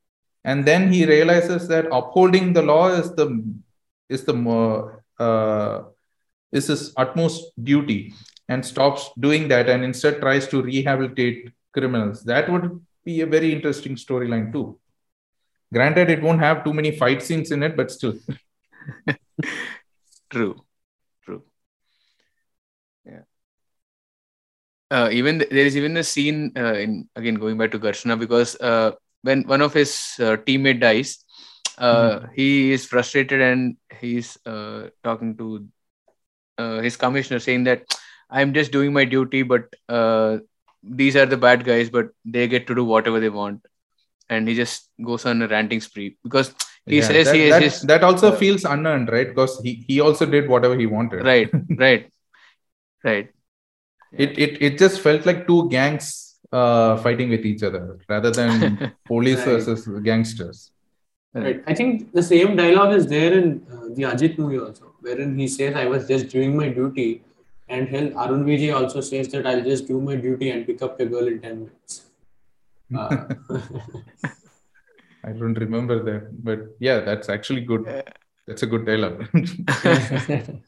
[0.43, 3.27] and then he realizes that upholding the law is the
[4.09, 5.83] is the more uh,
[6.51, 8.13] is his utmost duty
[8.49, 12.67] and stops doing that and instead tries to rehabilitate criminals that would
[13.09, 14.65] be a very interesting storyline too
[15.73, 18.15] granted it won't have too many fight scenes in it but still
[20.29, 20.65] True,
[21.23, 21.43] true.
[23.05, 23.21] Yeah.
[24.91, 28.17] Uh, even th- there is even a scene uh, in again going back to Garshana
[28.19, 28.91] because uh,
[29.21, 31.23] when one of his uh, teammate dies,
[31.77, 35.67] uh, he is frustrated and he's uh, talking to
[36.57, 37.83] uh, his commissioner saying that
[38.29, 40.37] I'm just doing my duty, but uh,
[40.83, 43.65] these are the bad guys, but they get to do whatever they want,
[44.29, 46.53] and he just goes on a ranting spree because
[46.85, 49.85] he Yeah, says that, he is that, just that also feels unearned right because he,
[49.87, 52.11] he also did whatever he wanted right, right,
[53.03, 53.29] right.
[54.11, 58.79] it, it it just felt like two gangs uh, fighting with each other rather than
[59.05, 59.45] police Right.
[59.45, 60.71] versus gangsters
[61.33, 61.61] Right.
[61.67, 65.47] I think the same dialogue is there in uh, the Ajit movie also, wherein he
[65.47, 67.23] says, "I was just doing my duty,"
[67.69, 70.99] and hell, Arun Vijay also says that I'll just do my duty and pick up
[70.99, 72.03] your girl in ten minutes.
[72.95, 73.25] Uh,
[75.23, 77.85] I don't remember that, but yeah, that's actually good.
[78.47, 79.27] That's a good dialogue.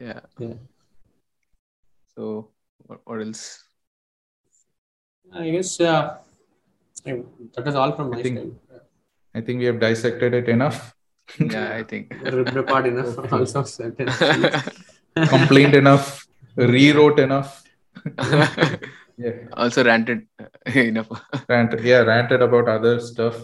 [0.00, 0.20] Yeah.
[0.38, 0.54] Yeah.
[2.16, 2.48] So
[2.86, 3.62] what, what else?
[5.32, 6.16] I guess uh,
[7.04, 8.52] that is all from my think- side.
[9.34, 10.94] I think we have dissected it enough,
[11.38, 12.12] Yeah, I think.
[12.22, 13.16] Ripped apart enough.
[13.32, 14.08] Also certain.
[15.16, 16.26] Complained enough,
[16.56, 17.62] rewrote enough.
[19.18, 20.26] Yeah, also ranted
[20.74, 21.08] enough.
[21.48, 23.36] ranted, yeah, ranted about other stuff.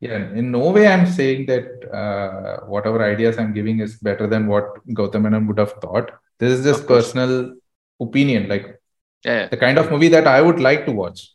[0.00, 4.46] Yeah, in no way I'm saying that uh, whatever ideas I'm giving is better than
[4.46, 6.12] what Gautam Menon would have thought.
[6.38, 7.54] This is just personal
[8.00, 8.80] opinion, like
[9.24, 11.34] yeah, the kind of movie that I would like to watch.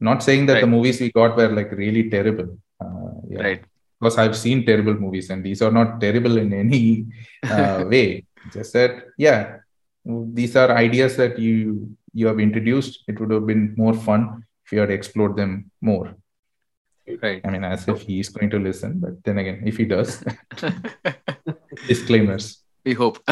[0.00, 2.58] Not saying that the movies we got were like really terrible.
[2.80, 3.40] Uh, yeah.
[3.40, 3.64] right.
[4.00, 7.06] Because I've seen terrible movies and these are not terrible in any
[7.44, 9.58] uh, way just that yeah
[10.04, 13.04] these are ideas that you you have introduced.
[13.08, 16.14] It would have been more fun if you had explored them more.
[17.22, 17.40] Right.
[17.44, 20.22] I mean as if he's going to listen but then again if he does
[21.88, 22.62] disclaimers.
[22.84, 23.18] We hope.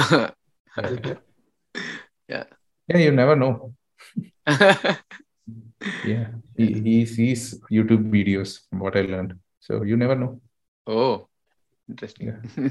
[2.29, 2.45] Yeah.
[2.87, 3.75] Yeah you never know.
[6.07, 9.39] Yeah he, he sees youtube videos from what i learned.
[9.61, 10.41] So you never know.
[10.87, 11.27] Oh
[11.89, 12.29] interesting.
[12.29, 12.69] Yeah.